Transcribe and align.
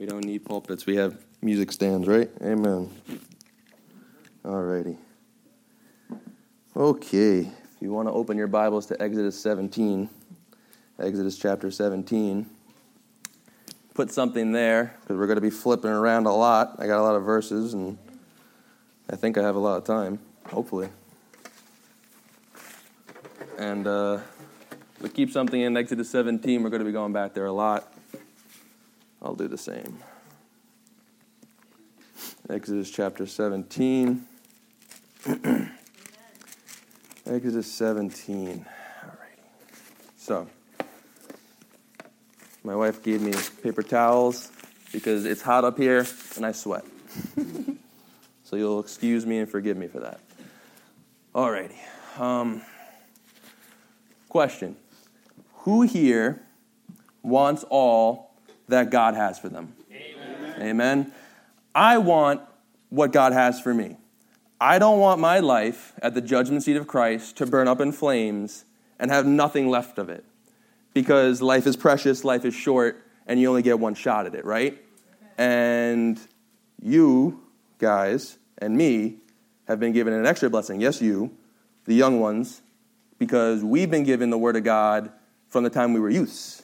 We 0.00 0.06
don't 0.06 0.24
need 0.24 0.46
pulpits. 0.46 0.86
We 0.86 0.96
have 0.96 1.14
music 1.42 1.70
stands, 1.70 2.08
right? 2.08 2.30
Amen. 2.40 2.90
All 4.42 4.62
righty. 4.62 4.96
Okay. 6.74 7.40
If 7.40 7.82
you 7.82 7.92
want 7.92 8.08
to 8.08 8.12
open 8.12 8.38
your 8.38 8.46
Bibles 8.46 8.86
to 8.86 9.02
Exodus 9.02 9.38
17, 9.38 10.08
Exodus 10.98 11.36
chapter 11.38 11.70
17, 11.70 12.46
put 13.92 14.10
something 14.10 14.52
there 14.52 14.96
because 15.02 15.18
we're 15.18 15.26
going 15.26 15.36
to 15.36 15.42
be 15.42 15.50
flipping 15.50 15.90
around 15.90 16.24
a 16.24 16.34
lot. 16.34 16.76
I 16.78 16.86
got 16.86 16.98
a 16.98 17.02
lot 17.02 17.14
of 17.14 17.24
verses, 17.24 17.74
and 17.74 17.98
I 19.10 19.16
think 19.16 19.36
I 19.36 19.42
have 19.42 19.54
a 19.54 19.58
lot 19.58 19.76
of 19.76 19.84
time, 19.84 20.18
hopefully. 20.46 20.88
And 23.58 23.86
uh, 23.86 24.20
we 25.02 25.10
keep 25.10 25.30
something 25.30 25.60
in 25.60 25.76
Exodus 25.76 26.08
17. 26.08 26.62
We're 26.62 26.70
going 26.70 26.80
to 26.80 26.86
be 26.86 26.92
going 26.92 27.12
back 27.12 27.34
there 27.34 27.44
a 27.44 27.52
lot. 27.52 27.99
I'll 29.22 29.34
do 29.34 29.48
the 29.48 29.58
same. 29.58 29.98
Exodus 32.48 32.90
chapter 32.90 33.26
17. 33.26 34.24
Exodus 37.26 37.72
17. 37.72 38.64
Alrighty. 39.04 39.16
So, 40.16 40.48
my 42.64 42.74
wife 42.74 43.02
gave 43.02 43.20
me 43.20 43.34
paper 43.62 43.82
towels 43.82 44.50
because 44.92 45.26
it's 45.26 45.42
hot 45.42 45.64
up 45.64 45.76
here 45.78 46.06
and 46.36 46.46
I 46.46 46.52
sweat. 46.52 46.84
so, 48.44 48.56
you'll 48.56 48.80
excuse 48.80 49.26
me 49.26 49.38
and 49.38 49.50
forgive 49.50 49.76
me 49.76 49.86
for 49.86 50.00
that. 50.00 50.20
Alrighty. 51.34 51.76
Um, 52.18 52.62
question 54.28 54.76
Who 55.58 55.82
here 55.82 56.42
wants 57.22 57.64
all 57.68 58.29
that 58.70 58.90
God 58.90 59.14
has 59.14 59.38
for 59.38 59.48
them. 59.48 59.74
Amen. 59.92 60.62
Amen. 60.62 61.12
I 61.74 61.98
want 61.98 62.40
what 62.88 63.12
God 63.12 63.32
has 63.32 63.60
for 63.60 63.72
me. 63.72 63.96
I 64.60 64.78
don't 64.78 64.98
want 64.98 65.20
my 65.20 65.38
life 65.40 65.94
at 66.02 66.14
the 66.14 66.20
judgment 66.20 66.62
seat 66.62 66.76
of 66.76 66.86
Christ 66.86 67.36
to 67.38 67.46
burn 67.46 67.68
up 67.68 67.80
in 67.80 67.92
flames 67.92 68.64
and 68.98 69.10
have 69.10 69.26
nothing 69.26 69.68
left 69.68 69.98
of 69.98 70.10
it. 70.10 70.24
Because 70.92 71.40
life 71.40 71.66
is 71.66 71.76
precious, 71.76 72.24
life 72.24 72.44
is 72.44 72.52
short, 72.54 73.02
and 73.26 73.40
you 73.40 73.48
only 73.48 73.62
get 73.62 73.78
one 73.78 73.94
shot 73.94 74.26
at 74.26 74.34
it, 74.34 74.44
right? 74.44 74.76
And 75.38 76.20
you 76.82 77.42
guys 77.78 78.36
and 78.58 78.76
me 78.76 79.16
have 79.68 79.80
been 79.80 79.92
given 79.92 80.12
an 80.12 80.26
extra 80.26 80.50
blessing. 80.50 80.80
Yes, 80.80 81.00
you, 81.00 81.30
the 81.86 81.94
young 81.94 82.20
ones, 82.20 82.60
because 83.18 83.62
we've 83.62 83.90
been 83.90 84.04
given 84.04 84.30
the 84.30 84.38
Word 84.38 84.56
of 84.56 84.64
God 84.64 85.12
from 85.48 85.64
the 85.64 85.70
time 85.70 85.92
we 85.94 86.00
were 86.00 86.10
youths. 86.10 86.62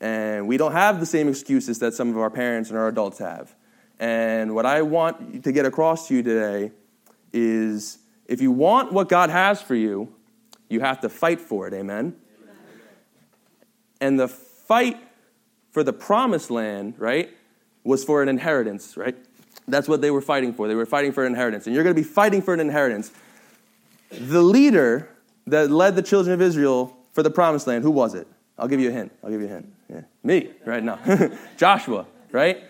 And 0.00 0.46
we 0.46 0.56
don't 0.56 0.72
have 0.72 1.00
the 1.00 1.06
same 1.06 1.28
excuses 1.28 1.78
that 1.78 1.94
some 1.94 2.10
of 2.10 2.18
our 2.18 2.30
parents 2.30 2.70
and 2.70 2.78
our 2.78 2.88
adults 2.88 3.18
have. 3.18 3.54
And 3.98 4.54
what 4.54 4.66
I 4.66 4.82
want 4.82 5.44
to 5.44 5.52
get 5.52 5.64
across 5.64 6.08
to 6.08 6.14
you 6.14 6.22
today 6.22 6.72
is 7.32 7.98
if 8.26 8.40
you 8.40 8.50
want 8.50 8.92
what 8.92 9.08
God 9.08 9.30
has 9.30 9.62
for 9.62 9.74
you, 9.74 10.12
you 10.68 10.80
have 10.80 11.00
to 11.00 11.08
fight 11.08 11.40
for 11.40 11.66
it. 11.66 11.74
Amen? 11.74 12.14
And 14.00 14.20
the 14.20 14.28
fight 14.28 14.98
for 15.70 15.82
the 15.82 15.92
promised 15.92 16.50
land, 16.50 16.94
right, 16.98 17.30
was 17.84 18.04
for 18.04 18.22
an 18.22 18.28
inheritance, 18.28 18.96
right? 18.96 19.16
That's 19.68 19.88
what 19.88 20.00
they 20.00 20.10
were 20.10 20.20
fighting 20.20 20.52
for. 20.52 20.68
They 20.68 20.74
were 20.74 20.86
fighting 20.86 21.12
for 21.12 21.24
an 21.24 21.32
inheritance. 21.32 21.66
And 21.66 21.74
you're 21.74 21.84
going 21.84 21.94
to 21.94 22.00
be 22.00 22.06
fighting 22.06 22.42
for 22.42 22.52
an 22.52 22.60
inheritance. 22.60 23.10
The 24.10 24.42
leader 24.42 25.08
that 25.46 25.70
led 25.70 25.96
the 25.96 26.02
children 26.02 26.34
of 26.34 26.42
Israel 26.42 26.96
for 27.12 27.22
the 27.22 27.30
promised 27.30 27.66
land, 27.66 27.82
who 27.84 27.90
was 27.90 28.14
it? 28.14 28.26
I'll 28.58 28.68
give 28.68 28.80
you 28.80 28.90
a 28.90 28.92
hint. 28.92 29.12
I'll 29.22 29.30
give 29.30 29.40
you 29.40 29.46
a 29.46 29.50
hint. 29.50 29.72
Me, 30.26 30.50
right 30.64 30.82
now. 30.82 30.98
Joshua, 31.56 32.04
right? 32.32 32.64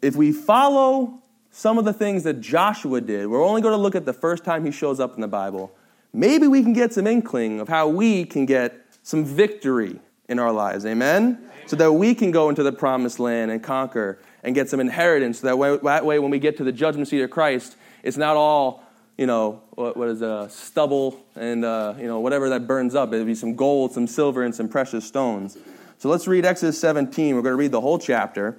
If 0.00 0.16
we 0.16 0.32
follow 0.32 1.18
some 1.50 1.76
of 1.76 1.84
the 1.84 1.92
things 1.92 2.22
that 2.22 2.40
Joshua 2.40 3.02
did, 3.02 3.26
we're 3.26 3.44
only 3.44 3.60
going 3.60 3.72
to 3.72 3.78
look 3.78 3.94
at 3.94 4.06
the 4.06 4.14
first 4.14 4.42
time 4.42 4.64
he 4.64 4.70
shows 4.70 4.98
up 4.98 5.14
in 5.14 5.20
the 5.20 5.28
Bible. 5.28 5.70
Maybe 6.14 6.46
we 6.46 6.62
can 6.62 6.72
get 6.72 6.94
some 6.94 7.06
inkling 7.06 7.60
of 7.60 7.68
how 7.68 7.86
we 7.86 8.24
can 8.24 8.46
get 8.46 8.74
some 9.02 9.26
victory 9.26 10.00
in 10.26 10.38
our 10.38 10.52
lives. 10.52 10.86
Amen? 10.86 11.38
Amen. 11.38 11.50
So 11.66 11.76
that 11.76 11.92
we 11.92 12.14
can 12.14 12.30
go 12.30 12.48
into 12.48 12.62
the 12.62 12.72
promised 12.72 13.20
land 13.20 13.50
and 13.50 13.62
conquer 13.62 14.18
and 14.42 14.54
get 14.54 14.70
some 14.70 14.80
inheritance. 14.80 15.40
So 15.40 15.48
that 15.48 15.58
way, 15.58 15.76
that 15.82 16.06
way 16.06 16.18
when 16.18 16.30
we 16.30 16.38
get 16.38 16.56
to 16.56 16.64
the 16.64 16.72
judgment 16.72 17.08
seat 17.08 17.20
of 17.20 17.30
Christ, 17.30 17.76
it's 18.02 18.16
not 18.16 18.36
all 18.36 18.82
you 19.18 19.26
know, 19.26 19.62
what, 19.72 19.96
what 19.96 20.08
is 20.08 20.22
a 20.22 20.48
stubble 20.50 21.22
and, 21.36 21.64
uh, 21.64 21.94
you 21.98 22.06
know, 22.06 22.20
whatever 22.20 22.48
that 22.48 22.66
burns 22.66 22.94
up. 22.94 23.12
It'll 23.12 23.26
be 23.26 23.34
some 23.34 23.54
gold, 23.54 23.92
some 23.92 24.06
silver, 24.06 24.42
and 24.42 24.54
some 24.54 24.68
precious 24.68 25.04
stones. 25.04 25.58
So 26.02 26.08
let's 26.08 26.26
read 26.26 26.44
Exodus 26.44 26.80
17. 26.80 27.36
We're 27.36 27.42
going 27.42 27.52
to 27.52 27.56
read 27.56 27.70
the 27.70 27.80
whole 27.80 27.96
chapter, 27.96 28.58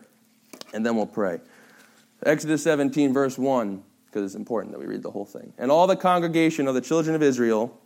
and 0.74 0.86
then 0.86 0.96
we'll 0.96 1.06
pray. 1.06 1.42
Exodus 2.26 2.64
17, 2.64 3.12
verse 3.12 3.38
1, 3.38 3.84
because 4.06 4.24
it's 4.24 4.36
important 4.36 4.72
that 4.72 4.80
we 4.80 4.86
read 4.86 5.04
the 5.04 5.12
whole 5.12 5.26
thing. 5.26 5.52
And 5.58 5.70
all 5.70 5.86
the 5.86 5.98
congregation 5.98 6.70
of 6.70 6.74
the 6.74 6.80
children 6.80 7.18
of 7.18 7.22
Israel 7.22 7.78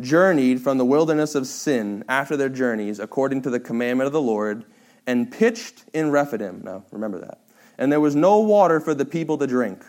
journeyed 0.00 0.60
from 0.60 0.78
the 0.78 0.84
wilderness 0.84 1.36
of 1.36 1.46
Sin 1.46 2.02
after 2.08 2.36
their 2.36 2.48
journeys, 2.48 2.98
according 2.98 3.42
to 3.42 3.50
the 3.50 3.60
commandment 3.60 4.08
of 4.08 4.12
the 4.12 4.20
Lord, 4.20 4.64
and 5.06 5.30
pitched 5.30 5.84
in 5.92 6.10
Rephidim. 6.10 6.62
Now, 6.64 6.82
remember 6.90 7.20
that. 7.20 7.42
And 7.78 7.92
there 7.92 8.00
was 8.00 8.16
no 8.16 8.40
water 8.40 8.80
for 8.80 8.92
the 8.92 9.04
people 9.04 9.38
to 9.38 9.46
drink. 9.46 9.84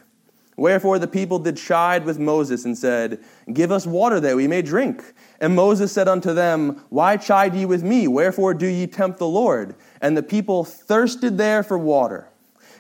Wherefore 0.58 0.98
the 0.98 1.08
people 1.08 1.38
did 1.38 1.56
chide 1.56 2.04
with 2.04 2.18
Moses 2.18 2.66
and 2.66 2.76
said, 2.76 3.24
Give 3.54 3.72
us 3.72 3.86
water 3.86 4.20
that 4.20 4.36
we 4.36 4.48
may 4.48 4.64
drink. 4.64 5.14
And 5.40 5.56
Moses 5.56 5.92
said 5.92 6.08
unto 6.08 6.34
them, 6.34 6.84
Why 6.90 7.16
chide 7.16 7.54
ye 7.54 7.66
with 7.66 7.84
me? 7.84 8.08
Wherefore 8.08 8.56
do 8.56 8.66
ye 8.66 8.88
tempt 8.88 9.20
the 9.20 9.28
Lord? 9.28 9.76
And 10.02 10.18
the 10.18 10.24
people 10.24 10.66
thirsted 10.66 11.38
there 11.38 11.62
for 11.62 11.78
water. 11.78 12.28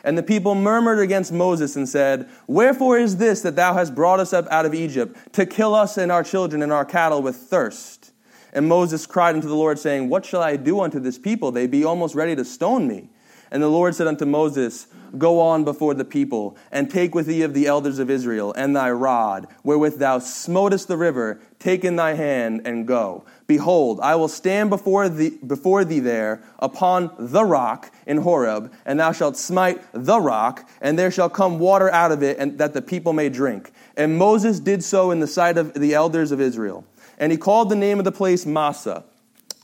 And 0.03 0.17
the 0.17 0.23
people 0.23 0.55
murmured 0.55 0.99
against 0.99 1.31
Moses 1.31 1.75
and 1.75 1.87
said, 1.87 2.27
Wherefore 2.47 2.97
is 2.97 3.17
this 3.17 3.41
that 3.41 3.55
thou 3.55 3.75
hast 3.75 3.93
brought 3.93 4.19
us 4.19 4.33
up 4.33 4.47
out 4.49 4.66
of 4.66 4.73
Egypt, 4.73 5.33
to 5.33 5.45
kill 5.45 5.75
us 5.75 5.97
and 5.97 6.11
our 6.11 6.23
children 6.23 6.63
and 6.63 6.71
our 6.71 6.85
cattle 6.85 7.21
with 7.21 7.35
thirst? 7.35 8.11
And 8.53 8.67
Moses 8.67 9.05
cried 9.05 9.35
unto 9.35 9.47
the 9.47 9.55
Lord, 9.55 9.77
saying, 9.77 10.09
What 10.09 10.25
shall 10.25 10.41
I 10.41 10.55
do 10.55 10.79
unto 10.79 10.99
this 10.99 11.19
people? 11.19 11.51
They 11.51 11.67
be 11.67 11.83
almost 11.83 12.16
ready 12.16 12.35
to 12.35 12.45
stone 12.45 12.87
me. 12.87 13.09
And 13.51 13.61
the 13.61 13.67
Lord 13.67 13.93
said 13.93 14.07
unto 14.07 14.25
Moses, 14.25 14.87
Go 15.18 15.40
on 15.40 15.63
before 15.63 15.94
the 15.94 16.06
people, 16.06 16.57
and 16.72 16.90
take 16.90 17.13
with 17.13 17.28
thee 17.28 17.44
of 17.44 17.53
the 17.53 17.68
elders 17.68 18.00
of 18.00 18.09
Israel, 18.09 18.53
and 18.53 18.75
thy 18.75 18.90
rod, 18.90 19.47
wherewith 19.63 20.00
thou 20.00 20.19
smotest 20.19 20.88
the 20.88 20.97
river, 20.97 21.40
take 21.59 21.85
in 21.85 21.95
thy 21.95 22.13
hand, 22.13 22.62
and 22.66 22.88
go. 22.88 23.23
Behold, 23.46 24.00
I 24.01 24.16
will 24.16 24.28
stand 24.28 24.69
before 24.69 25.07
thee, 25.09 25.38
before 25.46 25.85
thee 25.85 26.00
there 26.00 26.41
upon 26.59 27.12
the 27.17 27.46
rock 27.46 27.91
in 28.06 28.17
Horeb, 28.17 28.73
and 28.85 29.00
thou 29.00 29.12
shalt 29.12 29.38
smite 29.38 29.81
the 29.94 30.19
rock, 30.19 30.67
and 30.81 30.97
there 30.97 31.12
shall 31.12 31.29
come 31.29 31.59
water 31.59 31.91
out 31.91 32.12
of 32.12 32.23
it, 32.23 32.38
and 32.40 32.57
that 32.57 32.73
the 32.73 32.81
people 32.81 33.13
may 33.13 33.29
drink. 33.29 33.72
And 33.96 34.17
Moses 34.17 34.59
did 34.59 34.84
so 34.84 35.12
in 35.12 35.19
the 35.19 35.28
sight 35.28 35.57
of 35.57 35.73
the 35.73 35.94
elders 35.94 36.31
of 36.31 36.41
Israel. 36.41 36.85
And 37.19 37.31
he 37.31 37.38
called 37.38 37.69
the 37.69 37.75
name 37.75 38.00
of 38.00 38.06
the 38.06 38.12
place 38.12 38.46
Massah 38.46 39.03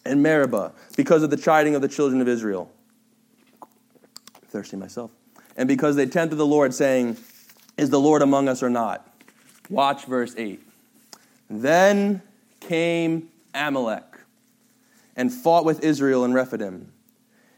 and 0.06 0.22
Meribah, 0.22 0.74
because 0.96 1.24
of 1.24 1.30
the 1.30 1.38
chiding 1.38 1.76
of 1.76 1.82
the 1.82 1.88
children 1.88 2.22
of 2.22 2.28
Israel 2.28 2.70
thirsty 4.54 4.78
myself. 4.78 5.10
And 5.56 5.68
because 5.68 5.96
they 5.96 6.06
tempted 6.06 6.36
the 6.36 6.46
Lord, 6.46 6.74
saying, 6.74 7.18
Is 7.78 7.90
the 7.90 8.00
Lord 8.00 8.22
among 8.22 8.48
us 8.48 8.64
or 8.64 8.70
not? 8.70 9.08
Watch 9.70 10.06
verse 10.06 10.34
8. 10.38 10.62
Then 11.50 12.22
came 12.60 13.30
Amalek 13.54 14.04
and 15.16 15.32
fought 15.32 15.66
with 15.66 15.84
Israel 15.84 16.26
in 16.26 16.34
Rephidim. 16.34 16.92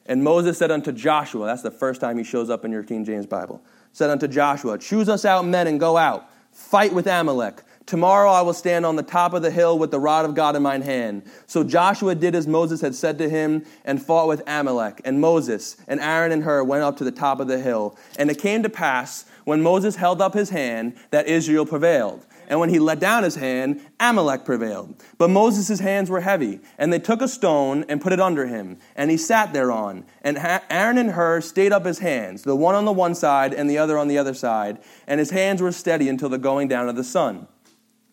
And 0.05 0.23
Moses 0.23 0.57
said 0.57 0.71
unto 0.71 0.91
Joshua, 0.91 1.47
that's 1.47 1.61
the 1.61 1.71
first 1.71 1.99
time 1.99 2.17
he 2.17 2.23
shows 2.23 2.49
up 2.49 2.63
in 2.63 2.71
your 2.71 2.83
King 2.83 3.05
James 3.05 3.25
Bible, 3.25 3.63
said 3.91 4.09
unto 4.09 4.27
Joshua, 4.27 4.77
Choose 4.77 5.09
us 5.09 5.25
out 5.25 5.45
men 5.45 5.67
and 5.67 5.79
go 5.79 5.97
out, 5.97 6.29
fight 6.51 6.93
with 6.93 7.07
Amalek. 7.07 7.63
Tomorrow 7.85 8.31
I 8.31 8.41
will 8.41 8.53
stand 8.53 8.83
on 8.83 8.95
the 8.95 9.03
top 9.03 9.33
of 9.33 9.43
the 9.43 9.51
hill 9.51 9.77
with 9.77 9.91
the 9.91 9.99
rod 9.99 10.25
of 10.25 10.33
God 10.33 10.55
in 10.55 10.63
mine 10.63 10.81
hand. 10.81 11.23
So 11.45 11.63
Joshua 11.63 12.15
did 12.15 12.33
as 12.33 12.47
Moses 12.47 12.81
had 12.81 12.95
said 12.95 13.19
to 13.19 13.29
him 13.29 13.63
and 13.83 14.03
fought 14.03 14.27
with 14.27 14.41
Amalek. 14.47 15.01
And 15.05 15.21
Moses 15.21 15.77
and 15.87 15.99
Aaron 15.99 16.31
and 16.31 16.43
Hur 16.43 16.63
went 16.63 16.83
up 16.83 16.97
to 16.97 17.03
the 17.03 17.11
top 17.11 17.39
of 17.39 17.47
the 17.47 17.59
hill. 17.59 17.95
And 18.17 18.31
it 18.31 18.39
came 18.39 18.63
to 18.63 18.69
pass 18.69 19.25
when 19.43 19.61
Moses 19.61 19.97
held 19.97 20.19
up 20.19 20.33
his 20.33 20.49
hand 20.49 20.95
that 21.11 21.27
Israel 21.27 21.65
prevailed. 21.65 22.25
And 22.47 22.59
when 22.59 22.69
he 22.69 22.79
let 22.79 22.99
down 22.99 23.23
his 23.23 23.35
hand, 23.35 23.81
Amalek 23.99 24.45
prevailed. 24.45 25.03
But 25.17 25.29
Moses' 25.29 25.79
hands 25.79 26.09
were 26.09 26.21
heavy, 26.21 26.59
and 26.77 26.93
they 26.93 26.99
took 26.99 27.21
a 27.21 27.27
stone 27.27 27.85
and 27.89 28.01
put 28.01 28.13
it 28.13 28.19
under 28.19 28.45
him, 28.45 28.77
and 28.95 29.09
he 29.09 29.17
sat 29.17 29.51
thereon. 29.51 30.05
And 30.21 30.37
Aaron 30.69 30.99
and 30.99 31.11
Hur 31.11 31.41
stayed 31.41 31.71
up 31.71 31.85
his 31.85 31.99
hands, 31.99 32.43
the 32.43 32.55
one 32.55 32.75
on 32.75 32.85
the 32.85 32.91
one 32.91 33.15
side 33.15 33.51
and 33.53 33.67
the 33.67 33.79
other 33.79 33.97
on 33.97 34.07
the 34.07 34.19
other 34.19 34.35
side, 34.35 34.77
and 35.07 35.19
his 35.19 35.31
hands 35.31 35.59
were 35.59 35.71
steady 35.71 36.07
until 36.07 36.29
the 36.29 36.37
going 36.37 36.67
down 36.67 36.87
of 36.87 36.95
the 36.95 37.03
sun. 37.03 37.47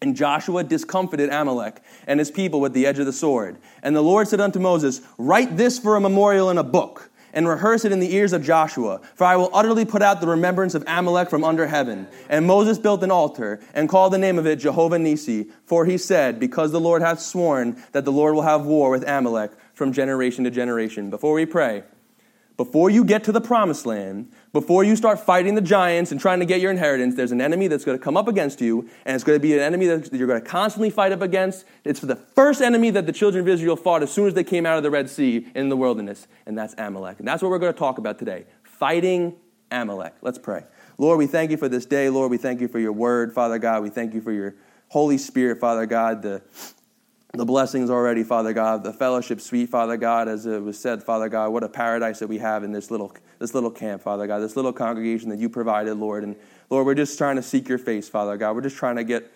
And 0.03 0.17
Joshua 0.17 0.65
discomfited 0.65 1.31
Amalek 1.31 1.81
and 2.09 2.19
his 2.19 2.29
people 2.29 2.61
with 2.61 2.73
the 2.73 2.87
edge 2.87 2.99
of 2.99 3.07
the 3.07 3.13
sword. 3.13 3.57
And 3.85 3.95
the 3.95 4.03
Lord 4.03 4.27
said 4.27 4.41
unto 4.41 4.59
Moses, 4.59 5.01
Write 5.17 5.57
this 5.57 5.79
for 5.79 5.95
a 5.95 6.01
memorial 6.01 6.51
in 6.51 6.59
a 6.59 6.65
book, 6.65 7.09
and 7.33 7.47
rehearse 7.47 7.85
it 7.85 7.93
in 7.93 8.01
the 8.01 8.13
ears 8.13 8.33
of 8.33 8.43
Joshua, 8.43 9.01
for 9.15 9.25
I 9.25 9.37
will 9.37 9.49
utterly 9.55 9.85
put 9.85 10.03
out 10.03 10.21
the 10.21 10.27
remembrance 10.27 10.75
of 10.75 10.83
Amalek 10.89 11.31
from 11.31 11.45
under 11.45 11.69
heaven. 11.69 12.09
And 12.29 12.49
Moses 12.49 12.81
built 12.81 13.05
an 13.05 13.13
altar, 13.13 13.61
and 13.75 13.89
called 13.89 14.13
the 14.13 14.19
name 14.19 14.41
of 14.41 14.47
it 14.47 14.57
Jehovah 14.57 14.99
Nissi, 14.99 15.49
for 15.67 15.87
he 15.87 15.97
said, 15.97 16.41
Because 16.41 16.73
the 16.73 16.81
Lord 16.81 17.01
hath 17.01 17.21
sworn 17.21 17.81
that 17.93 18.05
the 18.05 18.13
Lord 18.13 18.35
will 18.35 18.43
have 18.43 18.67
war 18.67 18.91
with 18.91 19.09
Amalek 19.09 19.53
from 19.73 19.93
generation 19.93 20.43
to 20.43 20.51
generation. 20.51 21.11
Before 21.11 21.35
we 21.35 21.47
pray, 21.47 21.85
before 22.57 22.91
you 22.91 23.05
get 23.05 23.25
to 23.25 23.33
the 23.33 23.41
promised 23.41 23.87
land, 23.87 24.33
before 24.53 24.85
you 24.85 24.97
start 24.97 25.19
fighting 25.19 25.55
the 25.55 25.63
giants 25.63 26.13
and 26.13 26.21
trying 26.21 26.41
to 26.41 26.45
get 26.45 26.61
your 26.61 26.71
inheritance, 26.71 27.15
there's 27.15 27.33
an 27.33 27.41
enemy 27.41 27.69
that's 27.69 27.85
going 27.85 27.99
to 27.99 28.03
come 28.03 28.17
up 28.19 28.29
against 28.29 28.61
you, 28.61 28.89
and 29.07 29.15
it's 29.15 29.25
going 29.25 29.37
to 29.37 29.43
be 29.43 29.55
an 29.55 29.61
enemy 29.61 29.87
that 29.87 30.13
you're 30.13 30.27
going 30.27 30.43
to 30.43 30.47
constantly 30.47 30.91
fight 30.91 31.11
up 31.11 31.23
against. 31.23 31.65
It's 31.85 32.01
the 32.01 32.17
first 32.17 32.61
enemy 32.61 32.91
that 32.91 33.07
the 33.07 33.13
children 33.13 33.43
of 33.43 33.49
Israel 33.49 33.77
fought 33.77 34.03
as 34.03 34.13
soon 34.13 34.27
as 34.27 34.35
they 34.35 34.45
came 34.45 34.67
out 34.67 34.77
of 34.77 34.83
the 34.83 34.91
Red 34.91 35.09
Sea 35.09 35.47
in 35.55 35.71
the 35.71 35.77
wilderness, 35.77 36.27
and 36.45 36.57
that's 36.57 36.75
Amalek. 36.77 37.19
And 37.19 37.27
that's 37.27 37.43
what 37.43 37.51
we're 37.51 37.59
going 37.59 37.73
to 37.73 37.79
talk 37.79 37.99
about 37.99 38.19
today 38.19 38.45
fighting 38.63 39.35
Amalek. 39.71 40.15
Let's 40.21 40.39
pray. 40.39 40.65
Lord, 40.99 41.19
we 41.19 41.27
thank 41.27 41.51
you 41.51 41.57
for 41.57 41.69
this 41.69 41.87
day. 41.87 42.11
Lord, 42.11 42.31
we 42.31 42.37
thank 42.37 42.61
you 42.61 42.69
for 42.69 42.79
your 42.79 42.93
word, 42.93 43.33
Father 43.33 43.59
God. 43.59 43.83
We 43.83 43.91
thank 43.91 44.13
you 44.13 44.21
for 44.21 44.33
your 44.33 44.55
Holy 44.89 45.17
Spirit, 45.17 45.61
Father 45.61 45.87
God, 45.87 46.21
the 46.21 46.43
the 47.35 47.47
blessings 47.47 47.89
already, 47.89 48.23
Father 48.25 48.53
God, 48.53 48.85
the 48.85 48.93
fellowship 48.93 49.41
sweet, 49.41 49.71
Father 49.71 49.97
God, 49.97 50.29
as 50.29 50.45
it 50.45 50.63
was 50.63 50.79
said, 50.79 51.03
Father 51.03 51.31
God, 51.31 51.51
what 51.51 51.63
a 51.63 51.69
paradise 51.69 52.19
that 52.19 52.27
we 52.27 52.37
have 52.39 52.63
in 52.63 52.73
this 52.73 52.91
little, 52.91 53.17
this 53.43 53.55
little 53.55 53.73
camp, 53.73 54.01
Father 54.01 54.29
God, 54.29 54.39
this 54.39 54.55
little 54.55 54.73
congregation 54.73 55.29
that 55.31 55.41
you 55.41 55.49
provided, 55.49 55.97
Lord. 55.97 56.23
And 56.23 56.37
Lord, 56.71 56.87
we're 56.87 56.95
just 56.95 57.19
trying 57.19 57.35
to 57.35 57.43
seek 57.43 57.69
your 57.69 57.77
face, 57.77 58.09
Father 58.09 58.37
God. 58.37 58.55
We're 58.55 58.63
just 58.63 58.77
trying 58.77 58.95
to 58.95 59.05
get 59.05 59.33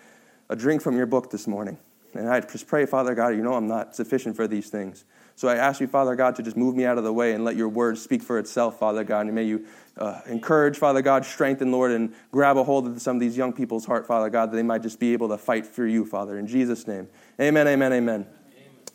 a 0.48 0.54
drink 0.54 0.80
from 0.80 0.96
your 0.96 1.06
book 1.06 1.28
this 1.32 1.48
morning. 1.48 1.76
And 2.14 2.28
I 2.28 2.38
just 2.38 2.68
pray, 2.68 2.86
Father 2.86 3.16
God, 3.16 3.30
you 3.30 3.42
know 3.42 3.54
I'm 3.54 3.66
not 3.66 3.96
sufficient 3.96 4.36
for 4.36 4.46
these 4.46 4.70
things. 4.70 5.04
So 5.34 5.48
I 5.48 5.56
ask 5.56 5.80
you, 5.80 5.88
Father 5.88 6.14
God, 6.14 6.36
to 6.36 6.44
just 6.44 6.56
move 6.56 6.76
me 6.76 6.84
out 6.86 6.98
of 6.98 7.04
the 7.04 7.12
way 7.12 7.32
and 7.32 7.44
let 7.44 7.56
your 7.56 7.68
word 7.68 7.98
speak 7.98 8.22
for 8.22 8.38
itself, 8.38 8.78
Father 8.78 9.02
God. 9.02 9.26
And 9.26 9.34
may 9.34 9.42
you 9.42 9.66
uh, 9.98 10.20
encourage, 10.26 10.78
Father 10.78 11.02
God, 11.02 11.24
strengthen, 11.24 11.72
Lord, 11.72 11.90
and 11.90 12.14
grab 12.30 12.56
a 12.56 12.62
hold 12.62 12.86
of 12.86 13.02
some 13.02 13.16
of 13.16 13.20
these 13.20 13.36
young 13.36 13.52
people's 13.52 13.86
heart, 13.86 14.06
Father 14.06 14.30
God, 14.30 14.52
that 14.52 14.56
they 14.56 14.62
might 14.62 14.82
just 14.82 15.00
be 15.00 15.14
able 15.14 15.30
to 15.30 15.36
fight 15.36 15.66
for 15.66 15.84
you, 15.84 16.06
Father. 16.06 16.38
In 16.38 16.46
Jesus' 16.46 16.86
name. 16.86 17.08
Amen, 17.40 17.66
amen, 17.66 17.92
amen. 17.92 18.20
amen. 18.20 18.26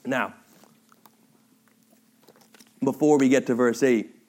Now, 0.05 0.33
before 2.81 3.17
we 3.17 3.27
get 3.27 3.45
to 3.47 3.55
verse 3.55 3.83
8, 3.83 4.20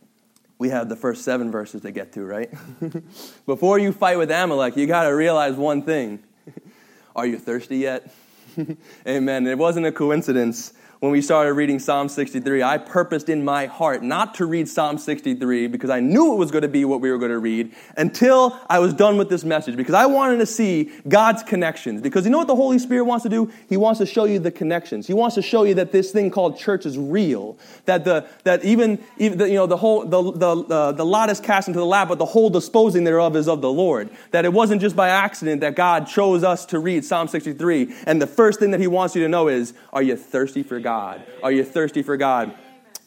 we 0.62 0.68
have 0.68 0.88
the 0.88 0.94
first 0.94 1.24
seven 1.24 1.50
verses 1.50 1.82
to 1.82 1.90
get 1.90 2.12
to, 2.12 2.24
right? 2.24 2.48
before 3.46 3.80
you 3.80 3.90
fight 3.90 4.16
with 4.16 4.30
Amalek, 4.30 4.76
you 4.76 4.86
got 4.86 5.08
to 5.08 5.10
realize 5.10 5.56
one 5.56 5.82
thing. 5.82 6.20
Are 7.16 7.26
you 7.26 7.36
thirsty 7.36 7.78
yet? 7.78 8.14
Amen. 9.08 9.48
It 9.48 9.58
wasn't 9.58 9.86
a 9.86 9.92
coincidence 9.92 10.72
when 11.02 11.10
we 11.10 11.20
started 11.20 11.54
reading 11.54 11.81
Psalm 11.81 12.08
63, 12.08 12.62
I 12.62 12.78
purposed 12.78 13.28
in 13.28 13.44
my 13.44 13.66
heart 13.66 14.04
not 14.04 14.34
to 14.34 14.46
read 14.46 14.69
Psalm 14.69 14.99
63 14.99 15.66
because 15.66 15.90
I 15.90 15.99
knew 15.99 16.32
it 16.32 16.37
was 16.37 16.52
going 16.52 16.62
to 16.62 16.69
be 16.69 16.84
what 16.84 17.00
we 17.00 17.10
were 17.10 17.19
going 17.19 17.32
to 17.32 17.40
read 17.40 17.75
until 17.96 18.56
I 18.70 18.78
was 18.78 18.94
done 18.94 19.16
with 19.16 19.28
this 19.28 19.43
message 19.43 19.76
because 19.76 19.96
I 19.96 20.06
wanted 20.06 20.37
to 20.37 20.46
see 20.46 20.93
God's 21.08 21.43
connections. 21.43 22.02
Because 22.02 22.25
you 22.25 22.31
know 22.31 22.38
what 22.38 22.46
the 22.46 22.54
Holy 22.54 22.78
Spirit 22.78 23.02
wants 23.02 23.25
to 23.25 23.28
do? 23.28 23.50
He 23.69 23.76
wants 23.76 23.99
to 23.99 24.06
show 24.06 24.26
you 24.26 24.38
the 24.38 24.52
connections. 24.52 25.08
He 25.08 25.12
wants 25.12 25.34
to 25.34 25.43
show 25.43 25.64
you 25.64 25.75
that 25.75 25.90
this 25.90 26.12
thing 26.12 26.31
called 26.31 26.56
church 26.56 26.87
is 26.87 26.96
real. 26.96 27.58
That 27.87 28.05
the 28.05 28.28
that 28.44 28.64
even, 28.64 29.02
even 29.19 29.38
the, 29.38 29.48
you 29.48 29.56
know 29.56 29.66
the 29.66 29.78
whole 29.78 30.06
the, 30.06 30.22
the, 30.22 30.64
the, 30.64 30.93
the 30.93 31.05
lot 31.05 31.31
is 31.31 31.40
cast 31.40 31.66
into 31.66 31.81
the 31.81 31.84
lap, 31.84 32.06
but 32.10 32.20
the 32.20 32.26
whole 32.26 32.48
disposing 32.48 33.02
thereof 33.02 33.34
is 33.34 33.48
of 33.48 33.60
the 33.60 33.72
Lord. 33.72 34.08
That 34.31 34.44
it 34.44 34.52
wasn't 34.52 34.81
just 34.81 34.94
by 34.94 35.08
accident 35.08 35.62
that 35.62 35.75
God 35.75 36.06
chose 36.06 36.44
us 36.44 36.64
to 36.66 36.78
read 36.78 37.05
Psalm 37.05 37.26
63. 37.26 37.93
And 38.06 38.22
the 38.22 38.28
first 38.28 38.60
thing 38.60 38.70
that 38.70 38.78
He 38.78 38.87
wants 38.87 39.16
you 39.16 39.22
to 39.25 39.28
know 39.28 39.48
is, 39.48 39.75
are 39.93 40.00
you 40.00 40.14
thirsty 40.14 40.62
for 40.62 40.78
God? 40.78 40.91
God? 40.92 41.22
Are 41.42 41.50
you 41.50 41.64
thirsty 41.64 42.02
for 42.02 42.18
God? 42.18 42.54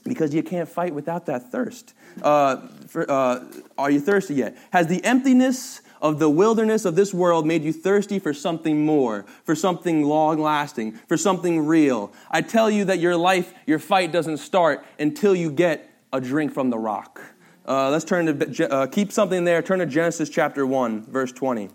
Because 0.04 0.34
you 0.34 0.42
can't 0.42 0.68
fight 0.68 0.96
without 0.96 1.28
that 1.28 1.52
thirst. 1.52 1.94
Uh, 2.20 2.68
for, 2.88 3.10
uh, 3.10 3.46
are 3.78 3.92
you 3.92 4.00
thirsty 4.00 4.34
yet? 4.34 4.58
Has 4.72 4.88
the 4.88 5.04
emptiness 5.06 5.82
of 6.02 6.18
the 6.18 6.28
wilderness 6.28 6.84
of 6.86 6.96
this 6.96 7.14
world 7.14 7.46
made 7.46 7.64
you 7.64 7.72
thirsty 7.72 8.18
for 8.18 8.34
something 8.34 8.84
more, 8.84 9.24
for 9.44 9.54
something 9.54 10.04
long 10.04 10.42
lasting, 10.42 10.94
for 11.08 11.16
something 11.16 11.68
real? 11.68 12.12
I 12.32 12.42
tell 12.42 12.72
you 12.72 12.86
that 12.86 12.98
your 12.98 13.16
life, 13.16 13.54
your 13.68 13.78
fight 13.78 14.12
doesn't 14.12 14.38
start 14.38 14.84
until 14.98 15.36
you 15.36 15.52
get 15.52 15.88
a 16.12 16.20
drink 16.20 16.56
from 16.56 16.72
the 16.72 16.80
rock. 16.80 17.22
Uh, 17.68 17.92
let's 17.92 18.06
turn 18.06 18.26
to, 18.26 18.72
uh, 18.72 18.88
keep 18.88 19.12
something 19.12 19.44
there. 19.44 19.62
Turn 19.62 19.78
to 19.78 19.86
Genesis 19.86 20.32
chapter 20.32 20.66
1, 20.66 21.06
verse 21.06 21.32
20. 21.32 21.70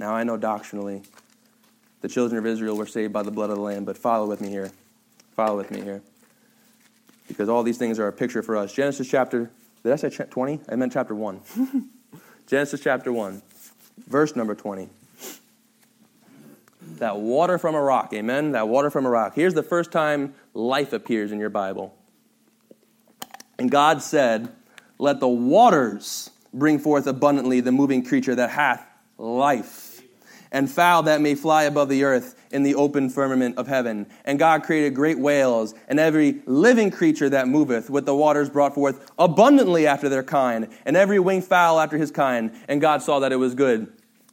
Now, 0.00 0.12
I 0.14 0.24
know 0.24 0.36
doctrinally 0.36 1.02
the 2.00 2.08
children 2.08 2.40
of 2.40 2.46
Israel 2.46 2.76
were 2.76 2.86
saved 2.86 3.12
by 3.12 3.22
the 3.22 3.30
blood 3.30 3.50
of 3.50 3.56
the 3.56 3.62
Lamb, 3.62 3.84
but 3.84 3.96
follow 3.96 4.26
with 4.26 4.40
me 4.40 4.48
here. 4.48 4.72
Follow 5.34 5.56
with 5.56 5.70
me 5.70 5.80
here. 5.80 6.02
Because 7.28 7.48
all 7.48 7.62
these 7.62 7.78
things 7.78 7.98
are 7.98 8.08
a 8.08 8.12
picture 8.12 8.42
for 8.42 8.56
us. 8.56 8.72
Genesis 8.72 9.08
chapter, 9.08 9.50
did 9.82 9.92
I 9.92 9.96
say 9.96 10.10
20? 10.10 10.60
I 10.68 10.76
meant 10.76 10.92
chapter 10.92 11.14
1. 11.14 11.40
Genesis 12.46 12.80
chapter 12.80 13.12
1, 13.12 13.42
verse 14.08 14.34
number 14.34 14.56
20. 14.56 14.88
That 16.98 17.18
water 17.18 17.58
from 17.58 17.74
a 17.76 17.80
rock, 17.80 18.12
amen? 18.12 18.52
That 18.52 18.68
water 18.68 18.90
from 18.90 19.06
a 19.06 19.10
rock. 19.10 19.34
Here's 19.36 19.54
the 19.54 19.62
first 19.62 19.92
time 19.92 20.34
life 20.52 20.92
appears 20.92 21.30
in 21.30 21.38
your 21.38 21.50
Bible. 21.50 21.94
And 23.58 23.70
God 23.70 24.02
said, 24.02 24.48
Let 24.98 25.20
the 25.20 25.28
waters 25.28 26.30
bring 26.52 26.78
forth 26.78 27.06
abundantly 27.06 27.60
the 27.60 27.70
moving 27.70 28.04
creature 28.04 28.34
that 28.34 28.50
hath 28.50 28.84
life 29.16 29.89
and 30.52 30.70
fowl 30.70 31.02
that 31.04 31.20
may 31.20 31.34
fly 31.34 31.64
above 31.64 31.88
the 31.88 32.04
earth 32.04 32.34
in 32.50 32.62
the 32.62 32.74
open 32.74 33.08
firmament 33.08 33.56
of 33.56 33.68
heaven. 33.68 34.06
And 34.24 34.38
God 34.38 34.62
created 34.62 34.94
great 34.94 35.18
whales 35.18 35.74
and 35.88 36.00
every 36.00 36.42
living 36.46 36.90
creature 36.90 37.28
that 37.28 37.48
moveth, 37.48 37.88
with 37.90 38.06
the 38.06 38.14
waters 38.14 38.50
brought 38.50 38.74
forth 38.74 39.10
abundantly 39.18 39.86
after 39.86 40.08
their 40.08 40.22
kind, 40.22 40.68
and 40.84 40.96
every 40.96 41.18
winged 41.18 41.44
fowl 41.44 41.78
after 41.78 41.96
his 41.96 42.10
kind. 42.10 42.52
And 42.68 42.80
God 42.80 43.02
saw 43.02 43.20
that 43.20 43.32
it 43.32 43.36
was 43.36 43.54
good. 43.54 43.92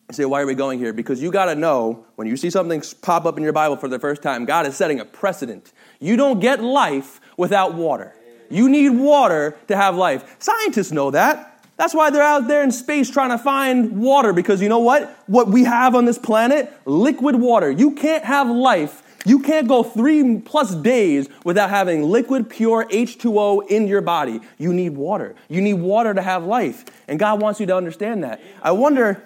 You 0.09 0.13
say, 0.13 0.25
why 0.25 0.41
are 0.41 0.45
we 0.45 0.55
going 0.55 0.79
here? 0.79 0.93
Because 0.93 1.21
you 1.21 1.31
got 1.31 1.45
to 1.45 1.55
know 1.55 2.05
when 2.15 2.27
you 2.27 2.37
see 2.37 2.49
something 2.49 2.81
pop 3.01 3.25
up 3.25 3.37
in 3.37 3.43
your 3.43 3.53
Bible 3.53 3.75
for 3.75 3.89
the 3.89 3.99
first 3.99 4.21
time, 4.21 4.45
God 4.45 4.65
is 4.65 4.75
setting 4.75 5.01
a 5.01 5.05
precedent. 5.05 5.73
You 5.99 6.15
don't 6.15 6.39
get 6.39 6.63
life 6.63 7.19
without 7.35 7.73
water. 7.73 8.15
You 8.49 8.69
need 8.69 8.91
water 8.91 9.57
to 9.67 9.75
have 9.75 9.97
life. 9.97 10.37
Scientists 10.39 10.93
know 10.93 11.11
that. 11.11 11.56
That's 11.77 11.93
why 11.93 12.09
they're 12.09 12.23
out 12.23 12.47
there 12.47 12.63
in 12.63 12.71
space 12.71 13.09
trying 13.09 13.29
to 13.29 13.37
find 13.37 14.01
water 14.01 14.33
because 14.33 14.61
you 14.61 14.69
know 14.69 14.79
what? 14.79 15.15
What 15.27 15.47
we 15.47 15.63
have 15.63 15.93
on 15.93 16.05
this 16.05 16.17
planet? 16.17 16.73
Liquid 16.85 17.35
water. 17.35 17.69
You 17.71 17.91
can't 17.91 18.25
have 18.25 18.49
life. 18.49 19.03
You 19.25 19.39
can't 19.39 19.67
go 19.67 19.83
three 19.83 20.39
plus 20.39 20.73
days 20.73 21.27
without 21.43 21.69
having 21.69 22.03
liquid, 22.03 22.49
pure 22.49 22.85
H2O 22.85 23.67
in 23.67 23.87
your 23.87 24.01
body. 24.01 24.39
You 24.57 24.73
need 24.73 24.91
water. 24.91 25.35
You 25.49 25.61
need 25.61 25.75
water 25.75 26.13
to 26.13 26.21
have 26.21 26.45
life. 26.45 26.85
And 27.07 27.19
God 27.19 27.41
wants 27.41 27.59
you 27.59 27.65
to 27.67 27.75
understand 27.75 28.23
that. 28.23 28.41
I 28.63 28.71
wonder, 28.71 29.21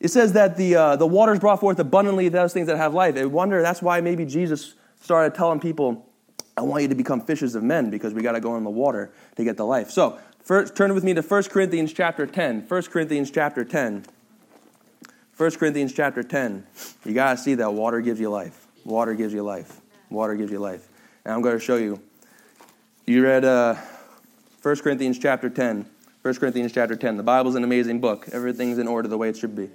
it 0.00 0.08
says 0.08 0.32
that 0.32 0.56
the, 0.56 0.74
uh, 0.74 0.96
the 0.96 1.06
waters 1.06 1.38
brought 1.38 1.60
forth 1.60 1.78
abundantly 1.78 2.28
those 2.30 2.52
things 2.52 2.66
that 2.66 2.78
have 2.78 2.94
life. 2.94 3.16
I 3.16 3.26
wonder 3.26 3.62
that's 3.62 3.82
why 3.82 4.00
maybe 4.00 4.24
Jesus 4.24 4.74
started 5.02 5.36
telling 5.36 5.60
people, 5.60 6.06
I 6.56 6.62
want 6.62 6.82
you 6.82 6.88
to 6.88 6.94
become 6.94 7.20
fishers 7.20 7.54
of 7.54 7.62
men 7.62 7.90
because 7.90 8.14
we 8.14 8.22
got 8.22 8.32
to 8.32 8.40
go 8.40 8.56
in 8.56 8.64
the 8.64 8.70
water 8.70 9.12
to 9.36 9.44
get 9.44 9.58
the 9.58 9.66
life. 9.66 9.90
So, 9.90 10.18
First, 10.46 10.76
turn 10.76 10.94
with 10.94 11.02
me 11.02 11.12
to 11.12 11.22
1 11.22 11.42
Corinthians 11.44 11.92
chapter 11.92 12.24
10. 12.24 12.66
1 12.68 12.82
Corinthians 12.84 13.32
chapter 13.32 13.64
10. 13.64 14.06
1 15.36 15.50
Corinthians 15.50 15.92
chapter 15.92 16.22
10. 16.22 16.64
You 17.04 17.14
got 17.14 17.32
to 17.32 17.38
see 17.38 17.56
that 17.56 17.74
water 17.74 18.00
gives 18.00 18.20
you 18.20 18.30
life. 18.30 18.68
Water 18.84 19.14
gives 19.14 19.34
you 19.34 19.42
life. 19.42 19.80
Water 20.08 20.36
gives 20.36 20.52
you 20.52 20.60
life. 20.60 20.86
And 21.24 21.34
I'm 21.34 21.42
going 21.42 21.58
to 21.58 21.64
show 21.64 21.74
you. 21.74 22.00
You 23.06 23.24
read 23.24 23.44
uh, 23.44 23.74
1 24.62 24.76
Corinthians 24.76 25.18
chapter 25.18 25.50
10. 25.50 25.84
1 26.22 26.34
Corinthians 26.36 26.70
chapter 26.70 26.94
10. 26.94 27.16
The 27.16 27.24
Bible's 27.24 27.56
an 27.56 27.64
amazing 27.64 28.00
book. 28.00 28.28
Everything's 28.30 28.78
in 28.78 28.86
order 28.86 29.08
the 29.08 29.18
way 29.18 29.30
it 29.30 29.36
should 29.36 29.56
be. 29.56 29.68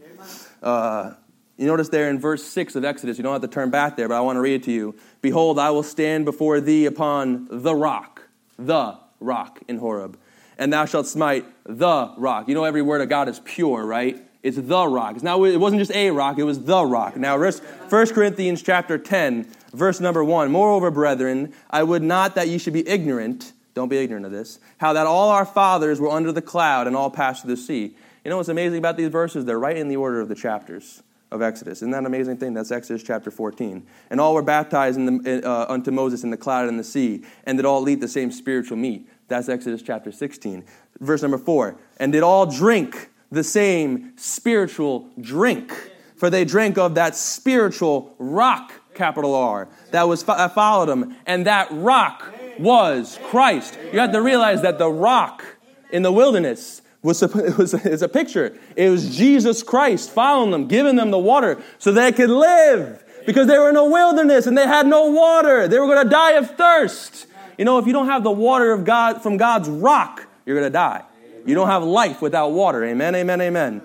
Uh, 0.64 1.16
you 1.58 1.68
notice 1.68 1.90
there 1.90 2.10
in 2.10 2.18
verse 2.18 2.46
6 2.46 2.78
of 2.78 2.86
Exodus, 2.86 3.18
you 3.18 3.24
don't 3.24 3.34
have 3.34 3.42
to 3.42 3.50
turn 3.50 3.72
back 3.72 3.98
there, 3.98 4.08
but 4.08 4.16
I 4.16 4.22
want 4.22 4.38
to 4.38 4.42
read 4.42 4.62
it 4.62 4.64
to 4.64 4.72
you. 4.72 4.96
Behold, 5.22 5.60
I 5.60 5.72
will 5.72 5.84
stand 5.84 6.24
before 6.24 6.62
thee 6.62 6.86
upon 6.86 7.50
the 7.52 7.76
rock, 7.76 8.30
the 8.58 8.98
rock 9.20 9.60
in 9.68 9.80
Horeb 9.80 10.18
and 10.62 10.72
thou 10.72 10.86
shalt 10.86 11.08
smite 11.08 11.44
the 11.66 12.14
rock. 12.18 12.48
You 12.48 12.54
know, 12.54 12.66
every 12.66 12.84
word 12.84 13.02
of 13.02 13.10
God 13.10 13.28
is 13.28 13.42
pure, 13.44 13.84
right? 13.84 14.24
It's 14.44 14.58
the 14.58 14.88
rock. 14.88 15.16
It's 15.16 15.24
now, 15.24 15.44
it 15.44 15.58
wasn't 15.58 15.82
just 15.82 15.92
a 15.92 16.12
rock, 16.12 16.38
it 16.38 16.44
was 16.44 16.64
the 16.64 16.86
rock. 16.86 17.18
Now, 17.18 17.36
1 17.40 17.54
Corinthians 17.90 18.62
chapter 18.62 19.00
10, 19.00 19.48
verse 19.74 20.00
number 20.00 20.24
1. 20.24 20.52
Moreover, 20.52 20.92
brethren, 20.92 21.52
I 21.72 21.82
would 21.82 22.04
not 22.04 22.36
that 22.36 22.48
ye 22.48 22.60
should 22.60 22.74
be 22.74 22.88
ignorant, 22.88 23.54
don't 23.74 23.90
be 23.90 23.98
ignorant 23.98 24.24
of 24.28 24.32
this, 24.32 24.60
how 24.78 24.94
that 24.94 25.08
all 25.08 25.30
our 25.30 25.46
fathers 25.46 26.00
were 26.00 26.12
under 26.12 26.32
the 26.32 26.44
cloud 26.44 26.86
and 26.86 26.96
all 26.96 27.10
passed 27.10 27.42
through 27.42 27.56
the 27.56 27.62
sea. 27.62 27.96
You 28.24 28.30
know 28.30 28.38
what's 28.38 28.50
amazing 28.50 28.78
about 28.78 28.98
these 28.98 29.10
verses? 29.10 29.46
They're 29.46 29.60
right 29.60 29.76
in 29.76 29.88
the 29.88 29.98
order 29.98 30.22
of 30.22 30.30
the 30.30 30.36
chapters 30.36 31.02
of 31.32 31.42
Exodus. 31.42 31.80
Isn't 31.80 31.92
that 31.92 32.00
an 32.00 32.06
amazing 32.06 32.38
thing? 32.38 32.54
That's 32.54 32.72
Exodus 32.72 33.02
chapter 33.02 33.32
14. 33.32 33.84
And 34.12 34.22
all 34.22 34.36
were 34.36 34.44
baptized 34.44 35.00
the, 35.00 35.42
uh, 35.44 35.66
unto 35.70 35.90
Moses 35.90 36.24
in 36.24 36.30
the 36.30 36.38
cloud 36.38 36.68
and 36.68 36.78
the 36.78 36.84
sea, 36.84 37.24
and 37.46 37.58
did 37.58 37.66
all 37.66 37.88
eat 37.90 38.02
the 38.02 38.08
same 38.08 38.32
spiritual 38.32 38.78
meat. 38.78 39.08
That's 39.32 39.48
Exodus 39.48 39.82
chapter 39.82 40.12
16. 40.12 40.66
Verse 41.00 41.22
number 41.22 41.38
4. 41.38 41.76
And 41.98 42.12
did 42.12 42.22
all 42.22 42.46
drink 42.46 43.10
the 43.32 43.44
same 43.44 44.12
spiritual 44.18 45.10
drink, 45.20 45.72
for 46.18 46.30
they 46.30 46.44
drank 46.44 46.78
of 46.78 46.96
that 46.96 47.16
spiritual 47.16 48.14
rock, 48.20 48.74
capital 48.94 49.34
R, 49.34 49.70
that 49.92 50.04
was 50.04 50.24
that 50.24 50.54
followed 50.54 50.88
them, 50.88 51.16
and 51.26 51.46
that 51.46 51.70
rock 51.72 52.26
was 52.60 53.18
Christ. 53.24 53.80
You 53.94 54.00
have 54.00 54.12
to 54.12 54.22
realize 54.22 54.62
that 54.64 54.78
the 54.78 54.90
rock 54.90 55.46
in 55.92 56.04
the 56.04 56.12
wilderness 56.12 56.82
was 57.02 57.22
was 57.58 57.74
a 58.04 58.10
picture. 58.10 58.58
It 58.76 58.90
was 58.90 59.16
Jesus 59.16 59.64
Christ 59.64 60.12
following 60.12 60.52
them, 60.52 60.68
giving 60.68 60.98
them 60.98 61.10
the 61.10 61.20
water 61.20 61.62
so 61.80 61.94
they 61.94 62.12
could 62.12 62.30
live 62.30 63.02
because 63.26 63.48
they 63.48 63.58
were 63.58 63.70
in 63.70 63.78
a 63.78 63.86
wilderness 63.86 64.46
and 64.46 64.58
they 64.58 64.68
had 64.68 64.88
no 64.88 65.06
water. 65.06 65.70
They 65.70 65.80
were 65.80 65.88
going 65.88 66.04
to 66.04 66.10
die 66.10 66.34
of 66.34 66.58
thirst. 66.58 67.28
You 67.62 67.66
know, 67.66 67.78
if 67.78 67.86
you 67.86 67.94
don't 67.94 68.08
have 68.08 68.24
the 68.24 68.32
water 68.32 68.72
of 68.72 68.86
God 68.86 69.22
from 69.22 69.38
God's 69.38 69.70
rock, 69.70 70.26
you're 70.48 70.58
going 70.58 70.68
to 70.68 70.74
die. 70.74 71.04
You 71.46 71.54
don't 71.54 71.68
have 71.68 71.84
life 71.84 72.20
without 72.20 72.54
water. 72.54 72.84
Amen, 72.84 73.14
amen, 73.14 73.40
amen. 73.40 73.84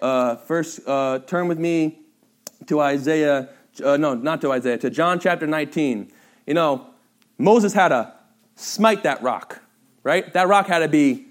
Uh, 0.00 0.36
first, 0.36 0.80
uh, 0.88 1.18
turn 1.26 1.46
with 1.46 1.58
me 1.58 1.98
to 2.64 2.80
Isaiah, 2.80 3.50
uh, 3.84 3.98
no, 3.98 4.14
not 4.14 4.40
to 4.40 4.52
Isaiah, 4.52 4.78
to 4.78 4.88
John 4.88 5.20
chapter 5.20 5.46
19. 5.46 6.10
You 6.46 6.54
know, 6.54 6.86
Moses 7.36 7.74
had 7.74 7.88
to 7.88 8.10
smite 8.56 9.02
that 9.02 9.22
rock, 9.22 9.60
right? 10.02 10.32
That 10.32 10.48
rock 10.48 10.66
had 10.66 10.78
to 10.78 10.88
be 10.88 11.26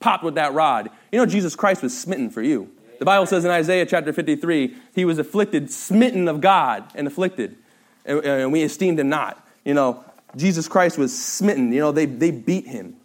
popped 0.00 0.24
with 0.24 0.36
that 0.36 0.54
rod. 0.54 0.88
You 1.12 1.18
know, 1.18 1.26
Jesus 1.26 1.54
Christ 1.54 1.82
was 1.82 1.94
smitten 1.94 2.30
for 2.30 2.40
you. 2.40 2.70
The 3.00 3.04
Bible 3.04 3.26
says 3.26 3.44
in 3.44 3.50
Isaiah 3.50 3.84
chapter 3.84 4.14
53, 4.14 4.74
he 4.94 5.04
was 5.04 5.18
afflicted, 5.18 5.70
smitten 5.70 6.26
of 6.26 6.40
God, 6.40 6.84
and 6.94 7.06
afflicted, 7.06 7.58
and, 8.06 8.24
and 8.24 8.50
we 8.50 8.62
esteemed 8.62 8.98
him 8.98 9.10
not. 9.10 9.46
You 9.62 9.74
know, 9.74 10.04
Jesus 10.36 10.68
Christ 10.68 10.98
was 10.98 11.16
smitten. 11.16 11.72
You 11.72 11.80
know, 11.80 11.92
they, 11.92 12.06
they 12.06 12.30
beat 12.30 12.66
him. 12.66 12.96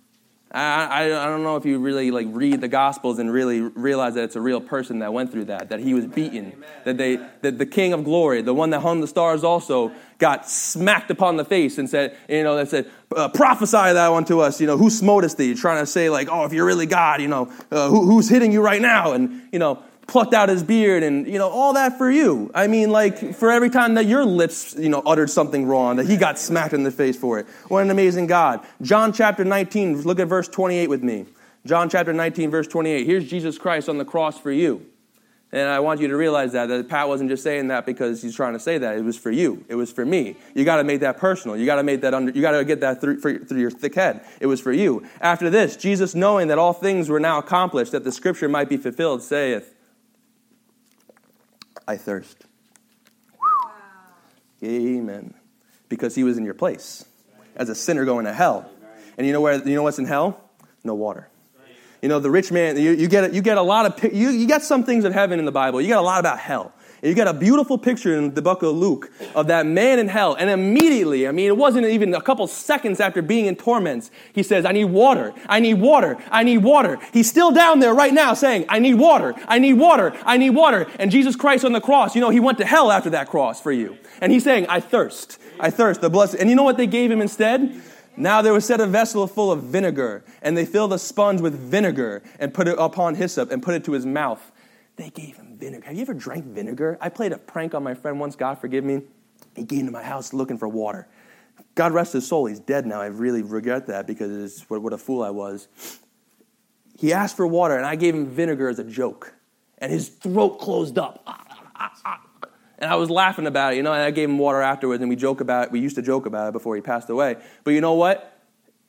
I, 0.50 1.05
I, 1.05 1.25
don't 1.25 1.43
know 1.43 1.57
if 1.57 1.65
you 1.65 1.77
really 1.79 2.10
like 2.10 2.27
read 2.29 2.62
the 2.62 2.69
gospels 2.69 3.19
and 3.19 3.31
really 3.31 3.60
realize 3.60 4.13
that 4.13 4.24
it's 4.24 4.38
a 4.38 4.41
real 4.41 4.62
person 4.62 5.00
that 5.00 5.12
went 5.12 5.31
through 5.31 5.46
that 5.46 5.69
that 5.69 5.81
he 5.81 5.93
was 5.93 6.05
beaten 6.05 6.53
Amen. 6.53 6.69
that 6.86 6.98
they 6.98 7.17
that 7.41 7.57
the 7.57 7.65
king 7.65 7.91
of 7.91 8.05
glory 8.05 8.41
the 8.41 8.53
one 8.53 8.69
that 8.69 8.79
hung 8.79 9.01
the 9.01 9.07
stars 9.07 9.43
also 9.43 9.91
got 10.19 10.50
smacked 10.50 11.12
upon 11.12 11.36
the 11.36 11.43
face 11.43 11.77
and 11.77 11.89
said 11.89 12.17
you 12.29 12.43
know 12.43 12.55
that 12.55 12.69
said 12.69 12.89
uh, 13.15 13.27
prophesy 13.27 13.75
that 13.75 14.07
one 14.07 14.24
to 14.25 14.39
us 14.39 14.62
you 14.62 14.67
know 14.67 14.77
who 14.77 14.89
smote 14.89 15.25
us 15.25 15.34
thee 15.34 15.53
trying 15.53 15.84
to 15.84 15.86
say 15.86 16.10
like 16.10 16.29
oh 16.31 16.46
if 16.46 16.53
you're 16.53 16.65
really 16.65 16.86
god 16.86 17.22
you 17.22 17.27
know 17.27 17.51
uh, 17.72 17.89
who, 17.89 18.05
who's 18.05 18.29
hitting 18.29 18.53
you 18.53 18.62
right 18.62 18.81
now 18.81 19.12
and 19.12 19.50
you 19.51 19.60
know 19.60 19.84
plucked 20.07 20.33
out 20.33 20.47
his 20.47 20.63
beard 20.63 21.03
and 21.03 21.27
you 21.27 21.37
know 21.37 21.49
all 21.49 21.73
that 21.73 21.97
for 21.97 22.09
you. 22.09 22.49
I 22.55 22.67
mean 22.67 22.91
like 22.91 23.35
for 23.35 23.51
every 23.51 23.69
time 23.69 23.95
that 23.95 24.05
your 24.05 24.25
lips 24.25 24.73
you 24.77 24.89
know 24.89 25.03
uttered 25.05 25.29
something 25.29 25.65
wrong 25.65 25.97
that 25.97 26.07
he 26.07 26.15
got 26.15 26.39
smacked 26.39 26.73
in 26.73 26.83
the 26.83 26.91
face 26.91 27.17
for 27.17 27.39
it. 27.39 27.45
What 27.67 27.83
an 27.83 27.91
amazing 27.91 28.27
god. 28.27 28.65
John 28.81 29.11
chapter 29.11 29.43
19 29.43 30.01
look 30.03 30.19
at 30.19 30.27
verse 30.27 30.47
28 30.47 30.89
with 30.89 31.03
me. 31.03 31.25
John 31.65 31.89
chapter 31.89 32.13
19 32.13 32.49
verse 32.49 32.67
28 32.67 33.05
here's 33.05 33.29
jesus 33.29 33.57
christ 33.57 33.89
on 33.89 33.97
the 33.97 34.05
cross 34.05 34.39
for 34.39 34.51
you. 34.51 34.85
And 35.51 35.67
i 35.67 35.81
want 35.81 35.99
you 35.99 36.07
to 36.07 36.15
realize 36.15 36.53
that 36.53 36.67
that 36.67 36.87
pat 36.87 37.09
wasn't 37.09 37.29
just 37.29 37.43
saying 37.43 37.67
that 37.67 37.85
because 37.85 38.21
he's 38.21 38.35
trying 38.35 38.53
to 38.53 38.61
say 38.61 38.77
that. 38.77 38.97
It 38.97 39.03
was 39.03 39.17
for 39.17 39.31
you. 39.31 39.65
It 39.67 39.75
was 39.75 39.91
for 39.91 40.05
me. 40.05 40.37
You 40.55 40.63
got 40.63 40.77
to 40.77 40.85
make 40.85 41.01
that 41.01 41.17
personal. 41.17 41.57
You 41.57 41.65
got 41.65 41.75
to 41.75 41.83
make 41.83 41.99
that 42.01 42.13
under 42.13 42.31
you 42.31 42.41
got 42.41 42.51
to 42.51 42.63
get 42.63 42.79
that 42.79 43.01
through, 43.01 43.19
through 43.19 43.59
your 43.59 43.71
thick 43.71 43.95
head. 43.95 44.25
It 44.39 44.47
was 44.47 44.61
for 44.61 44.71
you. 44.71 45.05
After 45.19 45.49
this 45.49 45.75
jesus 45.75 46.15
knowing 46.15 46.47
that 46.47 46.57
all 46.57 46.71
things 46.71 47.09
were 47.09 47.19
now 47.19 47.39
accomplished 47.39 47.91
that 47.91 48.05
the 48.05 48.11
scripture 48.13 48.47
might 48.47 48.69
be 48.69 48.77
fulfilled 48.77 49.21
saith 49.21 49.73
I 51.88 51.98
thirst. 51.98 52.46
Wow. 53.32 53.72
Amen. 54.63 55.34
Because 55.89 56.15
he 56.15 56.24
was 56.24 56.38
in 56.38 56.46
your 56.46 56.53
place 56.53 57.06
as 57.56 57.70
a 57.70 57.75
sinner 57.75 58.06
going 58.06 58.25
to 58.25 58.34
hell. 58.34 58.70
And 59.17 59.25
you 59.25 59.34
know 59.34 59.41
where 59.41 59.56
you 59.67 59.75
know 59.75 59.84
what's 59.84 60.00
in 60.00 60.06
hell? 60.06 60.41
No 60.84 60.94
water. 60.94 61.29
You 62.01 62.10
know, 62.10 62.20
the 62.20 62.29
rich 62.29 62.51
man, 62.51 62.77
you, 62.77 62.91
you, 62.91 63.08
get, 63.08 63.34
you 63.34 63.41
get 63.41 63.58
a 63.58 63.62
lot 63.62 64.03
of, 64.03 64.13
you, 64.13 64.29
you 64.29 64.46
get 64.46 64.62
some 64.62 64.84
things 64.84 65.03
of 65.03 65.13
heaven 65.13 65.39
in 65.39 65.46
the 65.46 65.51
Bible. 65.51 65.82
You 65.82 65.88
get 65.88 65.98
a 65.98 66.01
lot 66.01 66.20
about 66.20 66.38
hell. 66.38 66.72
And 67.01 67.09
you 67.09 67.15
got 67.15 67.27
a 67.27 67.33
beautiful 67.33 67.77
picture 67.77 68.17
in 68.17 68.33
the 68.33 68.41
book 68.41 68.63
of 68.63 68.75
Luke 68.75 69.11
of 69.35 69.47
that 69.47 69.65
man 69.65 69.99
in 69.99 70.07
hell. 70.07 70.33
And 70.33 70.49
immediately, 70.49 71.27
I 71.27 71.31
mean, 71.31 71.47
it 71.47 71.57
wasn't 71.57 71.85
even 71.85 72.13
a 72.13 72.21
couple 72.21 72.47
seconds 72.47 72.99
after 72.99 73.21
being 73.21 73.45
in 73.45 73.55
torments, 73.55 74.09
he 74.33 74.41
says, 74.41 74.65
I 74.65 74.71
need 74.71 74.85
water. 74.85 75.33
I 75.47 75.59
need 75.59 75.75
water. 75.75 76.17
I 76.31 76.43
need 76.43 76.59
water. 76.59 76.97
He's 77.13 77.29
still 77.29 77.51
down 77.51 77.79
there 77.79 77.93
right 77.93 78.13
now 78.13 78.33
saying, 78.33 78.65
I 78.69 78.79
need 78.79 78.95
water. 78.95 79.35
I 79.47 79.59
need 79.59 79.73
water. 79.73 80.13
I 80.25 80.37
need 80.37 80.51
water. 80.51 80.87
And 80.99 81.11
Jesus 81.11 81.35
Christ 81.35 81.63
on 81.65 81.71
the 81.71 81.81
cross, 81.81 82.15
you 82.15 82.21
know, 82.21 82.29
he 82.29 82.39
went 82.39 82.57
to 82.57 82.65
hell 82.65 82.91
after 82.91 83.11
that 83.11 83.29
cross 83.29 83.61
for 83.61 83.71
you. 83.71 83.97
And 84.19 84.31
he's 84.31 84.43
saying, 84.43 84.65
I 84.67 84.79
thirst. 84.79 85.39
I 85.59 85.69
thirst. 85.69 86.01
The 86.01 86.09
blessed. 86.09 86.35
And 86.35 86.49
you 86.49 86.55
know 86.55 86.63
what 86.63 86.77
they 86.77 86.87
gave 86.87 87.11
him 87.11 87.21
instead? 87.21 87.81
Now 88.19 88.41
there 88.41 88.53
was 88.53 88.65
set 88.65 88.81
a 88.81 88.87
vessel 88.87 89.27
full 89.27 89.51
of 89.51 89.61
vinegar, 89.61 90.23
and 90.41 90.57
they 90.57 90.65
filled 90.65 90.91
a 90.91 90.97
sponge 90.97 91.39
with 91.39 91.53
vinegar 91.53 92.23
and 92.39 92.51
put 92.51 92.67
it 92.67 92.75
upon 92.79 93.13
hyssop 93.13 93.51
and 93.51 93.61
put 93.61 93.75
it 93.75 93.85
to 93.85 93.91
his 93.91 94.07
mouth. 94.07 94.51
They 94.97 95.09
gave 95.11 95.37
him 95.37 95.55
vinegar. 95.57 95.85
Have 95.85 95.95
you 95.95 96.01
ever 96.01 96.15
drank 96.15 96.45
vinegar? 96.45 96.97
I 96.99 97.09
played 97.09 97.31
a 97.31 97.37
prank 97.37 97.73
on 97.73 97.83
my 97.83 97.93
friend 97.93 98.19
once, 98.19 98.35
God 98.35 98.59
forgive 98.59 98.83
me. 98.83 99.03
He 99.55 99.63
came 99.63 99.85
to 99.85 99.91
my 99.91 100.03
house 100.03 100.33
looking 100.33 100.57
for 100.57 100.67
water. 100.67 101.07
God 101.75 101.93
rest 101.93 102.13
his 102.13 102.27
soul, 102.27 102.47
he's 102.47 102.59
dead 102.59 102.85
now. 102.85 102.99
I 102.99 103.05
really 103.05 103.43
regret 103.43 103.87
that 103.87 104.07
because 104.07 104.65
what, 104.67 104.93
a 104.93 104.97
fool 104.97 105.23
I 105.23 105.29
was. 105.29 105.67
He 106.97 107.13
asked 107.13 107.37
for 107.37 107.45
water, 107.45 107.77
and 107.77 107.85
I 107.85 107.95
gave 107.95 108.15
him 108.15 108.25
vinegar 108.25 108.69
as 108.69 108.79
a 108.79 108.83
joke. 108.83 109.35
And 109.77 109.91
his 109.91 110.09
throat 110.09 110.59
closed 110.59 110.97
up. 110.97 111.23
And 112.79 112.91
I 112.91 112.95
was 112.95 113.11
laughing 113.11 113.45
about 113.45 113.73
it, 113.73 113.77
you 113.77 113.83
know, 113.83 113.93
and 113.93 114.01
I 114.01 114.09
gave 114.09 114.29
him 114.29 114.39
water 114.39 114.61
afterwards, 114.61 115.01
and 115.01 115.09
we 115.09 115.15
joke 115.15 115.41
about 115.41 115.65
it. 115.65 115.71
We 115.71 115.79
used 115.79 115.95
to 115.95 116.01
joke 116.01 116.25
about 116.25 116.49
it 116.49 116.51
before 116.53 116.75
he 116.75 116.81
passed 116.81 117.09
away. 117.11 117.37
But 117.63 117.71
you 117.71 117.81
know 117.81 117.93
what? 117.93 118.33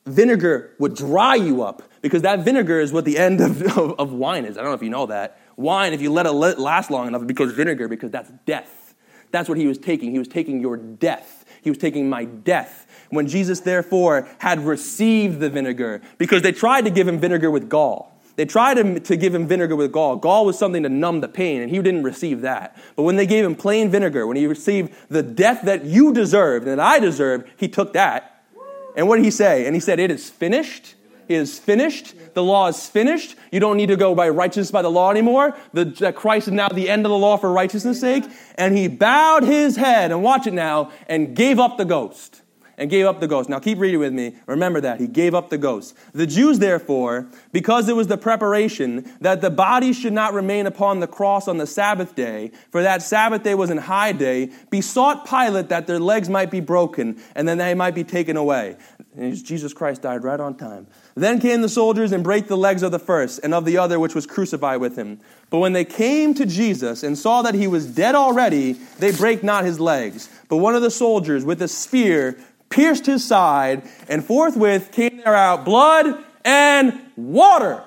Vinegar 0.05 0.73
would 0.79 0.95
dry 0.95 1.35
you 1.35 1.61
up 1.61 1.83
because 2.01 2.23
that 2.23 2.39
vinegar 2.39 2.79
is 2.79 2.91
what 2.91 3.05
the 3.05 3.19
end 3.19 3.41
of, 3.41 3.61
of, 3.77 3.99
of 3.99 4.11
wine 4.11 4.45
is. 4.45 4.57
I 4.57 4.61
don't 4.61 4.71
know 4.71 4.75
if 4.75 4.81
you 4.81 4.89
know 4.89 5.05
that. 5.07 5.39
Wine, 5.59 5.91
if 5.91 6.01
you 6.01 6.09
let 6.09 6.25
it 6.25 6.31
last 6.31 6.89
long 6.89 7.07
enough, 7.07 7.27
becomes 7.27 7.51
vinegar 7.51 7.89
because 7.89 8.11
that's 8.11 8.31
death. 8.45 8.95
That's 9.31 9.49
what 9.49 9.57
he 9.57 9.67
was 9.67 9.77
taking. 9.77 10.11
He 10.11 10.17
was 10.17 10.29
taking 10.29 10.61
your 10.61 10.77
death. 10.77 11.43
He 11.61 11.69
was 11.69 11.77
taking 11.77 12.09
my 12.09 12.23
death. 12.23 12.87
When 13.09 13.27
Jesus, 13.27 13.59
therefore, 13.59 14.29
had 14.37 14.65
received 14.65 15.41
the 15.41 15.49
vinegar, 15.49 16.01
because 16.17 16.43
they 16.43 16.53
tried 16.53 16.85
to 16.85 16.89
give 16.89 17.09
him 17.09 17.19
vinegar 17.19 17.51
with 17.51 17.67
gall. 17.67 18.17
They 18.37 18.45
tried 18.45 19.03
to 19.03 19.17
give 19.17 19.35
him 19.35 19.49
vinegar 19.49 19.75
with 19.75 19.91
gall. 19.91 20.15
Gall 20.15 20.45
was 20.45 20.57
something 20.57 20.83
to 20.83 20.89
numb 20.89 21.19
the 21.19 21.27
pain, 21.27 21.61
and 21.61 21.69
he 21.69 21.81
didn't 21.81 22.03
receive 22.03 22.39
that. 22.41 22.77
But 22.95 23.03
when 23.03 23.17
they 23.17 23.27
gave 23.27 23.43
him 23.43 23.53
plain 23.53 23.89
vinegar, 23.89 24.25
when 24.25 24.37
he 24.37 24.47
received 24.47 24.93
the 25.09 25.21
death 25.21 25.63
that 25.63 25.83
you 25.83 26.13
deserved 26.13 26.69
and 26.69 26.79
that 26.79 26.85
I 26.85 26.99
deserved, 26.99 27.49
he 27.57 27.67
took 27.67 27.91
that. 27.93 28.45
And 28.95 29.09
what 29.09 29.17
did 29.17 29.25
he 29.25 29.31
say? 29.31 29.65
And 29.65 29.75
he 29.75 29.81
said, 29.81 29.99
It 29.99 30.09
is 30.09 30.29
finished 30.29 30.95
is 31.29 31.59
finished. 31.59 32.15
The 32.33 32.43
law 32.43 32.67
is 32.67 32.87
finished. 32.87 33.35
You 33.51 33.59
don't 33.59 33.77
need 33.77 33.89
to 33.89 33.95
go 33.95 34.15
by 34.15 34.29
righteousness 34.29 34.71
by 34.71 34.81
the 34.81 34.91
law 34.91 35.11
anymore. 35.11 35.55
That 35.73 36.15
Christ 36.15 36.47
is 36.47 36.53
now 36.53 36.67
the 36.67 36.89
end 36.89 37.05
of 37.05 37.11
the 37.11 37.17
law 37.17 37.37
for 37.37 37.51
righteousness' 37.51 38.01
sake. 38.01 38.25
And 38.55 38.75
he 38.75 38.87
bowed 38.87 39.43
his 39.43 39.75
head, 39.75 40.11
and 40.11 40.23
watch 40.23 40.47
it 40.47 40.53
now, 40.53 40.91
and 41.07 41.35
gave 41.35 41.59
up 41.59 41.77
the 41.77 41.85
ghost. 41.85 42.41
And 42.77 42.89
gave 42.89 43.05
up 43.05 43.19
the 43.19 43.27
ghost. 43.27 43.49
Now 43.49 43.59
keep 43.59 43.77
reading 43.77 43.99
with 43.99 44.13
me. 44.13 44.37
Remember 44.45 44.79
that. 44.79 45.01
He 45.01 45.07
gave 45.07 45.35
up 45.35 45.49
the 45.49 45.57
ghost. 45.57 45.97
The 46.13 46.25
Jews, 46.25 46.59
therefore, 46.59 47.27
because 47.51 47.89
it 47.89 47.95
was 47.97 48.07
the 48.07 48.17
preparation 48.17 49.17
that 49.19 49.41
the 49.41 49.49
body 49.49 49.91
should 49.91 50.13
not 50.13 50.33
remain 50.33 50.65
upon 50.65 51.01
the 51.01 51.07
cross 51.07 51.49
on 51.49 51.57
the 51.57 51.67
Sabbath 51.67 52.15
day, 52.15 52.51
for 52.71 52.81
that 52.81 53.01
Sabbath 53.01 53.43
day 53.43 53.53
was 53.53 53.69
an 53.69 53.79
high 53.79 54.13
day, 54.13 54.51
besought 54.69 55.27
Pilate 55.27 55.67
that 55.67 55.87
their 55.87 55.99
legs 55.99 56.29
might 56.29 56.51
be 56.51 56.61
broken 56.61 57.21
and 57.35 57.45
then 57.45 57.57
they 57.57 57.73
might 57.73 57.95
be 57.95 58.05
taken 58.05 58.37
away. 58.37 58.77
And 59.17 59.35
Jesus 59.43 59.73
Christ 59.73 60.03
died 60.03 60.23
right 60.23 60.39
on 60.39 60.55
time. 60.55 60.87
Then 61.19 61.41
came 61.41 61.61
the 61.61 61.67
soldiers 61.67 62.13
and 62.13 62.23
brake 62.23 62.47
the 62.47 62.55
legs 62.55 62.81
of 62.81 62.91
the 62.91 62.99
first 62.99 63.41
and 63.43 63.53
of 63.53 63.65
the 63.65 63.77
other 63.77 63.99
which 63.99 64.15
was 64.15 64.25
crucified 64.25 64.79
with 64.79 64.95
him. 64.95 65.19
But 65.49 65.59
when 65.59 65.73
they 65.73 65.83
came 65.83 66.33
to 66.35 66.45
Jesus 66.45 67.03
and 67.03 67.17
saw 67.17 67.41
that 67.41 67.55
he 67.55 67.67
was 67.67 67.85
dead 67.85 68.15
already, 68.15 68.73
they 68.99 69.11
brake 69.11 69.43
not 69.43 69.65
his 69.65 69.81
legs. 69.81 70.29
But 70.47 70.57
one 70.57 70.75
of 70.75 70.81
the 70.81 70.89
soldiers 70.89 71.43
with 71.43 71.61
a 71.61 71.67
spear 71.67 72.37
pierced 72.69 73.05
his 73.05 73.25
side, 73.25 73.83
and 74.07 74.23
forthwith 74.23 74.93
came 74.93 75.17
there 75.17 75.35
out 75.35 75.65
blood 75.65 76.23
and 76.45 76.97
water. 77.17 77.83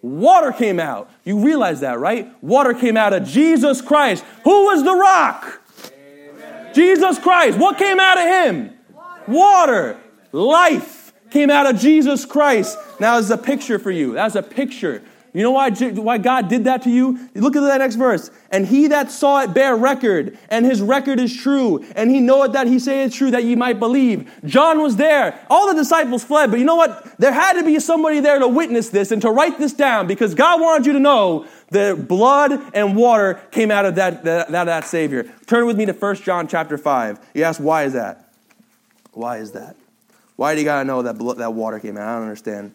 Water 0.00 0.52
came 0.52 0.78
out. 0.78 1.10
You 1.24 1.44
realize 1.44 1.80
that, 1.80 1.98
right? 1.98 2.30
Water 2.40 2.72
came 2.72 2.96
out 2.96 3.12
of 3.12 3.26
Jesus 3.26 3.80
Christ. 3.80 4.24
Who 4.44 4.66
was 4.66 4.84
the 4.84 4.94
rock? 4.94 5.60
Amen. 5.92 6.72
Jesus 6.72 7.18
Christ. 7.18 7.58
What 7.58 7.78
came 7.78 7.98
out 7.98 8.16
of 8.16 8.24
him? 8.24 8.70
Water. 8.92 9.24
Water. 9.26 10.00
Life 10.30 10.95
came 11.30 11.50
out 11.50 11.72
of 11.72 11.80
Jesus 11.80 12.24
Christ. 12.24 12.78
Now, 13.00 13.18
it's 13.18 13.30
a 13.30 13.38
picture 13.38 13.78
for 13.78 13.90
you. 13.90 14.14
That's 14.14 14.34
a 14.34 14.42
picture. 14.42 15.02
You 15.36 15.42
know 15.42 15.50
why, 15.50 15.70
why 15.70 16.16
God 16.16 16.48
did 16.48 16.64
that 16.64 16.80
to 16.84 16.90
you? 16.90 17.28
Look 17.34 17.56
at 17.56 17.60
that 17.60 17.76
next 17.76 17.96
verse. 17.96 18.30
And 18.50 18.66
he 18.66 18.86
that 18.86 19.10
saw 19.10 19.42
it 19.42 19.52
bear 19.52 19.76
record, 19.76 20.38
and 20.48 20.64
his 20.64 20.80
record 20.80 21.20
is 21.20 21.36
true, 21.36 21.84
and 21.94 22.10
he 22.10 22.20
knoweth 22.20 22.52
that 22.52 22.66
he 22.66 22.78
saith 22.78 23.12
true, 23.12 23.30
that 23.32 23.44
ye 23.44 23.54
might 23.54 23.78
believe. 23.78 24.32
John 24.46 24.80
was 24.80 24.96
there. 24.96 25.38
All 25.50 25.66
the 25.68 25.74
disciples 25.74 26.24
fled, 26.24 26.50
but 26.50 26.58
you 26.58 26.64
know 26.64 26.76
what? 26.76 27.18
There 27.18 27.34
had 27.34 27.52
to 27.60 27.64
be 27.64 27.78
somebody 27.80 28.20
there 28.20 28.38
to 28.38 28.48
witness 28.48 28.88
this 28.88 29.10
and 29.12 29.20
to 29.20 29.30
write 29.30 29.58
this 29.58 29.74
down 29.74 30.06
because 30.06 30.34
God 30.34 30.58
wanted 30.58 30.86
you 30.86 30.94
to 30.94 31.00
know 31.00 31.46
that 31.68 32.08
blood 32.08 32.58
and 32.72 32.96
water 32.96 33.34
came 33.50 33.70
out 33.70 33.84
of 33.84 33.96
that, 33.96 34.24
that, 34.24 34.50
that, 34.50 34.64
that 34.64 34.84
Savior. 34.84 35.30
Turn 35.46 35.66
with 35.66 35.76
me 35.76 35.84
to 35.84 35.92
1 35.92 36.16
John 36.16 36.48
chapter 36.48 36.78
5. 36.78 37.20
You 37.34 37.44
ask, 37.44 37.60
why 37.60 37.84
is 37.84 37.92
that? 37.92 38.32
Why 39.12 39.36
is 39.36 39.52
that? 39.52 39.76
Why 40.36 40.54
do 40.54 40.60
you 40.60 40.64
got 40.64 40.80
to 40.80 40.84
know 40.84 41.02
that, 41.02 41.18
that 41.38 41.54
water 41.54 41.80
came 41.80 41.96
out? 41.96 42.08
I 42.08 42.14
don't 42.14 42.22
understand. 42.22 42.74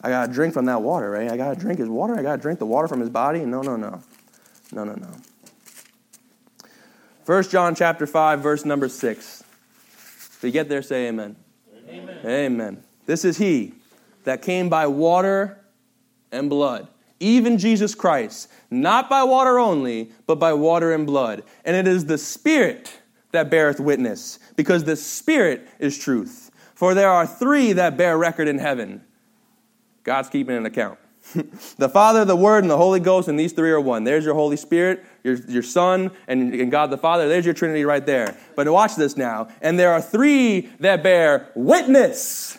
I 0.00 0.08
got 0.08 0.26
to 0.26 0.32
drink 0.32 0.54
from 0.54 0.66
that 0.66 0.82
water, 0.82 1.10
right? 1.10 1.30
I 1.30 1.36
got 1.36 1.54
to 1.54 1.60
drink 1.60 1.78
his 1.78 1.88
water. 1.88 2.18
I 2.18 2.22
got 2.22 2.36
to 2.36 2.42
drink 2.42 2.58
the 2.58 2.66
water 2.66 2.88
from 2.88 3.00
his 3.00 3.10
body. 3.10 3.44
No, 3.44 3.62
no, 3.62 3.76
no. 3.76 4.02
No, 4.72 4.84
no, 4.84 4.94
no. 4.94 5.08
1 7.26 7.42
John 7.44 7.74
chapter 7.74 8.06
5, 8.06 8.40
verse 8.40 8.64
number 8.64 8.88
6. 8.88 9.44
If 10.36 10.40
you 10.42 10.50
get 10.50 10.68
there, 10.68 10.82
say 10.82 11.08
amen. 11.08 11.36
Amen. 11.88 12.18
Amen. 12.24 12.82
This 13.06 13.24
is 13.24 13.38
he 13.38 13.74
that 14.24 14.42
came 14.42 14.68
by 14.68 14.86
water 14.86 15.58
and 16.32 16.50
blood, 16.50 16.88
even 17.20 17.56
Jesus 17.56 17.94
Christ, 17.94 18.50
not 18.70 19.08
by 19.08 19.22
water 19.22 19.58
only, 19.58 20.10
but 20.26 20.38
by 20.38 20.52
water 20.52 20.92
and 20.92 21.06
blood. 21.06 21.44
And 21.64 21.76
it 21.76 21.86
is 21.86 22.06
the 22.06 22.18
Spirit 22.18 22.98
that 23.32 23.50
beareth 23.50 23.80
witness, 23.80 24.38
because 24.56 24.84
the 24.84 24.96
Spirit 24.96 25.66
is 25.78 25.98
truth. 25.98 26.43
For 26.74 26.94
there 26.94 27.10
are 27.10 27.26
three 27.26 27.72
that 27.74 27.96
bear 27.96 28.18
record 28.18 28.48
in 28.48 28.58
heaven. 28.58 29.02
God's 30.02 30.28
keeping 30.28 30.56
an 30.56 30.66
account. 30.66 30.98
the 31.78 31.88
Father, 31.88 32.24
the 32.24 32.36
Word, 32.36 32.64
and 32.64 32.70
the 32.70 32.76
Holy 32.76 33.00
Ghost, 33.00 33.28
and 33.28 33.38
these 33.38 33.52
three 33.52 33.70
are 33.70 33.80
one. 33.80 34.04
There's 34.04 34.24
your 34.24 34.34
Holy 34.34 34.56
Spirit, 34.56 35.04
your, 35.22 35.34
your 35.34 35.62
Son, 35.62 36.10
and, 36.28 36.52
and 36.54 36.70
God 36.70 36.90
the 36.90 36.98
Father. 36.98 37.28
There's 37.28 37.46
your 37.46 37.54
Trinity 37.54 37.84
right 37.84 38.04
there. 38.04 38.36
But 38.56 38.68
watch 38.68 38.96
this 38.96 39.16
now. 39.16 39.48
And 39.62 39.78
there 39.78 39.92
are 39.92 40.02
three 40.02 40.68
that 40.80 41.02
bear 41.02 41.50
witness 41.54 42.58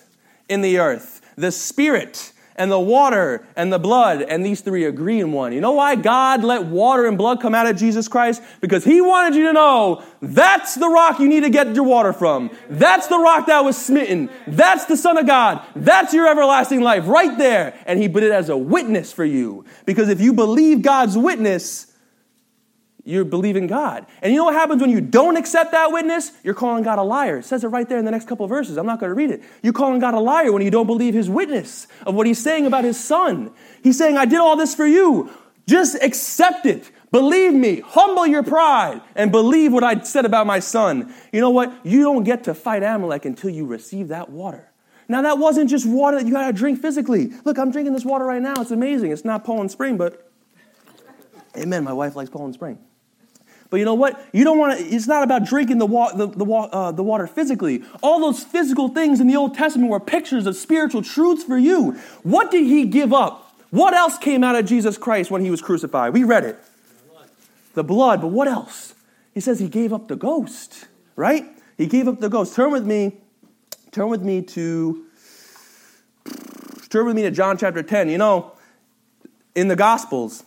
in 0.50 0.62
the 0.62 0.80
earth 0.80 1.22
the 1.38 1.52
Spirit, 1.52 2.32
and 2.56 2.72
the 2.72 2.80
water 2.80 3.46
and 3.56 3.72
the 3.72 3.80
blood, 3.80 4.22
and 4.22 4.46
these 4.46 4.62
three 4.62 4.86
agree 4.86 5.20
in 5.20 5.32
one. 5.32 5.54
You 5.54 5.62
know 5.62 5.74
why 5.74 5.96
God 5.96 6.44
let 6.44 6.66
water 6.66 7.06
and 7.06 7.18
blood 7.18 7.42
come 7.42 7.54
out 7.54 7.68
of 7.68 7.76
Jesus 7.76 8.08
Christ? 8.08 8.42
Because 8.62 8.84
He 8.84 9.02
wanted 9.02 9.36
you 9.36 9.48
to 9.48 9.54
know 9.54 10.04
that's 10.22 10.76
the 10.76 10.88
rock 10.88 11.20
you 11.20 11.28
need 11.28 11.42
to 11.42 11.50
get 11.50 11.76
your 11.76 11.86
water 11.86 12.14
from. 12.14 12.50
That's 12.70 13.08
the 13.08 13.20
rock 13.20 13.48
that 13.48 13.64
was 13.64 13.78
smitten. 13.78 14.30
That's 14.48 14.86
the 14.86 14.98
Son 14.98 15.18
of 15.18 15.26
God. 15.26 15.66
That's 15.76 16.14
your 16.14 16.28
everlasting 16.28 16.82
life 16.82 17.08
right 17.08 17.38
there. 17.38 17.74
And 17.86 18.00
He 18.00 18.08
put 18.08 18.24
it 18.24 18.32
as 18.32 18.50
a 18.50 18.58
witness 18.58 19.12
for 19.12 19.26
you. 19.26 19.66
Because 19.86 20.10
if 20.10 20.22
you 20.22 20.34
believe 20.34 20.82
God's 20.82 21.18
witness, 21.18 21.92
you're 23.06 23.24
believing 23.24 23.68
God. 23.68 24.06
And 24.22 24.34
you 24.34 24.40
know 24.40 24.46
what 24.46 24.56
happens 24.56 24.82
when 24.82 24.90
you 24.90 25.00
don't 25.00 25.38
accept 25.38 25.72
that 25.72 25.92
witness? 25.92 26.32
You're 26.44 26.56
calling 26.56 26.84
God 26.84 26.98
a 26.98 27.04
liar. 27.04 27.38
It 27.38 27.46
says 27.46 27.64
it 27.64 27.68
right 27.68 27.88
there 27.88 28.00
in 28.00 28.06
the 28.06 28.12
next 28.12 28.28
couple 28.28 28.46
verses. 28.48 28.78
I'm 28.78 28.88
not 28.88 29.00
going 29.00 29.12
to 29.12 29.14
read 29.14 29.30
it. 29.30 29.44
You're 29.62 29.74
calling 29.74 30.00
God 30.00 30.16
a 30.16 30.20
liar 30.20 30.52
when 30.52 30.64
you 30.64 30.72
don't 30.72 30.88
believe 30.88 31.14
his 31.14 31.30
witness 31.30 31.88
of 32.06 32.16
what 32.16 32.26
he's 32.26 32.42
saying 32.42 32.66
about 32.66 32.84
his 32.84 33.02
son. 33.02 33.52
He's 33.84 33.98
saying, 33.98 34.18
I 34.18 34.26
did 34.26 34.40
all 34.40 34.58
this 34.58 34.74
for 34.74 34.88
you. 34.88 35.30
Just 35.68 36.02
accept 36.02 36.66
it. 36.66 36.92
Believe 37.12 37.54
me. 37.54 37.80
Humble 37.80 38.26
your 38.26 38.44
pride 38.44 39.02
and 39.16 39.32
believe 39.32 39.72
what 39.72 39.84
I 39.84 40.02
said 40.02 40.26
about 40.26 40.48
my 40.48 40.60
son. 40.60 41.14
You 41.32 41.42
know 41.42 41.52
what? 41.52 41.72
You 41.86 42.02
don't 42.02 42.24
get 42.24 42.44
to 42.46 42.56
fight 42.56 42.82
Amalek 42.82 43.26
until 43.26 43.52
you 43.52 43.68
receive 43.68 44.08
that 44.08 44.30
water. 44.30 44.72
Now, 45.08 45.22
that 45.22 45.38
wasn't 45.38 45.70
just 45.70 45.86
water 45.86 46.18
that 46.18 46.26
you 46.26 46.34
got 46.34 46.48
to 46.48 46.54
drink 46.54 46.82
physically. 46.82 47.32
Look, 47.44 47.60
I'm 47.60 47.72
drinking 47.72 47.94
this 47.94 48.04
water 48.04 48.26
right 48.26 48.42
now. 48.42 48.56
It's 48.58 48.72
amazing. 48.72 49.12
It's 49.12 49.24
not 49.24 49.44
Poland 49.44 49.70
Spring, 49.70 49.98
but 49.98 50.32
amen. 51.56 51.84
My 51.84 51.94
wife 51.94 52.16
likes 52.16 52.32
Poland 52.32 52.56
Spring. 52.56 52.80
But 53.76 53.80
you 53.80 53.86
know 53.86 53.94
what? 53.94 54.26
You 54.32 54.46
don't 54.46 54.58
want 54.58 54.80
to, 54.80 54.86
it's 54.86 55.06
not 55.06 55.22
about 55.22 55.44
drinking 55.44 55.80
the, 55.80 55.86
wa- 55.86 56.14
the, 56.14 56.28
the, 56.28 56.46
uh, 56.46 56.94
the 56.94 57.04
water 57.04 57.28
physically. 57.28 57.84
All 58.02 58.22
those 58.22 58.42
physical 58.42 58.88
things 58.88 59.20
in 59.20 59.28
the 59.28 59.36
Old 59.36 59.54
Testament 59.54 59.92
were 59.92 60.00
pictures 60.00 60.48
of 60.48 60.56
spiritual 60.56 61.02
truths 61.02 61.44
for 61.44 61.58
you. 61.58 61.92
What 62.24 62.52
did 62.52 62.66
he 62.66 62.86
give 62.86 63.12
up? 63.12 63.54
What 63.72 63.94
else 63.94 64.18
came 64.18 64.46
out 64.46 64.56
of 64.56 64.66
Jesus 64.66 64.98
Christ 64.98 65.30
when 65.30 65.42
he 65.42 65.52
was 65.52 65.62
crucified? 65.62 66.14
We 66.14 66.24
read 66.24 66.46
it. 66.46 66.58
The 67.74 67.84
blood, 67.84 68.22
but 68.22 68.30
what 68.30 68.48
else? 68.48 68.94
He 69.34 69.42
says 69.42 69.60
he 69.60 69.68
gave 69.68 69.92
up 69.92 70.08
the 70.08 70.16
ghost, 70.16 70.86
right? 71.18 71.44
He 71.78 71.86
gave 71.86 72.08
up 72.08 72.22
the 72.22 72.30
ghost. 72.30 72.56
Turn 72.56 72.72
with 72.72 72.86
me, 72.86 73.18
turn 73.92 74.08
with 74.08 74.22
me 74.22 74.42
to, 74.42 75.06
turn 76.88 77.06
with 77.08 77.16
me 77.18 77.24
to 77.24 77.32
John 77.32 77.58
chapter 77.58 77.84
10. 77.84 78.08
You 78.08 78.20
know, 78.20 78.54
in 79.54 79.68
the 79.68 79.76
Gospels, 79.76 80.46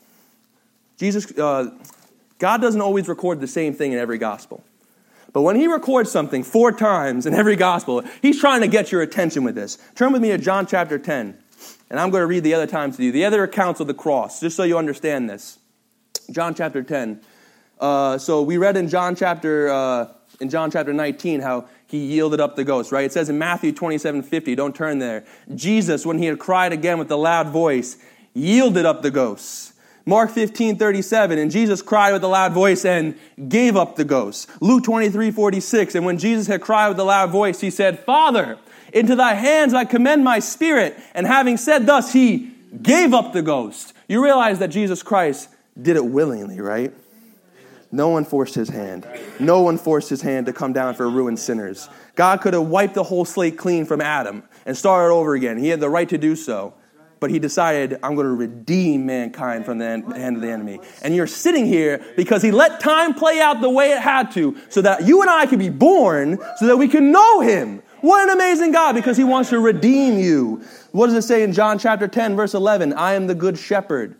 Jesus, 0.97 1.30
uh, 1.38 1.73
God 2.38 2.61
doesn't 2.61 2.80
always 2.80 3.09
record 3.09 3.40
the 3.40 3.47
same 3.47 3.75
thing 3.75 3.92
in 3.92 3.99
every 3.99 4.18
gospel. 4.18 4.62
But 5.33 5.42
when 5.42 5.57
he 5.57 5.66
records 5.66 6.11
something 6.11 6.42
four 6.42 6.73
times 6.73 7.26
in 7.26 7.35
every 7.35 7.57
gospel, 7.57 8.02
he's 8.23 8.40
trying 8.40 8.62
to 8.62 8.68
get 8.68 8.90
your 8.90 9.02
attention 9.02 9.45
with 9.45 9.54
this. 9.54 9.78
Turn 9.95 10.12
with 10.12 10.23
me 10.23 10.28
to 10.28 10.38
John 10.38 10.66
chapter 10.66 10.99
10, 10.99 11.37
and 11.90 12.00
I'm 12.00 12.11
going 12.11 12.23
to 12.23 12.26
read 12.26 12.45
the 12.45 12.54
other 12.54 12.66
times 12.66 12.97
to 12.97 13.04
you, 13.04 13.12
the 13.12 13.25
other 13.25 13.42
accounts 13.42 13.80
of 13.80 13.87
the 13.87 13.95
cross, 13.95 14.40
just 14.40 14.57
so 14.57 14.62
you 14.62 14.78
understand 14.78 15.28
this. 15.28 15.59
John 16.30 16.54
chapter 16.54 16.83
10. 16.83 17.21
Uh, 17.78 18.18
so 18.18 18.42
we 18.42 18.57
read 18.57 18.76
in 18.76 18.88
John 18.88 19.14
chapter 19.14 19.68
uh, 19.68 20.09
in 20.40 20.50
John 20.50 20.71
chapter 20.71 20.92
19 20.92 21.40
how 21.40 21.68
he 21.87 21.99
yielded 21.99 22.40
up 22.40 22.57
the 22.57 22.64
ghost, 22.64 22.92
right? 22.92 23.04
It 23.04 23.12
says 23.12 23.28
in 23.28 23.38
Matthew 23.38 23.73
27 23.73 24.23
50, 24.23 24.54
don't 24.54 24.75
turn 24.75 24.99
there. 24.99 25.25
Jesus, 25.54 26.04
when 26.04 26.18
he 26.18 26.26
had 26.26 26.38
cried 26.38 26.73
again 26.73 26.99
with 26.99 27.11
a 27.11 27.16
loud 27.16 27.49
voice, 27.49 27.97
yielded 28.35 28.85
up 28.85 29.02
the 29.02 29.11
ghost. 29.11 29.73
Mark 30.09 30.31
15, 30.31 30.78
37, 30.78 31.39
and 31.39 31.50
Jesus 31.50 31.82
cried 31.82 32.15
with 32.15 32.25
a 32.25 32.28
loud 32.28 32.54
voice 32.54 32.87
and 32.87 33.15
gave 33.47 33.76
up 33.76 33.97
the 33.97 34.06
ghost. 34.06 34.49
Luke 34.59 34.82
23, 34.82 35.30
46, 35.30 35.95
and 35.97 36.06
when 36.06 36.17
Jesus 36.17 36.47
had 36.47 36.63
cried 36.63 36.89
with 36.89 36.99
a 36.99 37.04
loud 37.04 37.30
voice, 37.30 37.61
he 37.61 37.69
said, 37.69 37.99
Father, 37.99 38.56
into 38.95 39.15
thy 39.15 39.35
hands 39.35 39.75
I 39.75 39.85
commend 39.85 40.25
my 40.25 40.39
spirit. 40.39 40.99
And 41.13 41.26
having 41.26 41.59
said 41.59 41.85
thus, 41.85 42.11
he 42.11 42.54
gave 42.80 43.13
up 43.13 43.35
the 43.35 43.43
ghost. 43.43 43.93
You 44.09 44.25
realize 44.25 44.61
that 44.61 44.69
Jesus 44.69 45.02
Christ 45.02 45.50
did 45.78 45.97
it 45.97 46.06
willingly, 46.06 46.59
right? 46.59 46.91
No 47.93 48.09
one 48.09 48.25
forced 48.25 48.54
his 48.54 48.71
hand. 48.71 49.06
No 49.39 49.61
one 49.61 49.76
forced 49.76 50.09
his 50.09 50.23
hand 50.23 50.47
to 50.47 50.54
come 50.54 50.73
down 50.73 50.95
for 50.95 51.06
ruined 51.11 51.39
sinners. 51.39 51.87
God 52.15 52.41
could 52.41 52.54
have 52.54 52.65
wiped 52.65 52.95
the 52.95 53.04
whole 53.04 53.26
slate 53.26 53.59
clean 53.59 53.85
from 53.85 54.00
Adam 54.00 54.43
and 54.65 54.75
started 54.75 55.13
over 55.13 55.35
again. 55.35 55.59
He 55.59 55.69
had 55.69 55.80
the 55.80 55.91
right 55.91 56.09
to 56.09 56.17
do 56.17 56.35
so 56.35 56.73
but 57.21 57.31
he 57.31 57.39
decided, 57.39 57.99
I'm 58.02 58.15
going 58.15 58.26
to 58.26 58.35
redeem 58.35 59.07
mankind 59.07 59.65
from 59.65 59.78
the 59.78 59.87
hand 59.87 60.37
of 60.37 60.43
the 60.43 60.50
enemy. 60.50 60.81
And 61.02 61.15
you're 61.15 61.26
sitting 61.26 61.67
here 61.67 62.04
because 62.17 62.43
he 62.43 62.50
let 62.50 62.81
time 62.81 63.15
play 63.15 63.41
out 63.41 63.61
the 63.61 63.71
way 63.71 63.93
it 63.93 64.00
had 64.00 64.31
to 64.33 64.57
so 64.69 64.83
that 64.83 65.07
you 65.07 65.21
and 65.23 65.31
I 65.31 65.47
could 65.47 65.59
be 65.59 65.71
born 65.71 66.39
so 66.57 66.67
that 66.67 66.76
we 66.76 66.89
can 66.89 67.11
know 67.11 67.41
him. 67.41 67.83
What 68.00 68.28
an 68.28 68.35
amazing 68.35 68.73
God 68.73 68.95
because 68.95 69.17
he 69.17 69.25
wants 69.25 69.50
to 69.50 69.59
redeem 69.59 70.19
you. 70.19 70.63
What 70.93 71.07
does 71.07 71.15
it 71.17 71.26
say 71.26 71.43
in 71.43 71.52
John 71.52 71.78
chapter 71.78 72.07
10, 72.07 72.37
verse 72.37 72.54
11? 72.54 72.93
I 72.93 73.15
am 73.15 73.26
the 73.26 73.35
good 73.35 73.59
shepherd. 73.59 74.15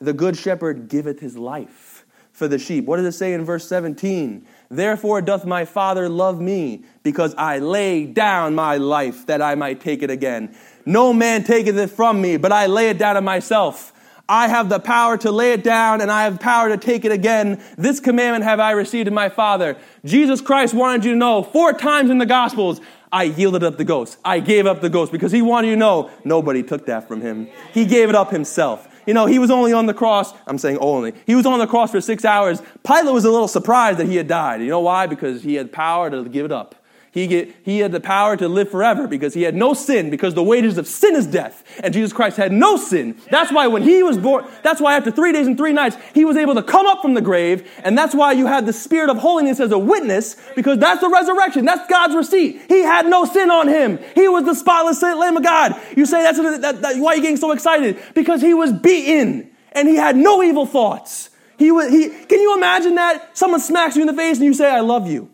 The 0.00 0.12
good 0.12 0.36
shepherd 0.36 0.88
giveth 0.88 1.18
his 1.18 1.36
life 1.36 2.04
for 2.32 2.46
the 2.46 2.58
sheep. 2.58 2.84
What 2.84 2.98
does 2.98 3.06
it 3.06 3.18
say 3.18 3.32
in 3.32 3.44
verse 3.44 3.66
17? 3.66 4.46
Therefore 4.70 5.22
doth 5.22 5.44
my 5.46 5.64
Father 5.64 6.08
love 6.08 6.40
me, 6.40 6.84
because 7.02 7.34
I 7.36 7.58
lay 7.58 8.04
down 8.04 8.54
my 8.54 8.76
life 8.76 9.26
that 9.26 9.40
I 9.40 9.54
might 9.54 9.80
take 9.80 10.02
it 10.02 10.10
again. 10.10 10.54
No 10.84 11.12
man 11.12 11.44
taketh 11.44 11.76
it 11.76 11.90
from 11.90 12.20
me, 12.20 12.36
but 12.36 12.52
I 12.52 12.66
lay 12.66 12.90
it 12.90 12.98
down 12.98 13.16
of 13.16 13.24
myself. 13.24 13.92
I 14.28 14.48
have 14.48 14.68
the 14.68 14.78
power 14.78 15.16
to 15.18 15.30
lay 15.30 15.52
it 15.52 15.64
down 15.64 16.02
and 16.02 16.10
I 16.10 16.24
have 16.24 16.38
power 16.38 16.68
to 16.68 16.76
take 16.76 17.06
it 17.06 17.12
again. 17.12 17.62
This 17.78 17.98
commandment 17.98 18.44
have 18.44 18.60
I 18.60 18.72
received 18.72 19.08
of 19.08 19.14
my 19.14 19.30
Father. 19.30 19.78
Jesus 20.04 20.42
Christ 20.42 20.74
wanted 20.74 21.06
you 21.06 21.12
to 21.12 21.16
know 21.16 21.42
four 21.42 21.72
times 21.72 22.10
in 22.10 22.18
the 22.18 22.26
Gospels, 22.26 22.82
I 23.10 23.22
yielded 23.24 23.62
up 23.62 23.78
the 23.78 23.84
ghost. 23.84 24.18
I 24.24 24.40
gave 24.40 24.66
up 24.66 24.82
the 24.82 24.90
ghost 24.90 25.12
because 25.12 25.32
he 25.32 25.40
wanted 25.40 25.68
you 25.68 25.74
to 25.74 25.78
know 25.78 26.10
nobody 26.24 26.62
took 26.62 26.84
that 26.86 27.08
from 27.08 27.22
him. 27.22 27.48
He 27.72 27.86
gave 27.86 28.10
it 28.10 28.14
up 28.14 28.30
himself. 28.30 28.87
You 29.08 29.14
know, 29.14 29.24
he 29.24 29.38
was 29.38 29.50
only 29.50 29.72
on 29.72 29.86
the 29.86 29.94
cross. 29.94 30.34
I'm 30.46 30.58
saying 30.58 30.76
only. 30.82 31.14
He 31.24 31.34
was 31.34 31.46
on 31.46 31.58
the 31.58 31.66
cross 31.66 31.90
for 31.90 31.98
six 31.98 32.26
hours. 32.26 32.60
Pilate 32.86 33.14
was 33.14 33.24
a 33.24 33.30
little 33.30 33.48
surprised 33.48 33.98
that 34.00 34.06
he 34.06 34.16
had 34.16 34.28
died. 34.28 34.60
You 34.60 34.68
know 34.68 34.80
why? 34.80 35.06
Because 35.06 35.42
he 35.42 35.54
had 35.54 35.72
power 35.72 36.10
to 36.10 36.28
give 36.28 36.44
it 36.44 36.52
up. 36.52 36.74
He, 37.10 37.26
get, 37.26 37.54
he 37.64 37.78
had 37.78 37.92
the 37.92 38.00
power 38.00 38.36
to 38.36 38.48
live 38.48 38.70
forever 38.70 39.08
because 39.08 39.32
he 39.32 39.42
had 39.42 39.54
no 39.54 39.72
sin, 39.72 40.10
because 40.10 40.34
the 40.34 40.42
wages 40.42 40.76
of 40.76 40.86
sin 40.86 41.16
is 41.16 41.26
death. 41.26 41.64
And 41.82 41.94
Jesus 41.94 42.12
Christ 42.12 42.36
had 42.36 42.52
no 42.52 42.76
sin. 42.76 43.16
That's 43.30 43.50
why 43.50 43.66
when 43.66 43.82
he 43.82 44.02
was 44.02 44.18
born, 44.18 44.44
that's 44.62 44.80
why 44.80 44.96
after 44.96 45.10
three 45.10 45.32
days 45.32 45.46
and 45.46 45.56
three 45.56 45.72
nights, 45.72 45.96
he 46.14 46.24
was 46.24 46.36
able 46.36 46.54
to 46.54 46.62
come 46.62 46.86
up 46.86 47.00
from 47.00 47.14
the 47.14 47.20
grave. 47.20 47.68
And 47.82 47.96
that's 47.96 48.14
why 48.14 48.32
you 48.32 48.46
had 48.46 48.66
the 48.66 48.72
spirit 48.72 49.08
of 49.08 49.16
holiness 49.16 49.58
as 49.58 49.72
a 49.72 49.78
witness, 49.78 50.36
because 50.54 50.78
that's 50.78 51.00
the 51.00 51.08
resurrection. 51.08 51.64
That's 51.64 51.88
God's 51.88 52.14
receipt. 52.14 52.62
He 52.68 52.80
had 52.80 53.06
no 53.06 53.24
sin 53.24 53.50
on 53.50 53.68
him. 53.68 53.98
He 54.14 54.28
was 54.28 54.44
the 54.44 54.54
spotless 54.54 55.02
Lamb 55.02 55.36
of 55.36 55.42
God. 55.42 55.80
You 55.96 56.04
say 56.04 56.22
that's 56.22 56.38
that, 56.38 56.82
that, 56.82 56.96
why 56.98 57.12
are 57.12 57.16
you 57.16 57.22
getting 57.22 57.36
so 57.36 57.52
excited? 57.52 57.98
Because 58.14 58.42
he 58.42 58.52
was 58.54 58.72
beaten 58.72 59.50
and 59.72 59.88
he 59.88 59.96
had 59.96 60.16
no 60.16 60.42
evil 60.42 60.66
thoughts. 60.66 61.30
He 61.56 61.70
was, 61.72 61.90
he, 61.90 62.08
can 62.08 62.40
you 62.40 62.56
imagine 62.56 62.94
that? 62.96 63.36
Someone 63.36 63.60
smacks 63.60 63.96
you 63.96 64.02
in 64.02 64.06
the 64.06 64.14
face 64.14 64.36
and 64.36 64.46
you 64.46 64.54
say, 64.54 64.70
I 64.70 64.80
love 64.80 65.08
you. 65.08 65.30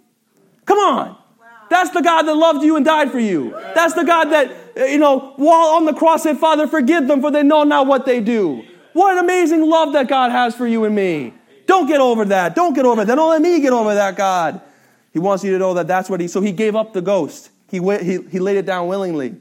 Come 0.64 0.78
on. 0.78 1.23
That's 1.74 1.90
the 1.90 2.02
God 2.02 2.22
that 2.22 2.36
loved 2.36 2.62
you 2.62 2.76
and 2.76 2.84
died 2.84 3.10
for 3.10 3.18
you. 3.18 3.50
That's 3.74 3.94
the 3.94 4.04
God 4.04 4.26
that, 4.26 4.48
uh, 4.78 4.84
you 4.84 4.96
know, 4.96 5.32
while 5.34 5.70
on 5.70 5.86
the 5.86 5.92
cross 5.92 6.22
said, 6.22 6.38
Father, 6.38 6.68
forgive 6.68 7.08
them 7.08 7.20
for 7.20 7.32
they 7.32 7.42
know 7.42 7.64
not 7.64 7.88
what 7.88 8.06
they 8.06 8.20
do. 8.20 8.64
What 8.92 9.14
an 9.14 9.24
amazing 9.24 9.68
love 9.68 9.92
that 9.94 10.06
God 10.06 10.30
has 10.30 10.54
for 10.54 10.68
you 10.68 10.84
and 10.84 10.94
me. 10.94 11.34
Don't 11.66 11.88
get 11.88 12.00
over 12.00 12.26
that. 12.26 12.54
Don't 12.54 12.74
get 12.74 12.84
over 12.84 13.04
that. 13.04 13.12
Don't 13.16 13.28
let 13.28 13.42
me 13.42 13.60
get 13.60 13.72
over 13.72 13.92
that, 13.92 14.14
God. 14.14 14.60
He 15.12 15.18
wants 15.18 15.42
you 15.42 15.50
to 15.50 15.58
know 15.58 15.74
that 15.74 15.88
that's 15.88 16.08
what 16.08 16.20
he, 16.20 16.28
so 16.28 16.40
he 16.40 16.52
gave 16.52 16.76
up 16.76 16.92
the 16.92 17.02
ghost. 17.02 17.50
He, 17.68 17.80
went, 17.80 18.04
he, 18.04 18.20
he 18.30 18.38
laid 18.38 18.56
it 18.56 18.66
down 18.66 18.86
willingly. 18.86 19.34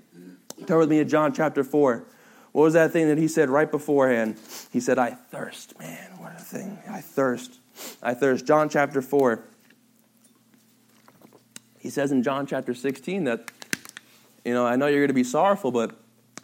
Turn 0.65 0.80
with 0.80 0.89
me 0.89 0.98
to 0.98 1.06
John 1.06 1.34
chapter 1.34 1.63
4. 1.63 2.04
What 2.52 2.63
was 2.63 2.74
that 2.74 2.89
thing 2.89 3.10
that 3.10 3.19
he 3.19 3.28
said 3.28 3.52
right 3.52 3.69
beforehand? 3.69 4.39
He 4.72 4.80
said, 4.80 4.98
I 4.98 5.12
thirst. 5.12 5.78
Man, 5.78 6.17
what 6.17 6.32
a 6.36 6.39
thing. 6.43 6.80
I 6.89 7.02
thirst. 7.02 7.60
I 8.02 8.15
thirst. 8.15 8.48
John 8.48 8.69
chapter 8.69 9.04
4. 9.04 9.52
He 11.84 11.89
says 11.89 12.13
in 12.13 12.24
John 12.24 12.48
chapter 12.48 12.74
16 12.74 13.26
that, 13.26 13.52
you 14.46 14.54
know, 14.54 14.65
I 14.65 14.78
know 14.78 14.88
you're 14.88 15.02
going 15.02 15.10
to 15.10 15.13
be 15.13 15.26
sorrowful, 15.26 15.69
but 15.69 15.93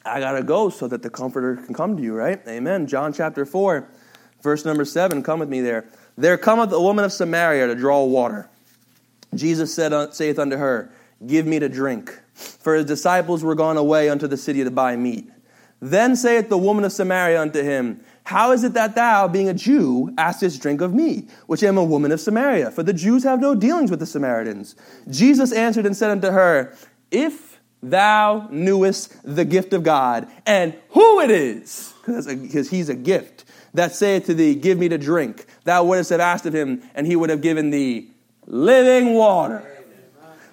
I 0.05 0.19
got 0.19 0.33
to 0.33 0.43
go 0.43 0.69
so 0.69 0.85
that 0.89 1.01
the 1.01 1.09
Comforter 1.09 1.55
can 1.55 1.73
come 1.73 1.95
to 1.95 2.03
you, 2.03 2.13
right? 2.13 2.41
Amen. 2.45 2.87
John 2.87 3.13
chapter 3.13 3.45
4, 3.45 3.87
verse 4.43 4.65
number 4.65 4.83
7. 4.83 5.23
Come 5.23 5.39
with 5.39 5.47
me 5.47 5.61
there. 5.61 5.85
There 6.17 6.37
cometh 6.37 6.73
a 6.73 6.81
woman 6.81 7.05
of 7.05 7.13
Samaria 7.13 7.67
to 7.67 7.75
draw 7.75 8.03
water. 8.03 8.49
Jesus 9.33 9.73
said, 9.73 9.93
uh, 9.93 10.11
saith 10.11 10.39
unto 10.39 10.57
her, 10.57 10.91
Give 11.25 11.45
me 11.45 11.59
to 11.59 11.69
drink. 11.69 12.19
For 12.33 12.75
his 12.75 12.85
disciples 12.85 13.41
were 13.41 13.55
gone 13.55 13.77
away 13.77 14.09
unto 14.09 14.27
the 14.27 14.37
city 14.37 14.65
to 14.65 14.71
buy 14.71 14.97
meat. 14.97 15.29
Then 15.81 16.17
saith 16.17 16.49
the 16.49 16.57
woman 16.57 16.83
of 16.83 16.91
Samaria 16.91 17.41
unto 17.41 17.63
him, 17.63 18.03
how 18.29 18.51
is 18.51 18.63
it 18.63 18.73
that 18.73 18.93
thou, 18.93 19.27
being 19.27 19.49
a 19.49 19.55
Jew, 19.55 20.13
askest 20.15 20.61
drink 20.61 20.81
of 20.81 20.93
me, 20.93 21.25
which 21.47 21.63
am 21.63 21.79
a 21.79 21.83
woman 21.83 22.11
of 22.11 22.21
Samaria? 22.21 22.69
For 22.69 22.83
the 22.83 22.93
Jews 22.93 23.23
have 23.23 23.41
no 23.41 23.55
dealings 23.55 23.89
with 23.89 23.99
the 23.99 24.05
Samaritans. 24.05 24.75
Jesus 25.09 25.51
answered 25.51 25.87
and 25.87 25.97
said 25.97 26.11
unto 26.11 26.29
her, 26.29 26.75
If 27.09 27.59
thou 27.81 28.47
knewest 28.51 29.15
the 29.23 29.45
gift 29.45 29.73
of 29.73 29.81
God 29.81 30.27
and 30.45 30.75
who 30.89 31.21
it 31.21 31.31
is, 31.31 31.91
because 32.05 32.69
he's 32.69 32.87
a 32.87 32.93
gift, 32.93 33.45
that 33.73 33.95
saith 33.95 34.27
to 34.27 34.35
thee, 34.35 34.53
Give 34.53 34.77
me 34.77 34.89
to 34.89 34.99
drink. 34.99 35.47
Thou 35.63 35.85
wouldst 35.85 36.11
have 36.11 36.19
asked 36.19 36.45
of 36.45 36.53
him, 36.53 36.83
and 36.93 37.07
he 37.07 37.15
would 37.15 37.31
have 37.31 37.41
given 37.41 37.71
thee 37.71 38.11
living 38.45 39.15
water. 39.15 39.65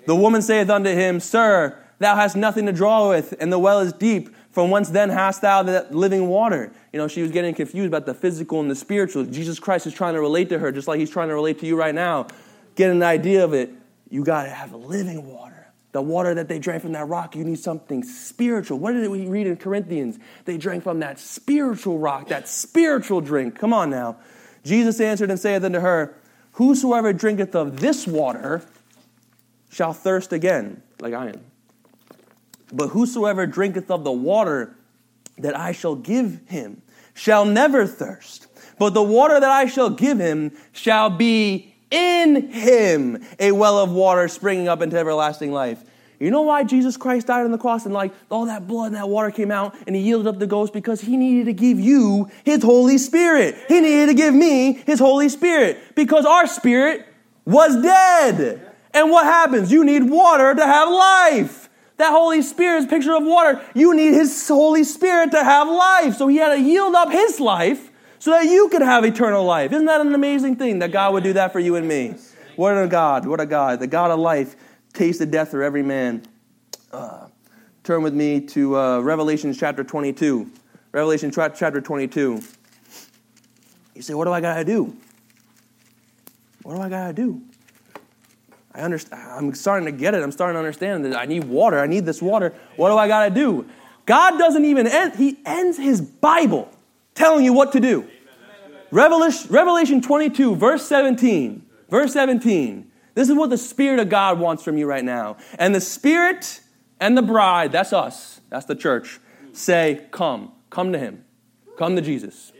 The 0.06 0.16
woman 0.16 0.40
saith 0.40 0.70
unto 0.70 0.88
him, 0.88 1.20
Sir, 1.20 1.76
thou 1.98 2.16
hast 2.16 2.36
nothing 2.36 2.64
to 2.64 2.72
draw 2.72 3.10
with, 3.10 3.34
and 3.38 3.52
the 3.52 3.58
well 3.58 3.80
is 3.80 3.92
deep. 3.92 4.30
From 4.56 4.70
whence 4.70 4.88
then 4.88 5.10
hast 5.10 5.42
thou 5.42 5.64
that 5.64 5.94
living 5.94 6.28
water? 6.28 6.72
You 6.90 6.98
know, 6.98 7.08
she 7.08 7.20
was 7.20 7.30
getting 7.30 7.54
confused 7.54 7.88
about 7.88 8.06
the 8.06 8.14
physical 8.14 8.58
and 8.58 8.70
the 8.70 8.74
spiritual. 8.74 9.26
Jesus 9.26 9.58
Christ 9.58 9.86
is 9.86 9.92
trying 9.92 10.14
to 10.14 10.20
relate 10.20 10.48
to 10.48 10.58
her, 10.58 10.72
just 10.72 10.88
like 10.88 10.98
he's 10.98 11.10
trying 11.10 11.28
to 11.28 11.34
relate 11.34 11.58
to 11.58 11.66
you 11.66 11.76
right 11.76 11.94
now. 11.94 12.28
Get 12.74 12.90
an 12.90 13.02
idea 13.02 13.44
of 13.44 13.52
it. 13.52 13.70
You 14.08 14.24
got 14.24 14.44
to 14.44 14.48
have 14.48 14.72
living 14.72 15.26
water. 15.26 15.66
The 15.92 16.00
water 16.00 16.32
that 16.32 16.48
they 16.48 16.58
drank 16.58 16.80
from 16.80 16.92
that 16.92 17.06
rock, 17.06 17.36
you 17.36 17.44
need 17.44 17.58
something 17.58 18.02
spiritual. 18.02 18.78
What 18.78 18.92
did 18.92 19.10
we 19.10 19.26
read 19.26 19.46
in 19.46 19.58
Corinthians? 19.58 20.18
They 20.46 20.56
drank 20.56 20.84
from 20.84 21.00
that 21.00 21.18
spiritual 21.18 21.98
rock, 21.98 22.28
that 22.28 22.48
spiritual 22.48 23.20
drink. 23.20 23.58
Come 23.58 23.74
on 23.74 23.90
now. 23.90 24.16
Jesus 24.64 25.00
answered 25.02 25.28
and 25.28 25.38
saith 25.38 25.64
unto 25.64 25.80
her, 25.80 26.16
Whosoever 26.52 27.12
drinketh 27.12 27.54
of 27.54 27.80
this 27.80 28.06
water 28.06 28.64
shall 29.68 29.92
thirst 29.92 30.32
again, 30.32 30.82
like 30.98 31.12
I 31.12 31.26
am. 31.26 31.40
But 32.76 32.88
whosoever 32.88 33.46
drinketh 33.46 33.90
of 33.90 34.04
the 34.04 34.12
water 34.12 34.76
that 35.38 35.56
I 35.56 35.72
shall 35.72 35.94
give 35.94 36.40
him 36.46 36.82
shall 37.14 37.46
never 37.46 37.86
thirst. 37.86 38.46
But 38.78 38.92
the 38.92 39.02
water 39.02 39.40
that 39.40 39.50
I 39.50 39.64
shall 39.66 39.88
give 39.88 40.18
him 40.18 40.52
shall 40.72 41.08
be 41.08 41.74
in 41.90 42.50
him 42.50 43.24
a 43.38 43.52
well 43.52 43.78
of 43.78 43.90
water 43.90 44.28
springing 44.28 44.68
up 44.68 44.82
into 44.82 44.98
everlasting 44.98 45.52
life. 45.52 45.82
You 46.18 46.30
know 46.30 46.42
why 46.42 46.64
Jesus 46.64 46.96
Christ 46.96 47.26
died 47.26 47.44
on 47.44 47.50
the 47.50 47.58
cross 47.58 47.84
and 47.86 47.94
like 47.94 48.12
all 48.30 48.46
that 48.46 48.66
blood 48.66 48.88
and 48.88 48.96
that 48.96 49.08
water 49.08 49.30
came 49.30 49.50
out 49.50 49.74
and 49.86 49.96
he 49.96 50.02
yielded 50.02 50.26
up 50.26 50.38
the 50.38 50.46
ghost? 50.46 50.74
Because 50.74 51.00
he 51.00 51.16
needed 51.16 51.46
to 51.46 51.52
give 51.54 51.80
you 51.80 52.30
his 52.44 52.62
Holy 52.62 52.98
Spirit. 52.98 53.54
He 53.68 53.80
needed 53.80 54.06
to 54.06 54.14
give 54.14 54.34
me 54.34 54.72
his 54.72 54.98
Holy 54.98 55.30
Spirit 55.30 55.78
because 55.94 56.26
our 56.26 56.46
spirit 56.46 57.06
was 57.46 57.82
dead. 57.82 58.74
And 58.92 59.10
what 59.10 59.24
happens? 59.24 59.72
You 59.72 59.84
need 59.84 60.08
water 60.10 60.54
to 60.54 60.64
have 60.64 60.88
life. 60.90 61.65
That 61.98 62.10
Holy 62.10 62.42
Spirit 62.42 62.78
is 62.80 62.86
picture 62.86 63.14
of 63.14 63.24
water. 63.24 63.62
You 63.74 63.94
need 63.94 64.12
his 64.12 64.46
Holy 64.46 64.84
Spirit 64.84 65.30
to 65.30 65.42
have 65.42 65.66
life. 65.68 66.16
So 66.16 66.28
he 66.28 66.36
had 66.36 66.54
to 66.54 66.60
yield 66.60 66.94
up 66.94 67.10
his 67.10 67.40
life 67.40 67.90
so 68.18 68.32
that 68.32 68.44
you 68.44 68.68
could 68.68 68.82
have 68.82 69.04
eternal 69.04 69.44
life. 69.44 69.72
Isn't 69.72 69.86
that 69.86 70.00
an 70.00 70.14
amazing 70.14 70.56
thing 70.56 70.80
that 70.80 70.92
God 70.92 71.14
would 71.14 71.24
do 71.24 71.32
that 71.34 71.52
for 71.52 71.60
you 71.60 71.76
and 71.76 71.88
me? 71.88 72.14
What 72.56 72.72
a 72.72 72.86
God, 72.86 73.26
what 73.26 73.40
a 73.40 73.46
God. 73.46 73.80
The 73.80 73.86
God 73.86 74.10
of 74.10 74.18
life 74.18 74.56
tasted 74.92 75.30
death 75.30 75.50
for 75.50 75.62
every 75.62 75.82
man. 75.82 76.22
Uh, 76.92 77.28
turn 77.84 78.02
with 78.02 78.14
me 78.14 78.40
to 78.40 78.76
uh, 78.76 79.00
Revelation 79.00 79.52
chapter 79.52 79.84
22. 79.84 80.50
Revelation 80.92 81.30
tra- 81.30 81.52
chapter 81.54 81.80
22. 81.80 82.42
You 83.94 84.02
say, 84.02 84.14
what 84.14 84.24
do 84.24 84.32
I 84.32 84.40
got 84.40 84.56
to 84.56 84.64
do? 84.64 84.96
What 86.62 86.76
do 86.76 86.82
I 86.82 86.88
got 86.88 87.08
to 87.08 87.12
do? 87.12 87.42
I 88.76 88.80
understand. 88.80 89.22
I'm 89.22 89.54
starting 89.54 89.86
to 89.86 89.92
get 89.92 90.14
it. 90.14 90.22
I'm 90.22 90.30
starting 90.30 90.54
to 90.54 90.58
understand 90.58 91.04
that 91.06 91.16
I 91.16 91.24
need 91.24 91.44
water. 91.44 91.80
I 91.80 91.86
need 91.86 92.04
this 92.04 92.20
water. 92.20 92.54
What 92.76 92.90
do 92.90 92.98
I 92.98 93.08
got 93.08 93.24
to 93.24 93.34
do? 93.34 93.66
God 94.04 94.38
doesn't 94.38 94.64
even 94.64 94.86
end, 94.86 95.16
He 95.16 95.38
ends 95.46 95.78
His 95.78 96.00
Bible 96.00 96.70
telling 97.14 97.44
you 97.44 97.52
what 97.52 97.72
to 97.72 97.80
do. 97.80 98.06
Revelation, 98.90 99.50
Revelation 99.50 100.00
22, 100.02 100.54
verse 100.56 100.86
17. 100.86 101.66
Verse 101.88 102.12
17. 102.12 102.90
This 103.14 103.28
is 103.28 103.34
what 103.34 103.50
the 103.50 103.58
Spirit 103.58 103.98
of 103.98 104.10
God 104.10 104.38
wants 104.38 104.62
from 104.62 104.76
you 104.76 104.86
right 104.86 105.04
now. 105.04 105.38
And 105.58 105.74
the 105.74 105.80
Spirit 105.80 106.60
and 107.00 107.16
the 107.16 107.22
bride, 107.22 107.72
that's 107.72 107.92
us, 107.92 108.40
that's 108.50 108.66
the 108.66 108.76
church, 108.76 109.18
say, 109.52 110.06
Come, 110.10 110.52
come 110.68 110.92
to 110.92 110.98
Him. 110.98 111.24
Come 111.78 111.96
to 111.96 112.02
Jesus. 112.02 112.52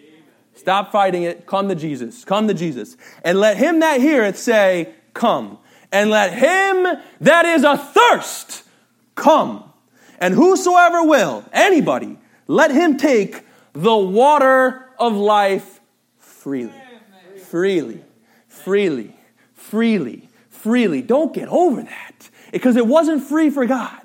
Stop 0.55 0.91
fighting 0.91 1.23
it. 1.23 1.47
Come 1.47 1.69
to 1.69 1.75
Jesus. 1.75 2.25
Come 2.25 2.49
to 2.49 2.55
Jesus. 2.55 2.97
And 3.23 3.39
let 3.39 3.57
him 3.57 3.81
that 3.81 4.01
heareth 4.01 4.39
say, 4.39 4.95
Come. 5.15 5.59
And 5.93 6.11
let 6.11 6.33
him 6.33 6.87
that 7.21 7.45
is 7.45 7.65
athirst 7.65 8.65
come. 9.15 9.65
And 10.19 10.35
whosoever 10.35 11.03
will, 11.03 11.45
anybody, 11.53 12.19
let 12.47 12.71
him 12.71 12.97
take 12.97 13.43
the 13.73 13.97
water 13.97 14.89
of 14.99 15.15
life 15.15 15.81
freely. 16.19 16.73
Freely. 17.39 18.03
Freely. 18.49 19.17
Freely. 19.55 20.29
Freely. 20.49 21.03
Don't 21.03 21.35
get 21.35 21.49
over 21.49 21.83
that. 21.83 22.31
Because 22.53 22.77
it 22.77 22.87
wasn't 22.87 23.23
free 23.23 23.51
for 23.51 23.67
God. 23.67 24.01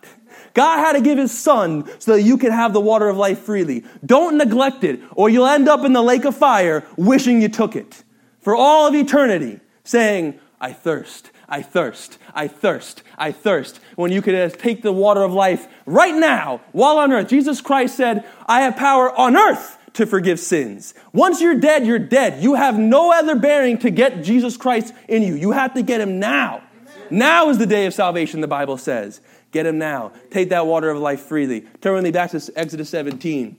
God 0.54 0.80
had 0.80 0.94
to 0.94 1.02
give 1.02 1.18
his 1.18 1.32
son 1.32 1.90
so 2.00 2.14
that 2.14 2.24
you 2.24 2.38
can 2.38 2.52
have 2.52 2.74
the 2.74 2.82
water 2.82 3.08
of 3.08 3.18
life 3.18 3.40
freely. 3.40 3.86
Don't 4.06 4.38
neglect 4.38 4.84
it, 4.84 5.00
or 5.12 5.30
you'll 5.30 5.48
end 5.48 5.70
up 5.70 5.86
in 5.86 5.94
the 5.94 6.02
lake 6.02 6.26
of 6.26 6.36
fire 6.36 6.86
wishing 6.98 7.42
you 7.42 7.48
took 7.48 7.76
it 7.76 8.04
for 8.42 8.56
all 8.56 8.88
of 8.88 8.96
eternity, 8.96 9.60
saying, 9.84 10.40
I 10.60 10.74
thirst, 10.74 11.32
I 11.52 11.62
thirst, 11.62 12.18
I 12.34 12.48
thirst, 12.48 13.04
I 13.18 13.34
thirst. 13.34 13.82
When 13.98 14.10
you 14.10 14.22
could 14.22 14.34
uh, 14.34 14.50
take 14.50 14.82
the 14.82 14.94
water 14.94 15.22
of 15.22 15.34
life 15.34 15.68
right 15.86 16.16
now 16.16 16.62
while 16.72 16.98
on 16.98 17.12
earth. 17.12 17.28
Jesus 17.28 17.60
Christ 17.60 17.98
said, 17.98 18.26
I 18.48 18.62
have 18.62 18.78
power 18.78 19.12
on 19.12 19.36
earth 19.36 19.78
to 19.94 20.06
forgive 20.06 20.40
sins. 20.40 20.94
Once 21.12 21.42
you're 21.42 21.60
dead, 21.60 21.86
you're 21.86 22.00
dead. 22.00 22.42
You 22.42 22.56
have 22.56 22.80
no 22.80 23.12
other 23.12 23.36
bearing 23.36 23.78
to 23.80 23.90
get 23.90 24.24
Jesus 24.24 24.56
Christ 24.56 24.94
in 25.10 25.24
you. 25.24 25.36
You 25.36 25.52
have 25.52 25.74
to 25.74 25.84
get 25.84 26.00
him 26.00 26.20
now. 26.20 26.64
Now 27.10 27.50
is 27.50 27.58
the 27.58 27.66
day 27.66 27.86
of 27.86 27.94
salvation, 27.94 28.40
the 28.40 28.48
Bible 28.48 28.78
says. 28.78 29.20
Get 29.52 29.66
him 29.66 29.78
now. 29.78 30.14
Take 30.30 30.50
that 30.50 30.66
water 30.66 30.90
of 30.90 31.00
life 31.00 31.20
freely. 31.20 31.66
Turn 31.82 31.96
with 31.96 32.06
me 32.06 32.12
back 32.12 32.32
to 32.32 32.52
Exodus 32.56 32.90
17. 32.90 33.58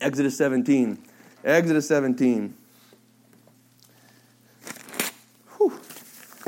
Exodus 0.00 0.36
17. 0.36 0.98
Exodus 1.44 1.86
17. 1.86 2.56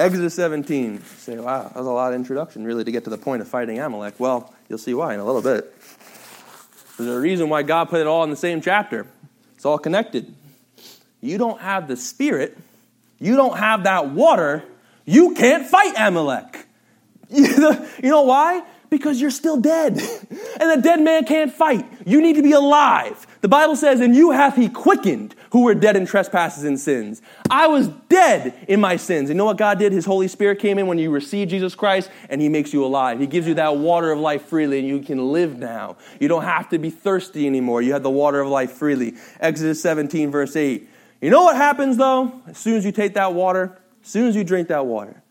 Exodus 0.02 0.34
17. 0.34 0.94
You 0.94 1.00
say, 1.18 1.38
wow, 1.38 1.62
that 1.62 1.76
was 1.76 1.86
a 1.86 1.90
lot 1.90 2.12
of 2.12 2.16
introduction, 2.16 2.64
really, 2.64 2.82
to 2.82 2.90
get 2.90 3.04
to 3.04 3.10
the 3.10 3.16
point 3.16 3.40
of 3.40 3.46
fighting 3.46 3.78
Amalek. 3.78 4.18
Well, 4.18 4.52
you'll 4.68 4.78
see 4.78 4.94
why 4.94 5.14
in 5.14 5.20
a 5.20 5.24
little 5.24 5.42
bit. 5.42 5.72
There's 6.98 7.08
a 7.08 7.20
reason 7.20 7.48
why 7.48 7.62
God 7.62 7.88
put 7.88 8.00
it 8.00 8.08
all 8.08 8.24
in 8.24 8.30
the 8.30 8.36
same 8.36 8.60
chapter. 8.60 9.06
It's 9.54 9.64
all 9.64 9.78
connected. 9.78 10.34
You 11.20 11.38
don't 11.38 11.60
have 11.60 11.86
the 11.86 11.96
Spirit, 11.96 12.58
you 13.20 13.36
don't 13.36 13.56
have 13.56 13.84
that 13.84 14.10
water, 14.10 14.64
you 15.04 15.34
can't 15.34 15.66
fight 15.66 15.94
Amalek. 15.96 16.66
You 17.30 18.10
know 18.10 18.22
why? 18.22 18.62
Because 18.92 19.22
you're 19.22 19.30
still 19.30 19.56
dead. 19.56 19.98
And 20.60 20.78
a 20.78 20.82
dead 20.82 21.00
man 21.00 21.24
can't 21.24 21.52
fight. 21.52 21.84
You 22.06 22.20
need 22.20 22.36
to 22.36 22.42
be 22.42 22.52
alive. 22.52 23.26
The 23.40 23.48
Bible 23.48 23.74
says, 23.74 24.00
And 24.00 24.14
you 24.14 24.30
hath 24.30 24.54
he 24.54 24.68
quickened 24.68 25.34
who 25.50 25.62
were 25.62 25.74
dead 25.74 25.96
in 25.96 26.06
trespasses 26.06 26.62
and 26.62 26.78
sins. 26.78 27.20
I 27.50 27.66
was 27.66 27.88
dead 28.08 28.54
in 28.68 28.80
my 28.80 28.96
sins. 28.96 29.28
You 29.28 29.34
know 29.34 29.46
what 29.46 29.56
God 29.56 29.78
did? 29.80 29.92
His 29.92 30.04
Holy 30.04 30.28
Spirit 30.28 30.60
came 30.60 30.78
in 30.78 30.86
when 30.86 30.98
you 30.98 31.10
receive 31.10 31.48
Jesus 31.48 31.74
Christ 31.74 32.10
and 32.28 32.40
He 32.40 32.48
makes 32.48 32.72
you 32.72 32.84
alive. 32.84 33.18
He 33.18 33.26
gives 33.26 33.48
you 33.48 33.54
that 33.54 33.78
water 33.78 34.12
of 34.12 34.20
life 34.20 34.44
freely 34.44 34.78
and 34.78 34.86
you 34.86 35.00
can 35.00 35.32
live 35.32 35.58
now. 35.58 35.96
You 36.20 36.28
don't 36.28 36.44
have 36.44 36.68
to 36.68 36.78
be 36.78 36.90
thirsty 36.90 37.46
anymore. 37.46 37.82
You 37.82 37.94
have 37.94 38.04
the 38.04 38.10
water 38.10 38.40
of 38.40 38.48
life 38.48 38.72
freely. 38.72 39.14
Exodus 39.40 39.82
17, 39.82 40.30
verse 40.30 40.54
8. 40.54 40.88
You 41.22 41.30
know 41.30 41.42
what 41.42 41.56
happens 41.56 41.96
though? 41.96 42.40
As 42.46 42.58
soon 42.58 42.76
as 42.76 42.84
you 42.84 42.92
take 42.92 43.14
that 43.14 43.32
water, 43.32 43.80
as 44.02 44.08
soon 44.08 44.28
as 44.28 44.36
you 44.36 44.44
drink 44.44 44.68
that 44.68 44.86
water, 44.86 45.21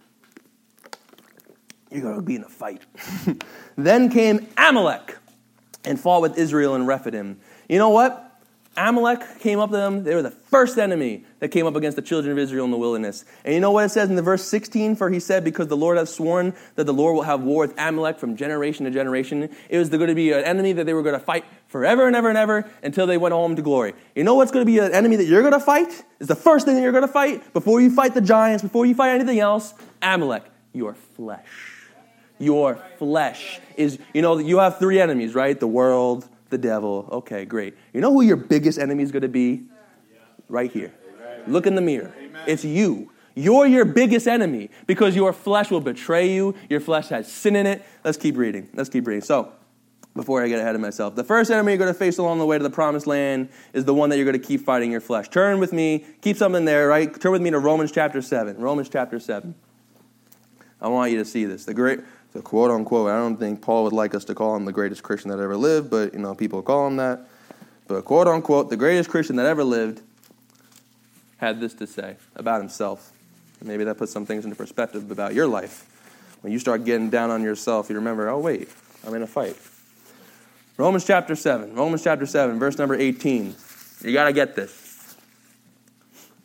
you're 1.91 2.01
going 2.01 2.15
to 2.15 2.21
be 2.21 2.36
in 2.36 2.43
a 2.43 2.49
fight. 2.49 2.82
then 3.77 4.10
came 4.10 4.47
Amalek 4.58 5.17
and 5.84 5.99
fought 5.99 6.21
with 6.21 6.38
Israel 6.38 6.75
and 6.75 6.88
Rephidim. 6.88 7.39
You 7.67 7.77
know 7.77 7.89
what? 7.89 8.32
Amalek 8.77 9.39
came 9.39 9.60
up 9.60 9.69
to 9.71 9.75
them. 9.75 10.06
They 10.06 10.15
were 10.15 10.21
the 10.21 10.32
first 10.32 10.77
enemy 10.77 11.25
that 11.39 11.49
came 11.49 11.67
up 11.67 11.75
against 11.75 11.97
the 11.97 12.01
children 12.01 12.32
of 12.32 12.38
Israel 12.38 12.63
in 12.63 12.71
the 12.71 12.77
wilderness. 12.77 13.25
And 13.43 13.54
you 13.54 13.60
know 13.60 13.71
what 13.71 13.84
it 13.84 13.89
says 13.89 14.10
in 14.10 14.15
the 14.15 14.21
verse 14.21 14.43
16? 14.47 14.95
For 14.95 15.10
he 15.10 15.19
said, 15.19 15.43
Because 15.43 15.67
the 15.67 15.75
Lord 15.75 15.97
hath 15.97 16.08
sworn 16.08 16.54
that 16.75 16.86
the 16.86 16.93
Lord 16.93 17.15
will 17.15 17.23
have 17.23 17.41
war 17.41 17.67
with 17.67 17.77
Amalek 17.77 18.17
from 18.17 18.38
generation 18.38 18.86
to 18.86 18.91
generation. 18.91 19.49
It 19.69 19.77
was 19.77 19.89
going 19.89 20.08
to 20.08 20.15
be 20.15 20.32
an 20.32 20.45
enemy 20.45 20.71
that 20.73 20.86
they 20.86 20.93
were 20.93 21.04
going 21.04 21.19
to 21.19 21.25
fight 21.25 21.43
forever 21.67 22.08
and 22.08 22.15
ever 22.15 22.30
and 22.30 22.38
ever 22.38 22.69
until 22.82 23.08
they 23.08 23.17
went 23.17 23.34
home 23.34 23.58
to 23.58 23.62
glory. 23.62 23.93
You 24.15 24.23
know 24.23 24.36
what's 24.36 24.51
going 24.51 24.65
to 24.65 24.71
be 24.71 24.80
an 24.80 24.93
enemy 24.93 25.17
that 25.17 25.25
you're 25.25 25.41
going 25.41 25.54
to 25.54 25.60
fight? 25.60 26.06
Is 26.19 26.27
the 26.27 26.36
first 26.36 26.65
thing 26.65 26.75
that 26.75 26.82
you're 26.82 26.93
going 26.93 27.06
to 27.06 27.12
fight 27.12 27.51
before 27.51 27.82
you 27.82 27.93
fight 27.93 28.13
the 28.13 28.21
giants, 28.21 28.63
before 28.63 28.86
you 28.86 28.95
fight 28.95 29.10
anything 29.10 29.41
else? 29.41 29.73
Amalek, 30.01 30.45
your 30.71 30.93
flesh. 30.93 31.71
Your 32.41 32.75
flesh 32.97 33.60
is, 33.77 33.99
you 34.13 34.21
know, 34.21 34.39
you 34.39 34.58
have 34.58 34.80
three 34.80 34.99
enemies, 34.99 35.36
right? 35.36 35.60
The 35.60 35.67
world, 35.67 36.27
the 36.49 36.58
devil. 36.58 37.08
Okay, 37.12 37.45
great. 37.45 37.75
You 37.93 38.01
know 38.01 38.12
who 38.12 38.21
your 38.21 38.36
biggest 38.36 38.80
enemy 38.80 39.04
is 39.04 39.12
going 39.12 39.21
to 39.21 39.30
be? 39.30 39.63
Right 40.49 40.71
here. 40.71 40.93
Look 41.47 41.67
in 41.67 41.75
the 41.75 41.82
mirror. 41.82 42.13
It's 42.47 42.65
you. 42.65 43.12
You're 43.36 43.65
your 43.65 43.86
biggest 43.86 44.27
enemy 44.27 44.69
because 44.88 45.15
your 45.15 45.34
flesh 45.34 45.71
will 45.71 45.82
betray 45.82 46.34
you. 46.34 46.56
Your 46.69 46.80
flesh 46.80 47.10
has 47.10 47.32
sin 47.32 47.56
in 47.56 47.65
it. 47.65 47.86
Let's 48.04 48.17
keep 48.17 48.36
reading. 48.36 48.69
Let's 48.73 48.89
keep 48.89 49.08
reading. 49.08 49.21
So, 49.21 49.54
before 50.13 50.43
I 50.43 50.49
get 50.49 50.60
ahead 50.60 50.75
of 50.75 50.82
myself, 50.82 51.15
the 51.15 51.23
first 51.23 51.49
enemy 51.51 51.71
you're 51.71 51.77
going 51.77 51.93
to 51.93 51.97
face 51.97 52.17
along 52.17 52.39
the 52.39 52.45
way 52.45 52.58
to 52.58 52.63
the 52.63 52.69
promised 52.69 53.08
land 53.08 53.49
is 53.71 53.86
the 53.86 53.93
one 53.93 54.10
that 54.10 54.17
you're 54.17 54.25
going 54.25 54.39
to 54.39 54.45
keep 54.45 54.65
fighting 54.65 54.91
your 54.91 54.99
flesh. 54.99 55.30
Turn 55.30 55.60
with 55.60 55.71
me, 55.71 56.06
keep 56.21 56.36
something 56.36 56.65
there, 56.65 56.88
right? 56.88 57.17
Turn 57.21 57.32
with 57.32 57.41
me 57.41 57.51
to 57.51 57.60
Romans 57.60 57.93
chapter 57.93 58.21
7. 58.21 58.58
Romans 58.58 58.89
chapter 58.89 59.19
7. 59.19 59.56
I 60.82 60.88
want 60.88 61.12
you 61.12 61.17
to 61.19 61.25
see 61.25 61.45
this. 61.45 61.63
The 61.63 61.73
great 61.73 61.99
So 62.34 62.41
quote 62.41 62.72
unquote, 62.72 63.10
I 63.10 63.17
don't 63.17 63.38
think 63.38 63.62
Paul 63.62 63.84
would 63.84 63.94
like 63.94 64.15
us 64.15 64.24
to 64.26 64.36
call 64.36 64.56
him 64.56 64.65
the 64.65 64.72
greatest 64.72 65.04
Christian 65.04 65.32
that 65.32 65.39
ever 65.39 65.58
lived, 65.58 65.89
but 65.89 66.13
you 66.13 66.20
know, 66.20 66.34
people 66.34 66.62
call 66.62 66.88
him 66.88 66.98
that. 66.98 67.28
But 67.88 68.06
quote 68.06 68.28
unquote, 68.28 68.70
the 68.70 68.78
greatest 68.78 69.10
Christian 69.10 69.36
that 69.36 69.46
ever 69.46 69.63
lived 69.63 70.02
had 71.38 71.60
this 71.60 71.74
to 71.76 71.88
say 71.88 72.15
about 72.36 72.62
himself. 72.62 73.12
Maybe 73.63 73.84
that 73.84 73.98
puts 73.98 74.12
some 74.12 74.26
things 74.26 74.44
into 74.44 74.56
perspective 74.56 75.12
about 75.12 75.36
your 75.36 75.48
life. 75.48 75.86
When 76.41 76.52
you 76.52 76.58
start 76.58 76.84
getting 76.84 77.10
down 77.10 77.30
on 77.30 77.44
yourself, 77.44 77.89
you 77.89 77.96
remember, 77.96 78.28
oh 78.30 78.39
wait, 78.39 78.70
I'm 79.06 79.13
in 79.13 79.22
a 79.22 79.28
fight. 79.28 79.56
Romans 80.78 81.06
chapter 81.06 81.36
7. 81.36 81.76
Romans 81.76 82.04
chapter 82.04 82.26
7, 82.26 82.58
verse 82.58 82.78
number 82.78 82.96
18. 82.96 83.56
You 84.04 84.13
got 84.13 84.26
to 84.26 84.34
get 84.34 84.56
this 84.56 84.81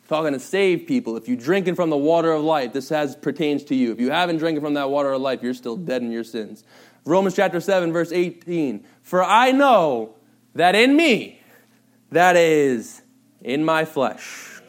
talking 0.07 0.33
to 0.33 0.39
save 0.39 0.87
people. 0.87 1.17
If 1.17 1.27
you're 1.27 1.37
drinking 1.37 1.75
from 1.75 1.89
the 1.89 1.97
water 1.97 2.31
of 2.31 2.43
life, 2.43 2.73
this 2.73 2.89
has 2.89 3.15
pertains 3.15 3.63
to 3.65 3.75
you. 3.75 3.91
If 3.91 3.99
you 3.99 4.11
haven't 4.11 4.37
drinking 4.37 4.63
from 4.63 4.73
that 4.75 4.89
water 4.89 5.11
of 5.11 5.21
life, 5.21 5.43
you're 5.43 5.53
still 5.53 5.75
dead 5.75 6.01
in 6.01 6.11
your 6.11 6.23
sins. 6.23 6.63
Romans 7.05 7.35
chapter 7.35 7.59
7, 7.59 7.91
verse 7.91 8.11
18. 8.11 8.85
For 9.01 9.23
I 9.23 9.51
know 9.51 10.15
that 10.55 10.75
in 10.75 10.95
me, 10.95 11.41
that 12.11 12.35
is, 12.35 13.01
in 13.41 13.63
my 13.63 13.85
flesh, 13.85 14.61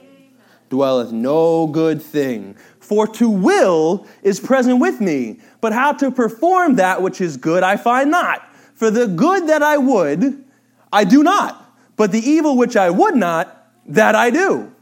dwelleth 0.71 1.13
no 1.13 1.67
good 1.67 2.03
thing. 2.03 2.57
For 2.81 3.07
to 3.07 3.29
will 3.29 4.07
is 4.23 4.41
present 4.41 4.81
with 4.81 5.01
me, 5.01 5.41
but 5.61 5.73
how 5.73 5.93
to 5.95 6.11
perform 6.11 6.77
that 6.77 7.03
which 7.03 7.21
is 7.21 7.37
good 7.37 7.63
I 7.63 7.77
find 7.77 8.11
not. 8.11 8.49
For 8.75 8.91
the 8.91 9.07
good 9.07 9.49
that 9.49 9.63
I 9.63 9.77
would, 9.77 10.45
I 10.93 11.05
do 11.05 11.23
not, 11.23 11.75
but 11.97 12.13
the 12.13 12.21
evil 12.21 12.57
which 12.57 12.77
I 12.77 12.91
would 12.91 13.15
not, 13.15 13.71
that 13.87 14.15
I 14.15 14.31
do. 14.31 14.73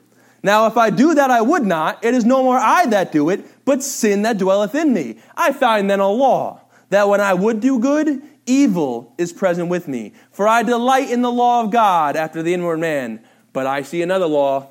Now, 0.46 0.66
if 0.66 0.76
I 0.76 0.90
do 0.90 1.12
that 1.16 1.28
I 1.28 1.40
would 1.40 1.66
not, 1.66 2.04
it 2.04 2.14
is 2.14 2.24
no 2.24 2.40
more 2.40 2.56
I 2.56 2.87
that 2.87 3.11
do 3.11 3.30
it, 3.30 3.44
but 3.64 3.82
sin 3.82 4.22
that 4.22 4.38
dwelleth 4.38 4.76
in 4.76 4.94
me. 4.94 5.18
I 5.37 5.50
find 5.50 5.90
then 5.90 5.98
a 5.98 6.09
law, 6.09 6.61
that 6.90 7.09
when 7.09 7.20
I 7.20 7.35
would 7.35 7.59
do 7.59 7.80
good, 7.80 8.22
evil 8.46 9.12
is 9.18 9.32
present 9.32 9.68
with 9.70 9.88
me. 9.88 10.12
For 10.30 10.46
I 10.46 10.62
delight 10.62 11.11
in 11.11 11.22
the 11.22 11.32
law 11.32 11.64
of 11.64 11.72
God 11.72 12.14
after 12.14 12.44
the 12.44 12.54
inward 12.54 12.78
man. 12.78 13.24
But 13.52 13.66
I 13.66 13.82
see 13.82 14.02
another 14.02 14.28
law 14.28 14.70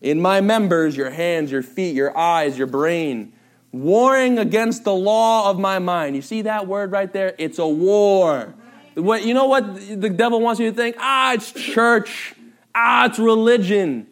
in 0.00 0.22
my 0.22 0.40
members, 0.40 0.96
your 0.96 1.10
hands, 1.10 1.52
your 1.52 1.62
feet, 1.62 1.94
your 1.94 2.16
eyes, 2.16 2.56
your 2.56 2.66
brain, 2.66 3.34
warring 3.72 4.38
against 4.38 4.84
the 4.84 4.94
law 4.94 5.50
of 5.50 5.58
my 5.58 5.78
mind. 5.78 6.16
You 6.16 6.22
see 6.22 6.40
that 6.42 6.66
word 6.66 6.92
right 6.92 7.12
there? 7.12 7.34
It's 7.36 7.58
a 7.58 7.68
war. 7.68 8.54
What, 8.94 9.22
you 9.22 9.34
know 9.34 9.48
what 9.48 10.00
the 10.00 10.08
devil 10.08 10.40
wants 10.40 10.60
you 10.60 10.70
to 10.70 10.74
think? 10.74 10.96
Ah, 10.98 11.34
it's 11.34 11.52
church. 11.52 12.34
Ah, 12.74 13.04
it's 13.04 13.18
religion. 13.18 14.06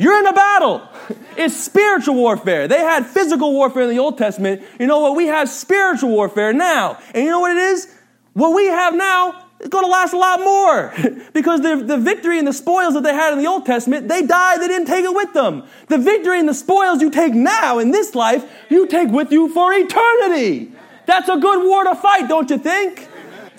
You're 0.00 0.18
in 0.18 0.26
a 0.26 0.32
battle. 0.32 0.88
It's 1.36 1.54
spiritual 1.54 2.14
warfare. 2.14 2.66
They 2.66 2.78
had 2.78 3.04
physical 3.04 3.52
warfare 3.52 3.82
in 3.82 3.90
the 3.90 3.98
Old 3.98 4.16
Testament. 4.16 4.62
You 4.78 4.86
know 4.86 5.00
what? 5.00 5.14
We 5.14 5.26
have 5.26 5.50
spiritual 5.50 6.08
warfare 6.08 6.54
now. 6.54 6.98
And 7.14 7.22
you 7.22 7.30
know 7.30 7.40
what 7.40 7.50
it 7.50 7.58
is? 7.58 7.94
What 8.32 8.54
we 8.54 8.64
have 8.64 8.94
now 8.94 9.44
is 9.60 9.68
going 9.68 9.84
to 9.84 9.90
last 9.90 10.14
a 10.14 10.18
lot 10.18 10.40
more. 10.40 10.94
because 11.34 11.60
the, 11.60 11.84
the 11.84 11.98
victory 11.98 12.38
and 12.38 12.48
the 12.48 12.54
spoils 12.54 12.94
that 12.94 13.02
they 13.02 13.12
had 13.12 13.34
in 13.34 13.40
the 13.40 13.46
Old 13.46 13.66
Testament, 13.66 14.08
they 14.08 14.22
died, 14.22 14.62
they 14.62 14.68
didn't 14.68 14.86
take 14.86 15.04
it 15.04 15.14
with 15.14 15.34
them. 15.34 15.64
The 15.88 15.98
victory 15.98 16.40
and 16.40 16.48
the 16.48 16.54
spoils 16.54 17.02
you 17.02 17.10
take 17.10 17.34
now 17.34 17.78
in 17.78 17.90
this 17.90 18.14
life, 18.14 18.50
you 18.70 18.86
take 18.86 19.10
with 19.10 19.30
you 19.30 19.52
for 19.52 19.70
eternity. 19.74 20.72
That's 21.04 21.28
a 21.28 21.36
good 21.36 21.62
war 21.62 21.84
to 21.84 21.94
fight, 21.94 22.26
don't 22.26 22.48
you 22.48 22.56
think? 22.56 23.06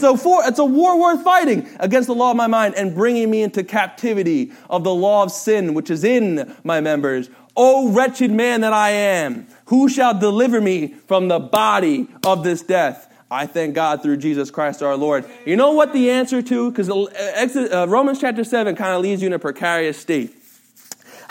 For, 0.01 0.43
it's 0.45 0.59
a 0.59 0.65
war 0.65 0.99
worth 0.99 1.23
fighting 1.23 1.67
against 1.79 2.07
the 2.07 2.15
law 2.15 2.31
of 2.31 2.37
my 2.37 2.47
mind 2.47 2.75
and 2.75 2.93
bringing 2.93 3.29
me 3.29 3.41
into 3.43 3.63
captivity 3.63 4.51
of 4.69 4.83
the 4.83 4.93
law 4.93 5.23
of 5.23 5.31
sin 5.31 5.73
which 5.73 5.89
is 5.89 6.03
in 6.03 6.55
my 6.63 6.81
members. 6.81 7.29
O 7.55 7.89
wretched 7.89 8.31
man 8.31 8.61
that 8.61 8.73
I 8.73 8.91
am, 8.91 9.47
who 9.65 9.89
shall 9.89 10.17
deliver 10.17 10.61
me 10.61 10.87
from 11.07 11.27
the 11.27 11.39
body 11.39 12.07
of 12.25 12.43
this 12.43 12.61
death? 12.61 13.07
I 13.29 13.45
thank 13.45 13.75
God 13.75 14.03
through 14.03 14.17
Jesus 14.17 14.51
Christ 14.51 14.83
our 14.83 14.97
Lord. 14.97 15.25
You 15.45 15.55
know 15.55 15.71
what 15.71 15.93
the 15.93 16.11
answer 16.11 16.41
to? 16.41 16.69
Because 16.69 16.89
uh, 16.89 17.85
Romans 17.87 18.19
chapter 18.19 18.43
7 18.43 18.75
kind 18.75 18.93
of 18.93 19.01
leaves 19.01 19.21
you 19.21 19.27
in 19.27 19.33
a 19.33 19.39
precarious 19.39 19.97
state. 19.97 20.40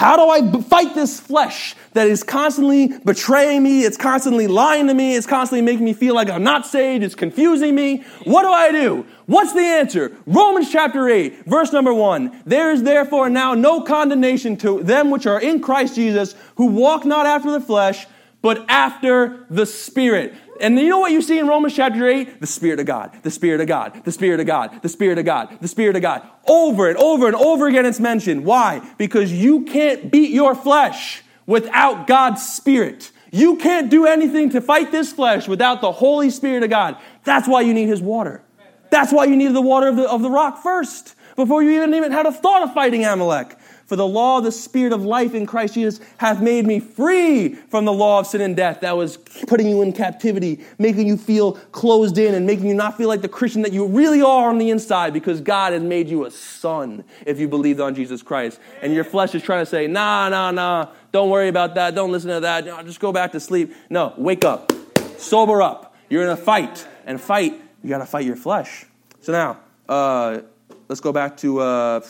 How 0.01 0.17
do 0.17 0.31
I 0.31 0.63
fight 0.63 0.95
this 0.95 1.21
flesh 1.21 1.77
that 1.93 2.07
is 2.07 2.23
constantly 2.23 2.87
betraying 3.05 3.63
me? 3.63 3.85
It's 3.85 3.99
constantly 3.99 4.47
lying 4.47 4.87
to 4.87 4.95
me. 4.95 5.15
It's 5.15 5.27
constantly 5.27 5.61
making 5.61 5.85
me 5.85 5.93
feel 5.93 6.15
like 6.15 6.31
I'm 6.31 6.43
not 6.43 6.67
saved. 6.67 7.05
It's 7.05 7.15
confusing 7.15 7.75
me. 7.75 7.99
What 8.25 8.45
do 8.45 8.49
I 8.49 8.73
do? 8.73 9.05
What's 9.27 9.53
the 9.53 9.61
answer? 9.61 10.17
Romans 10.25 10.73
chapter 10.73 11.07
8, 11.07 11.45
verse 11.45 11.71
number 11.75 11.93
1. 11.93 12.45
There 12.47 12.73
is 12.73 12.83
therefore 12.83 13.29
now 13.29 13.53
no 13.53 13.83
condemnation 13.83 14.57
to 14.57 14.83
them 14.83 15.11
which 15.11 15.27
are 15.27 15.39
in 15.39 15.61
Christ 15.61 15.97
Jesus, 15.97 16.35
who 16.55 16.69
walk 16.69 17.05
not 17.05 17.27
after 17.27 17.51
the 17.51 17.61
flesh, 17.61 18.07
but 18.41 18.65
after 18.71 19.45
the 19.51 19.67
Spirit. 19.67 20.33
And 20.61 20.79
you 20.79 20.89
know 20.89 20.99
what 20.99 21.13
you 21.13 21.23
see 21.23 21.39
in 21.39 21.47
Romans 21.47 21.75
chapter 21.75 22.07
8? 22.07 22.41
The 22.41 22.47
Spirit 22.47 22.81
of 22.81 22.87
God, 22.87 23.17
the 23.23 23.31
Spirit 23.31 23.61
of 23.61 23.67
God, 23.67 24.05
the 24.05 24.13
Spirit 24.13 24.41
of 24.41 24.47
God, 24.47 24.83
the 24.83 24.89
Spirit 24.89 25.19
of 25.19 25.25
God, 25.25 25.59
the 25.61 25.69
Spirit 25.69 25.97
of 25.97 26.03
God. 26.03 26.23
Over 26.47 26.89
and 26.89 26.99
over 26.99 27.27
and 27.27 27.37
over 27.37 27.67
again 27.67 27.87
it's 27.87 28.01
mentioned. 28.01 28.45
Why? 28.45 28.81
Because 28.99 29.33
you 29.33 29.65
can't 29.65 30.11
beat 30.11 30.31
your 30.31 30.55
flesh 30.55 31.23
without 31.47 32.07
God's 32.07 32.47
Spirit. 32.47 33.11
You 33.33 33.57
can't 33.57 33.91
do 33.91 34.07
anything 34.07 34.51
to 34.51 34.61
fight 34.61 34.91
this 34.93 35.13
flesh 35.13 35.49
without 35.49 35.81
the 35.81 35.93
Holy 35.93 36.31
Spirit 36.31 36.63
of 36.63 36.71
God. 36.71 36.97
That's 37.25 37.49
why 37.49 37.63
you 37.63 37.73
need 37.73 37.89
His 37.89 38.03
water. 38.03 38.43
That's 38.91 39.13
why 39.13 39.25
you 39.25 39.37
need 39.37 39.53
the 39.53 39.63
water 39.63 39.89
of 39.89 39.97
the, 39.97 40.09
of 40.11 40.23
the 40.23 40.31
rock 40.31 40.63
first, 40.63 41.15
before 41.37 41.63
you 41.63 41.71
even, 41.71 41.95
even 41.95 42.13
had 42.13 42.27
a 42.27 42.33
thought 42.33 42.63
of 42.63 42.75
fighting 42.75 43.05
Amalek. 43.05 43.57
For 43.91 43.97
the 43.97 44.07
law 44.07 44.39
of 44.39 44.45
the 44.45 44.53
Spirit 44.53 44.93
of 44.93 45.05
life 45.05 45.35
in 45.35 45.47
Christ 45.47 45.75
Jesus 45.75 45.99
hath 46.19 46.41
made 46.41 46.65
me 46.65 46.79
free 46.79 47.57
from 47.57 47.87
the 47.87 47.93
law 47.93 48.21
of 48.21 48.27
sin 48.29 48.41
and 48.41 48.55
death 48.55 48.83
that 48.83 48.97
was 48.97 49.17
putting 49.17 49.69
you 49.69 49.83
in 49.83 49.93
captivity, 49.93 50.61
making 50.79 51.09
you 51.09 51.17
feel 51.17 51.55
closed 51.73 52.17
in, 52.17 52.37
and 52.37 52.47
making 52.47 52.69
you 52.69 52.75
not 52.75 52.97
feel 52.97 53.09
like 53.09 53.21
the 53.21 53.29
Christian 53.29 53.63
that 53.63 53.73
you 53.73 53.85
really 53.85 54.23
are 54.23 54.49
on 54.49 54.59
the 54.59 54.71
inside 54.71 55.13
because 55.13 55.41
God 55.41 55.73
has 55.73 55.83
made 55.83 56.09
you 56.09 56.25
a 56.25 56.31
son 56.31 57.03
if 57.27 57.41
you 57.41 57.49
believed 57.49 57.81
on 57.81 57.97
Jesus 57.97 58.23
Christ. 58.23 58.61
And 58.81 58.95
your 58.95 59.03
flesh 59.03 59.35
is 59.35 59.43
trying 59.43 59.63
to 59.63 59.69
say, 59.69 59.89
nah, 59.89 60.29
nah, 60.29 60.53
nah, 60.53 60.91
don't 61.11 61.29
worry 61.29 61.49
about 61.49 61.75
that, 61.75 61.97
don't 61.97 62.13
listen 62.13 62.31
to 62.31 62.39
that, 62.39 62.67
just 62.87 63.01
go 63.01 63.11
back 63.11 63.33
to 63.33 63.41
sleep. 63.41 63.75
No, 63.91 64.15
wake 64.17 64.45
up, 64.45 64.73
sober 65.19 65.63
up. 65.63 65.97
You're 66.09 66.23
in 66.23 66.29
a 66.29 66.37
fight, 66.37 66.87
and 67.07 67.21
fight, 67.21 67.61
you 67.83 67.89
got 67.89 67.99
to 67.99 68.07
fight 68.07 68.25
your 68.25 68.37
flesh. 68.37 68.85
So 69.21 69.33
now, 69.33 69.59
uh, 69.89 70.43
let's 70.87 71.01
go 71.01 71.11
back 71.11 71.37
to. 71.39 71.59
Uh, 71.59 72.01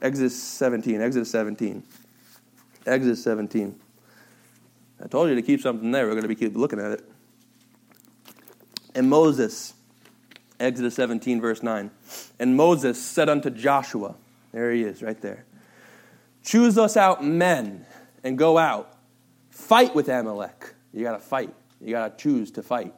Exodus 0.00 0.40
17. 0.40 1.00
Exodus 1.00 1.30
17. 1.30 1.82
Exodus 2.86 3.22
17. 3.24 3.78
I 5.02 5.08
told 5.08 5.28
you 5.28 5.34
to 5.34 5.42
keep 5.42 5.60
something 5.60 5.90
there. 5.90 6.06
We're 6.06 6.12
going 6.12 6.22
to 6.22 6.28
be 6.28 6.34
keep 6.34 6.56
looking 6.56 6.80
at 6.80 6.92
it. 6.92 7.04
And 8.94 9.10
Moses, 9.10 9.74
Exodus 10.58 10.94
17, 10.94 11.40
verse 11.40 11.62
9. 11.62 11.90
And 12.38 12.56
Moses 12.56 13.02
said 13.02 13.28
unto 13.28 13.50
Joshua, 13.50 14.14
there 14.52 14.72
he 14.72 14.82
is, 14.82 15.02
right 15.02 15.20
there. 15.20 15.44
Choose 16.42 16.78
us 16.78 16.96
out 16.96 17.24
men 17.24 17.84
and 18.24 18.38
go 18.38 18.56
out. 18.56 18.96
Fight 19.50 19.94
with 19.94 20.08
Amalek. 20.08 20.74
You 20.92 21.02
got 21.02 21.12
to 21.12 21.18
fight. 21.18 21.52
You 21.80 21.90
got 21.90 22.16
to 22.18 22.22
choose 22.22 22.50
to 22.52 22.62
fight. 22.62 22.94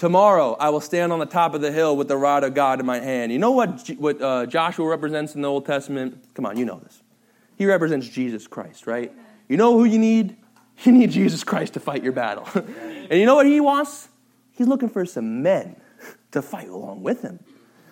Tomorrow 0.00 0.56
I 0.58 0.70
will 0.70 0.80
stand 0.80 1.12
on 1.12 1.18
the 1.18 1.26
top 1.26 1.52
of 1.52 1.60
the 1.60 1.70
hill 1.70 1.94
with 1.94 2.08
the 2.08 2.16
rod 2.16 2.42
of 2.42 2.54
God 2.54 2.80
in 2.80 2.86
my 2.86 3.00
hand. 3.00 3.32
You 3.32 3.38
know 3.38 3.50
what, 3.50 3.86
what 3.98 4.22
uh, 4.22 4.46
Joshua 4.46 4.88
represents 4.88 5.34
in 5.34 5.42
the 5.42 5.48
Old 5.48 5.66
Testament? 5.66 6.24
Come 6.32 6.46
on, 6.46 6.56
you 6.56 6.64
know 6.64 6.78
this. 6.78 7.02
He 7.58 7.66
represents 7.66 8.08
Jesus 8.08 8.46
Christ, 8.46 8.86
right? 8.86 9.12
You 9.46 9.58
know 9.58 9.76
who 9.76 9.84
you 9.84 9.98
need? 9.98 10.36
You 10.84 10.92
need 10.92 11.10
Jesus 11.10 11.44
Christ 11.44 11.74
to 11.74 11.80
fight 11.80 12.02
your 12.02 12.14
battle. 12.14 12.48
and 12.54 13.20
you 13.20 13.26
know 13.26 13.34
what 13.34 13.44
he 13.44 13.60
wants? 13.60 14.08
He's 14.52 14.66
looking 14.66 14.88
for 14.88 15.04
some 15.04 15.42
men 15.42 15.76
to 16.30 16.40
fight 16.40 16.70
along 16.70 17.02
with 17.02 17.20
him. 17.20 17.38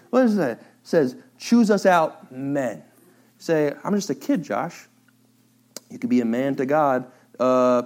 What 0.09 0.25
is 0.25 0.37
that? 0.37 0.53
It 0.53 0.66
says, 0.85 1.14
choose 1.37 1.71
us 1.71 1.85
out 1.85 2.33
men. 2.33 2.83
Say, 3.37 3.75
I'm 3.85 3.94
just 3.94 4.09
a 4.09 4.14
kid, 4.14 4.42
Josh. 4.42 4.87
You 5.90 5.99
could 5.99 6.09
be 6.09 6.23
a 6.23 6.25
man 6.25 6.55
to 6.57 6.64
God. 6.64 7.12
Uh, 7.38 7.83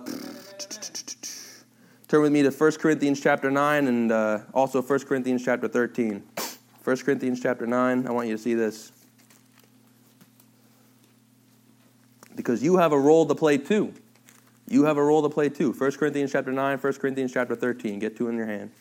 Turn 2.13 2.21
with 2.21 2.33
me 2.33 2.43
to 2.43 2.51
1 2.51 2.73
Corinthians 2.73 3.23
chapter 3.23 3.51
9 3.51 3.87
and 3.87 4.13
uh, 4.13 4.41
also 4.53 4.83
1 4.83 4.99
Corinthians 5.07 5.43
chapter 5.43 5.67
13. 5.67 6.23
1 6.85 6.97
Corinthians 6.99 7.41
chapter 7.41 7.67
9, 7.67 8.07
I 8.07 8.11
want 8.11 8.29
you 8.29 8.37
to 8.37 8.43
see 8.43 8.53
this. 8.53 8.93
Because 12.37 12.63
you 12.63 12.77
have 12.77 12.93
a 12.93 12.99
role 12.99 13.25
to 13.25 13.35
play 13.35 13.57
too. 13.57 13.95
You 14.69 14.85
have 14.85 14.99
a 14.99 15.03
role 15.03 15.23
to 15.23 15.31
play 15.31 15.49
too. 15.49 15.73
1 15.73 15.93
Corinthians 15.93 16.33
chapter 16.33 16.53
9, 16.53 16.77
1 16.77 16.93
Corinthians 16.93 17.33
chapter 17.33 17.57
13. 17.57 17.99
Get 17.99 18.15
two 18.15 18.29
in 18.29 18.37
your 18.37 18.45
hand. 18.45 18.73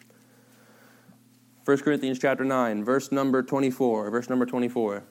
1 1.64 1.78
Corinthians 1.78 2.20
chapter 2.20 2.44
9, 2.44 2.84
verse 2.84 3.14
number 3.14 3.42
24. 3.42 4.10
Verse 4.10 4.30
number 4.30 4.46
24. 4.46 4.96
I'll 4.96 5.04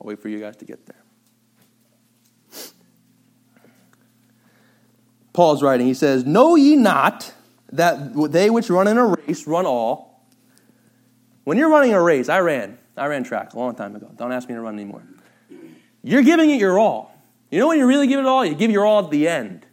wait 0.00 0.18
for 0.18 0.30
you 0.30 0.40
guys 0.40 0.56
to 0.56 0.64
get 0.64 0.86
there. 0.86 1.03
Paul's 5.34 5.62
writing. 5.62 5.86
He 5.86 5.94
says, 5.94 6.24
Know 6.24 6.54
ye 6.54 6.76
not 6.76 7.34
that 7.72 8.14
they 8.30 8.48
which 8.48 8.70
run 8.70 8.88
in 8.88 8.96
a 8.96 9.06
race 9.06 9.46
run 9.46 9.66
all? 9.66 10.26
When 11.42 11.58
you're 11.58 11.68
running 11.68 11.92
a 11.92 12.00
race, 12.00 12.30
I 12.30 12.38
ran. 12.38 12.78
I 12.96 13.06
ran 13.06 13.24
track 13.24 13.52
a 13.52 13.58
long 13.58 13.74
time 13.74 13.94
ago. 13.94 14.10
Don't 14.16 14.32
ask 14.32 14.48
me 14.48 14.54
to 14.54 14.60
run 14.60 14.74
anymore. 14.74 15.02
You're 16.02 16.22
giving 16.22 16.48
it 16.50 16.58
your 16.58 16.78
all. 16.78 17.14
You 17.50 17.58
know 17.58 17.68
when 17.68 17.78
you 17.78 17.86
really 17.86 18.06
give 18.06 18.20
it 18.20 18.26
all? 18.26 18.46
You 18.46 18.54
give 18.54 18.70
your 18.70 18.86
all 18.86 19.04
at 19.04 19.10
the 19.10 19.28
end. 19.28 19.66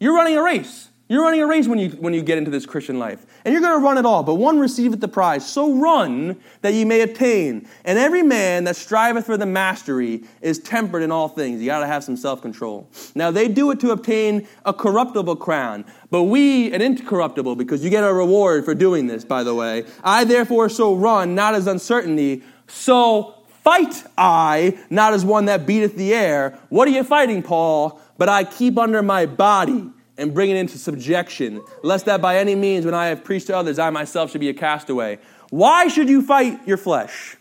You're 0.00 0.14
running 0.14 0.36
a 0.36 0.42
race. 0.42 0.88
You're 1.12 1.24
running 1.24 1.42
a 1.42 1.46
race 1.46 1.68
when 1.68 1.78
you, 1.78 1.90
when 1.90 2.14
you 2.14 2.22
get 2.22 2.38
into 2.38 2.50
this 2.50 2.64
Christian 2.64 2.98
life. 2.98 3.26
And 3.44 3.52
you're 3.52 3.60
going 3.60 3.78
to 3.78 3.84
run 3.84 3.98
it 3.98 4.06
all, 4.06 4.22
but 4.22 4.36
one 4.36 4.58
receiveth 4.58 5.00
the 5.00 5.08
prize. 5.08 5.46
So 5.46 5.74
run 5.74 6.40
that 6.62 6.72
ye 6.72 6.86
may 6.86 7.02
obtain. 7.02 7.68
And 7.84 7.98
every 7.98 8.22
man 8.22 8.64
that 8.64 8.76
striveth 8.76 9.26
for 9.26 9.36
the 9.36 9.44
mastery 9.44 10.24
is 10.40 10.58
tempered 10.58 11.02
in 11.02 11.12
all 11.12 11.28
things. 11.28 11.60
You 11.60 11.66
got 11.66 11.80
to 11.80 11.86
have 11.86 12.02
some 12.02 12.16
self 12.16 12.40
control. 12.40 12.88
Now, 13.14 13.30
they 13.30 13.46
do 13.46 13.70
it 13.72 13.80
to 13.80 13.90
obtain 13.90 14.48
a 14.64 14.72
corruptible 14.72 15.36
crown, 15.36 15.84
but 16.10 16.22
we 16.22 16.72
an 16.72 16.80
incorruptible, 16.80 17.56
because 17.56 17.84
you 17.84 17.90
get 17.90 18.04
a 18.04 18.14
reward 18.14 18.64
for 18.64 18.74
doing 18.74 19.06
this, 19.06 19.22
by 19.22 19.42
the 19.44 19.54
way. 19.54 19.84
I 20.02 20.24
therefore 20.24 20.70
so 20.70 20.94
run, 20.94 21.34
not 21.34 21.54
as 21.54 21.66
uncertainty, 21.66 22.42
so 22.68 23.34
fight 23.62 24.02
I, 24.16 24.78
not 24.88 25.12
as 25.12 25.26
one 25.26 25.44
that 25.44 25.66
beateth 25.66 25.94
the 25.94 26.14
air. 26.14 26.58
What 26.70 26.88
are 26.88 26.92
you 26.92 27.04
fighting, 27.04 27.42
Paul? 27.42 28.00
But 28.16 28.30
I 28.30 28.44
keep 28.44 28.78
under 28.78 29.02
my 29.02 29.26
body 29.26 29.90
and 30.18 30.34
bring 30.34 30.50
it 30.50 30.56
into 30.56 30.78
subjection, 30.78 31.62
lest 31.82 32.06
that 32.06 32.20
by 32.20 32.38
any 32.38 32.54
means, 32.54 32.84
when 32.84 32.94
I 32.94 33.06
have 33.06 33.24
preached 33.24 33.46
to 33.48 33.56
others, 33.56 33.78
I 33.78 33.90
myself 33.90 34.30
should 34.30 34.40
be 34.40 34.48
a 34.48 34.54
castaway. 34.54 35.18
Why 35.50 35.88
should 35.88 36.08
you 36.08 36.22
fight 36.22 36.66
your 36.66 36.76
flesh? 36.76 37.36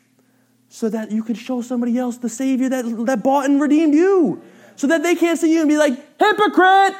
So 0.70 0.90
that 0.90 1.12
you 1.12 1.24
could 1.24 1.38
show 1.38 1.62
somebody 1.62 1.98
else 1.98 2.18
the 2.18 2.30
Savior 2.30 2.70
that, 2.70 2.86
that 3.06 3.24
bought 3.24 3.46
and 3.46 3.62
redeemed 3.62 3.94
you. 3.94 4.42
So 4.78 4.88
that 4.88 5.04
they 5.04 5.16
can't 5.16 5.38
see 5.38 5.54
you 5.54 5.62
and 5.62 5.70
be 5.70 5.78
like, 5.78 5.94
hypocrite! 6.18 6.96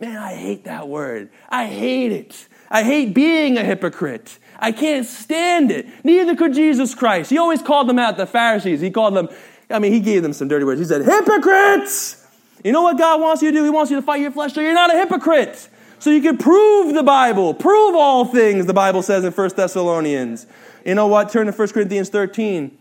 Man, 0.00 0.16
I 0.16 0.34
hate 0.34 0.64
that 0.64 0.88
word. 0.88 1.30
I 1.48 1.66
hate 1.66 2.12
it. 2.12 2.48
I 2.70 2.82
hate 2.82 3.14
being 3.14 3.58
a 3.58 3.64
hypocrite. 3.64 4.38
I 4.58 4.72
can't 4.72 5.06
stand 5.06 5.70
it. 5.70 5.86
Neither 6.04 6.36
could 6.36 6.54
Jesus 6.54 6.94
Christ. 6.94 7.30
He 7.30 7.38
always 7.38 7.62
called 7.62 7.88
them 7.88 7.98
out, 7.98 8.16
the 8.16 8.26
Pharisees. 8.26 8.80
He 8.80 8.90
called 8.90 9.14
them, 9.14 9.28
I 9.70 9.78
mean, 9.78 9.92
he 9.92 10.00
gave 10.00 10.22
them 10.22 10.32
some 10.32 10.48
dirty 10.48 10.64
words. 10.64 10.80
He 10.80 10.86
said, 10.86 11.04
hypocrites! 11.04 12.19
You 12.64 12.72
know 12.72 12.82
what 12.82 12.98
God 12.98 13.20
wants 13.20 13.42
you 13.42 13.50
to 13.50 13.58
do? 13.58 13.64
He 13.64 13.70
wants 13.70 13.90
you 13.90 13.96
to 13.96 14.02
fight 14.02 14.20
your 14.20 14.30
flesh 14.30 14.54
so 14.54 14.60
you're 14.60 14.74
not 14.74 14.94
a 14.94 14.98
hypocrite. 14.98 15.68
So 15.98 16.10
you 16.10 16.22
can 16.22 16.38
prove 16.38 16.94
the 16.94 17.02
Bible, 17.02 17.52
prove 17.52 17.94
all 17.94 18.24
things, 18.24 18.66
the 18.66 18.74
Bible 18.74 19.02
says 19.02 19.24
in 19.24 19.32
1 19.32 19.50
Thessalonians. 19.54 20.46
You 20.84 20.94
know 20.94 21.06
what? 21.06 21.30
Turn 21.30 21.46
to 21.46 21.52
1 21.52 21.68
Corinthians 21.68 22.08
13. 22.08 22.78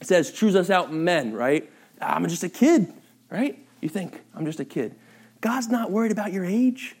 It 0.00 0.06
says, 0.06 0.30
choose 0.30 0.54
us 0.54 0.70
out 0.70 0.92
men, 0.92 1.32
right? 1.32 1.68
I'm 2.00 2.26
just 2.28 2.44
a 2.44 2.48
kid, 2.48 2.92
right? 3.30 3.58
You 3.80 3.88
think, 3.88 4.20
I'm 4.34 4.44
just 4.46 4.60
a 4.60 4.64
kid. 4.64 4.94
God's 5.40 5.68
not 5.68 5.90
worried 5.90 6.12
about 6.12 6.32
your 6.32 6.44
age. 6.44 6.96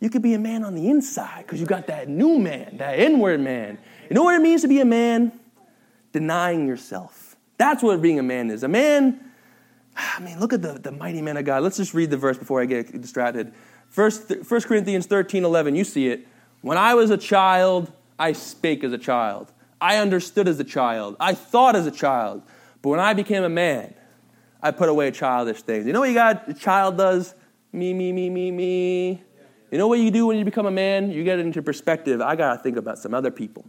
You 0.00 0.10
could 0.10 0.22
be 0.22 0.34
a 0.34 0.38
man 0.38 0.64
on 0.64 0.74
the 0.74 0.88
inside 0.88 1.42
because 1.42 1.60
you 1.60 1.66
got 1.66 1.86
that 1.86 2.08
new 2.08 2.38
man, 2.38 2.78
that 2.78 2.98
inward 2.98 3.40
man. 3.40 3.78
You 4.08 4.14
know 4.14 4.24
what 4.24 4.34
it 4.34 4.42
means 4.42 4.62
to 4.62 4.68
be 4.68 4.80
a 4.80 4.84
man? 4.84 5.32
Denying 6.12 6.66
yourself. 6.66 7.36
That's 7.56 7.82
what 7.82 8.02
being 8.02 8.18
a 8.18 8.22
man 8.22 8.50
is. 8.50 8.64
A 8.64 8.68
man 8.68 9.31
Ah, 9.96 10.16
I 10.18 10.20
mean, 10.20 10.40
look 10.40 10.52
at 10.52 10.62
the, 10.62 10.74
the 10.74 10.92
mighty 10.92 11.22
man 11.22 11.36
of 11.36 11.44
God. 11.44 11.62
Let's 11.62 11.76
just 11.76 11.94
read 11.94 12.10
the 12.10 12.16
verse 12.16 12.38
before 12.38 12.62
I 12.62 12.66
get 12.66 13.00
distracted. 13.00 13.52
First, 13.88 14.30
1 14.30 14.60
Corinthians 14.62 15.06
13 15.06 15.44
11, 15.44 15.74
you 15.74 15.84
see 15.84 16.08
it. 16.08 16.26
When 16.62 16.78
I 16.78 16.94
was 16.94 17.10
a 17.10 17.18
child, 17.18 17.92
I 18.18 18.32
spake 18.32 18.84
as 18.84 18.92
a 18.92 18.98
child. 18.98 19.52
I 19.80 19.96
understood 19.96 20.48
as 20.48 20.60
a 20.60 20.64
child. 20.64 21.16
I 21.18 21.34
thought 21.34 21.76
as 21.76 21.86
a 21.86 21.90
child. 21.90 22.42
But 22.80 22.90
when 22.90 23.00
I 23.00 23.14
became 23.14 23.42
a 23.42 23.48
man, 23.48 23.94
I 24.62 24.70
put 24.70 24.88
away 24.88 25.10
childish 25.10 25.62
things. 25.62 25.86
You 25.86 25.92
know 25.92 26.00
what 26.00 26.08
you 26.08 26.14
got? 26.14 26.48
A 26.48 26.54
child 26.54 26.96
does? 26.96 27.34
Me, 27.72 27.92
me, 27.92 28.12
me, 28.12 28.30
me, 28.30 28.50
me. 28.50 29.22
You 29.70 29.78
know 29.78 29.88
what 29.88 29.98
you 29.98 30.10
do 30.10 30.26
when 30.26 30.38
you 30.38 30.44
become 30.44 30.66
a 30.66 30.70
man? 30.70 31.10
You 31.10 31.24
get 31.24 31.38
it 31.38 31.46
into 31.46 31.62
perspective. 31.62 32.20
I 32.20 32.36
got 32.36 32.56
to 32.56 32.62
think 32.62 32.76
about 32.76 32.98
some 32.98 33.12
other 33.12 33.30
people. 33.30 33.64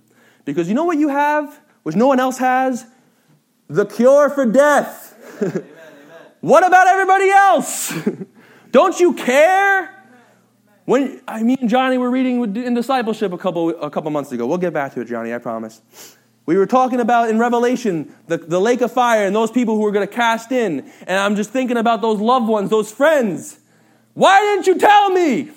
Because 0.45 0.67
you 0.67 0.75
know 0.75 0.83
what 0.83 0.97
you 0.97 1.07
have, 1.07 1.59
which 1.83 1.95
no 1.95 2.07
one 2.07 2.19
else 2.19 2.37
has? 2.37 2.85
The 3.69 3.85
cure 3.85 4.29
for 4.29 4.45
death. 4.45 5.09
What 6.43 6.67
about 6.67 6.87
everybody 6.87 7.29
else? 7.29 7.93
Don't 8.71 8.99
you 8.99 9.13
care? 9.13 9.89
When 10.83 11.21
I 11.25 11.41
mean 11.41 11.69
Johnny 11.69 11.97
were 11.97 12.11
reading 12.11 12.57
in 12.57 12.73
discipleship 12.73 13.31
a 13.31 13.37
couple 13.37 13.69
a 13.69 13.89
couple 13.89 14.11
months 14.11 14.33
ago. 14.33 14.45
We'll 14.45 14.57
get 14.57 14.73
back 14.73 14.93
to 14.95 14.99
it, 14.99 15.05
Johnny, 15.05 15.33
I 15.33 15.37
promise. 15.37 15.81
We 16.45 16.57
were 16.57 16.65
talking 16.65 16.99
about 16.99 17.29
in 17.29 17.39
Revelation 17.39 18.13
the, 18.27 18.35
the 18.35 18.59
lake 18.59 18.81
of 18.81 18.91
fire 18.91 19.25
and 19.25 19.33
those 19.33 19.51
people 19.51 19.75
who 19.75 19.83
were 19.83 19.93
going 19.93 20.05
to 20.05 20.13
cast 20.13 20.51
in. 20.51 20.91
And 21.07 21.17
I'm 21.17 21.37
just 21.37 21.51
thinking 21.51 21.77
about 21.77 22.01
those 22.01 22.19
loved 22.19 22.49
ones, 22.49 22.69
those 22.69 22.91
friends. 22.91 23.61
Why 24.13 24.41
didn't 24.41 24.67
you 24.67 24.77
tell 24.77 25.11
me? 25.11 25.49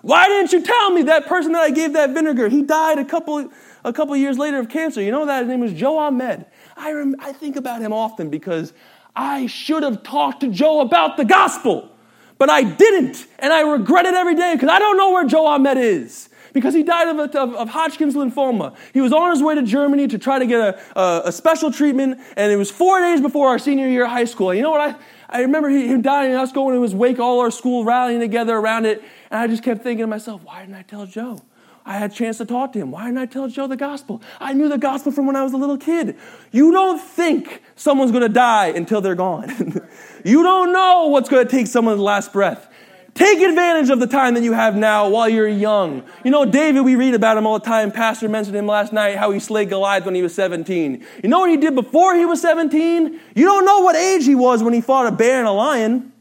Why 0.00 0.28
didn't 0.28 0.50
you 0.50 0.62
tell 0.62 0.92
me 0.92 1.02
that 1.02 1.26
person 1.26 1.52
that 1.52 1.60
I 1.60 1.70
gave 1.70 1.92
that 1.92 2.14
vinegar? 2.14 2.48
He 2.48 2.62
died 2.62 2.98
a 2.98 3.04
couple 3.04 3.50
a 3.84 3.92
couple 3.92 4.16
years 4.16 4.38
later 4.38 4.58
of 4.58 4.70
cancer. 4.70 5.02
You 5.02 5.10
know 5.10 5.26
that 5.26 5.40
his 5.40 5.48
name 5.48 5.60
was 5.60 5.74
Joe 5.74 5.98
Ahmed. 5.98 6.46
I, 6.74 6.92
rem, 6.92 7.16
I 7.18 7.32
think 7.32 7.56
about 7.56 7.82
him 7.82 7.92
often 7.92 8.30
because 8.30 8.72
I 9.16 9.46
should 9.46 9.82
have 9.82 10.02
talked 10.02 10.40
to 10.40 10.48
Joe 10.48 10.80
about 10.80 11.16
the 11.16 11.24
gospel, 11.24 11.90
but 12.36 12.50
I 12.50 12.62
didn't. 12.62 13.26
And 13.38 13.52
I 13.52 13.62
regret 13.62 14.04
it 14.04 14.14
every 14.14 14.34
day 14.34 14.54
because 14.54 14.68
I 14.68 14.78
don't 14.78 14.98
know 14.98 15.12
where 15.12 15.24
Joe 15.26 15.46
Ahmed 15.46 15.78
is 15.78 16.28
because 16.52 16.74
he 16.74 16.82
died 16.82 17.08
of, 17.08 17.18
of, 17.18 17.54
of, 17.54 17.68
Hodgkin's 17.68 18.14
lymphoma. 18.14 18.74
He 18.94 19.02
was 19.02 19.12
on 19.12 19.30
his 19.30 19.42
way 19.42 19.54
to 19.54 19.62
Germany 19.62 20.08
to 20.08 20.18
try 20.18 20.38
to 20.38 20.46
get 20.46 20.58
a, 20.60 20.98
a, 20.98 21.22
a, 21.26 21.32
special 21.32 21.70
treatment, 21.70 22.18
and 22.34 22.50
it 22.50 22.56
was 22.56 22.70
four 22.70 22.98
days 22.98 23.20
before 23.20 23.48
our 23.48 23.58
senior 23.58 23.86
year 23.88 24.04
of 24.04 24.10
high 24.10 24.24
school. 24.24 24.50
And 24.50 24.56
you 24.56 24.62
know 24.62 24.70
what? 24.70 24.80
I, 24.80 24.94
I 25.28 25.40
remember 25.42 25.68
him 25.68 26.00
dying 26.00 26.30
and 26.30 26.40
us 26.40 26.52
going 26.52 26.74
to 26.74 26.82
his 26.82 26.94
wake, 26.94 27.18
all 27.18 27.40
our 27.40 27.50
school 27.50 27.84
rallying 27.84 28.20
together 28.20 28.56
around 28.56 28.86
it, 28.86 29.02
and 29.30 29.40
I 29.40 29.46
just 29.48 29.62
kept 29.62 29.82
thinking 29.82 30.04
to 30.04 30.06
myself, 30.06 30.42
why 30.44 30.60
didn't 30.60 30.76
I 30.76 30.82
tell 30.82 31.04
Joe? 31.04 31.42
I 31.86 31.98
had 31.98 32.10
a 32.10 32.14
chance 32.14 32.38
to 32.38 32.44
talk 32.44 32.72
to 32.72 32.80
him. 32.80 32.90
Why 32.90 33.04
didn't 33.06 33.18
I 33.18 33.26
tell 33.26 33.46
Joe 33.46 33.68
the 33.68 33.76
gospel? 33.76 34.20
I 34.40 34.52
knew 34.52 34.68
the 34.68 34.76
gospel 34.76 35.12
from 35.12 35.24
when 35.26 35.36
I 35.36 35.44
was 35.44 35.52
a 35.52 35.56
little 35.56 35.78
kid. 35.78 36.16
You 36.50 36.72
don't 36.72 37.00
think 37.00 37.62
someone's 37.76 38.10
going 38.10 38.24
to 38.24 38.28
die 38.28 38.66
until 38.66 39.00
they're 39.00 39.14
gone. 39.14 39.80
you 40.24 40.42
don't 40.42 40.72
know 40.72 41.06
what's 41.06 41.28
going 41.28 41.46
to 41.46 41.50
take 41.50 41.68
someone's 41.68 42.00
last 42.00 42.32
breath. 42.32 42.68
Take 43.14 43.40
advantage 43.40 43.88
of 43.88 44.00
the 44.00 44.08
time 44.08 44.34
that 44.34 44.42
you 44.42 44.52
have 44.52 44.76
now 44.76 45.08
while 45.08 45.28
you're 45.28 45.48
young. 45.48 46.02
You 46.24 46.32
know, 46.32 46.44
David, 46.44 46.82
we 46.82 46.96
read 46.96 47.14
about 47.14 47.38
him 47.38 47.46
all 47.46 47.58
the 47.58 47.64
time. 47.64 47.92
Pastor 47.92 48.28
mentioned 48.28 48.56
him 48.56 48.66
last 48.66 48.92
night, 48.92 49.16
how 49.16 49.30
he 49.30 49.38
slayed 49.38 49.70
Goliath 49.70 50.04
when 50.04 50.14
he 50.14 50.22
was 50.22 50.34
17. 50.34 51.06
You 51.22 51.28
know 51.30 51.38
what 51.38 51.50
he 51.50 51.56
did 51.56 51.74
before 51.76 52.16
he 52.16 52.26
was 52.26 52.42
17? 52.42 53.18
You 53.34 53.44
don't 53.44 53.64
know 53.64 53.80
what 53.80 53.94
age 53.94 54.26
he 54.26 54.34
was 54.34 54.62
when 54.62 54.74
he 54.74 54.80
fought 54.80 55.06
a 55.06 55.12
bear 55.12 55.38
and 55.38 55.46
a 55.46 55.52
lion. 55.52 56.12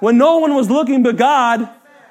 When 0.00 0.18
no 0.18 0.38
one 0.38 0.54
was 0.54 0.68
looking 0.68 1.02
but 1.04 1.16
God. 1.16 1.66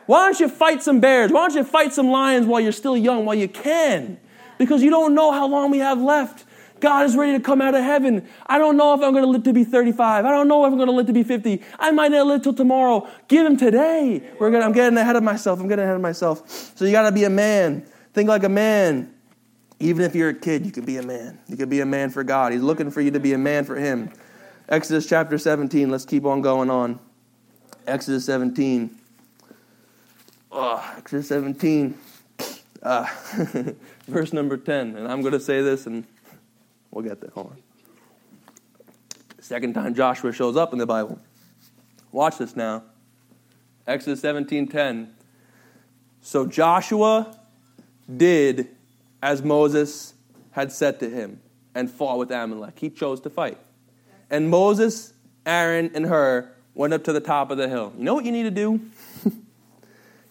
Why 0.05 0.25
don't 0.25 0.39
you 0.39 0.49
fight 0.49 0.83
some 0.83 0.99
bears? 0.99 1.31
Why 1.31 1.47
don't 1.47 1.55
you 1.55 1.63
fight 1.63 1.93
some 1.93 2.09
lions 2.09 2.45
while 2.45 2.59
you're 2.59 2.71
still 2.71 2.97
young, 2.97 3.25
while 3.25 3.35
you 3.35 3.47
can? 3.47 4.19
Because 4.57 4.83
you 4.83 4.89
don't 4.89 5.15
know 5.15 5.31
how 5.31 5.47
long 5.47 5.71
we 5.71 5.79
have 5.79 6.01
left. 6.01 6.45
God 6.79 7.05
is 7.05 7.15
ready 7.15 7.31
to 7.31 7.39
come 7.39 7.61
out 7.61 7.75
of 7.75 7.81
heaven. 7.81 8.27
I 8.45 8.57
don't 8.57 8.75
know 8.75 8.93
if 8.93 9.01
I'm 9.01 9.13
going 9.13 9.23
to 9.23 9.29
live 9.29 9.43
to 9.43 9.53
be 9.53 9.63
35. 9.63 10.25
I 10.25 10.31
don't 10.31 10.49
know 10.49 10.65
if 10.65 10.71
I'm 10.71 10.77
going 10.77 10.89
to 10.89 10.93
live 10.93 11.07
to 11.07 11.13
be 11.13 11.23
50. 11.23 11.61
I 11.79 11.91
might 11.91 12.11
not 12.11 12.27
live 12.27 12.41
till 12.41 12.53
tomorrow. 12.53 13.07
Give 13.29 13.45
him 13.45 13.55
today. 13.55 14.29
We're 14.37 14.51
gonna, 14.51 14.65
I'm 14.65 14.73
getting 14.73 14.97
ahead 14.97 15.15
of 15.15 15.23
myself. 15.23 15.61
I'm 15.61 15.69
getting 15.69 15.83
ahead 15.83 15.95
of 15.95 16.01
myself. 16.01 16.49
So 16.77 16.83
you 16.83 16.91
got 16.91 17.03
to 17.03 17.13
be 17.13 17.23
a 17.23 17.29
man. 17.29 17.85
Think 18.13 18.27
like 18.27 18.43
a 18.43 18.49
man. 18.49 19.13
Even 19.79 20.03
if 20.03 20.13
you're 20.13 20.29
a 20.29 20.33
kid, 20.33 20.65
you 20.65 20.73
can 20.73 20.83
be 20.83 20.97
a 20.97 21.03
man. 21.03 21.39
You 21.47 21.55
can 21.55 21.69
be 21.69 21.79
a 21.79 21.85
man 21.85 22.09
for 22.09 22.23
God. 22.23 22.51
He's 22.51 22.61
looking 22.61 22.91
for 22.91 22.99
you 22.99 23.11
to 23.11 23.19
be 23.19 23.31
a 23.31 23.37
man 23.37 23.63
for 23.63 23.75
Him. 23.75 24.11
Exodus 24.67 25.07
chapter 25.07 25.37
17. 25.37 25.89
Let's 25.89 26.05
keep 26.05 26.25
on 26.25 26.41
going 26.41 26.69
on. 26.69 26.99
Exodus 27.87 28.25
17 28.25 28.99
oh, 30.53 30.93
Exodus 30.97 31.27
17, 31.27 31.97
uh, 32.81 33.07
verse 34.07 34.33
number 34.33 34.57
10. 34.57 34.95
And 34.95 35.07
I'm 35.07 35.21
going 35.21 35.33
to 35.33 35.39
say 35.39 35.61
this 35.61 35.85
and 35.87 36.05
we'll 36.91 37.03
get 37.03 37.19
there. 37.19 37.31
Hold 37.33 37.47
on. 37.47 37.57
Second 39.39 39.73
time 39.73 39.93
Joshua 39.93 40.31
shows 40.31 40.55
up 40.55 40.71
in 40.71 40.79
the 40.79 40.85
Bible. 40.85 41.19
Watch 42.11 42.37
this 42.37 42.55
now. 42.55 42.83
Exodus 43.85 44.21
17:10. 44.21 45.09
So 46.21 46.45
Joshua 46.45 47.37
did 48.15 48.69
as 49.21 49.43
Moses 49.43 50.13
had 50.51 50.71
said 50.71 50.99
to 51.01 51.09
him 51.09 51.41
and 51.75 51.91
fought 51.91 52.17
with 52.17 52.31
Amalek. 52.31 52.79
He 52.79 52.89
chose 52.89 53.19
to 53.21 53.29
fight. 53.29 53.57
And 54.29 54.49
Moses, 54.49 55.13
Aaron, 55.45 55.91
and 55.93 56.05
Hur 56.05 56.49
went 56.75 56.93
up 56.93 57.03
to 57.05 57.13
the 57.13 57.19
top 57.19 57.51
of 57.51 57.57
the 57.57 57.67
hill. 57.67 57.93
You 57.97 58.03
know 58.03 58.13
what 58.13 58.25
you 58.25 58.31
need 58.31 58.43
to 58.43 58.51
do? 58.51 58.79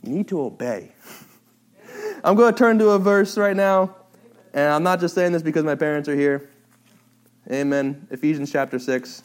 You 0.02 0.12
need 0.12 0.28
to 0.28 0.40
obey. 0.40 0.92
I'm 2.24 2.36
going 2.36 2.52
to 2.52 2.58
turn 2.58 2.78
to 2.78 2.90
a 2.90 2.98
verse 2.98 3.36
right 3.36 3.56
now, 3.56 3.96
and 4.52 4.72
I'm 4.72 4.82
not 4.82 5.00
just 5.00 5.14
saying 5.14 5.32
this 5.32 5.42
because 5.42 5.64
my 5.64 5.74
parents 5.74 6.08
are 6.08 6.16
here. 6.16 6.48
Amen. 7.50 8.06
Ephesians 8.10 8.50
chapter 8.50 8.78
6. 8.78 9.22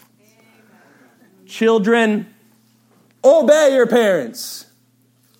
Children, 1.46 2.34
obey 3.24 3.74
your 3.74 3.88
parents. 3.88 4.66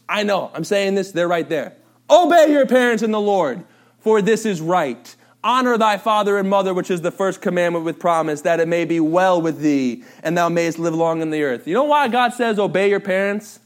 I 0.08 0.24
know, 0.24 0.52
I'm 0.54 0.64
saying 0.64 0.96
this, 0.96 1.12
they're 1.12 1.28
right 1.28 1.48
there. 1.50 1.76
Obey 2.10 2.52
your 2.52 2.66
parents 2.66 3.04
in 3.04 3.12
the 3.12 3.20
Lord, 3.20 3.64
for 4.00 4.22
this 4.22 4.46
is 4.46 4.62
right. 4.62 5.16
Honor 5.44 5.78
thy 5.78 5.98
father 5.98 6.38
and 6.38 6.50
mother, 6.50 6.74
which 6.74 6.90
is 6.90 7.02
the 7.02 7.12
first 7.12 7.42
commandment 7.42 7.86
with 7.86 8.00
promise, 8.00 8.42
that 8.42 8.60
it 8.60 8.68
may 8.68 8.86
be 8.86 9.00
well 9.00 9.42
with 9.42 9.60
thee, 9.60 10.04
and 10.24 10.38
thou 10.38 10.50
mayest 10.50 10.80
live 10.80 10.96
long 10.96 11.22
in 11.22 11.30
the 11.30 11.44
earth. 11.44 11.68
You 11.68 11.74
know 11.74 11.84
why 11.84 12.08
God 12.08 12.34
says 12.34 12.58
obey 12.58 12.90
your 12.90 13.00
parents? 13.00 13.60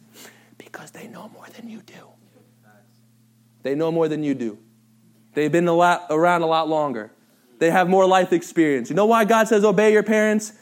Because 0.71 0.91
they 0.91 1.07
know 1.07 1.29
more 1.29 1.47
than 1.55 1.69
you 1.69 1.81
do. 1.81 1.93
They 3.63 3.75
know 3.75 3.91
more 3.91 4.07
than 4.07 4.23
you 4.23 4.33
do. 4.33 4.57
They've 5.33 5.51
been 5.51 5.67
a 5.67 5.73
lot, 5.73 6.07
around 6.09 6.41
a 6.41 6.47
lot 6.47 6.69
longer. 6.69 7.11
They 7.59 7.69
have 7.69 7.87
more 7.89 8.05
life 8.07 8.33
experience. 8.33 8.89
You 8.89 8.95
know 8.95 9.05
why 9.05 9.25
God 9.25 9.47
says 9.47 9.63
obey 9.63 9.91
your 9.93 10.03
parents? 10.03 10.53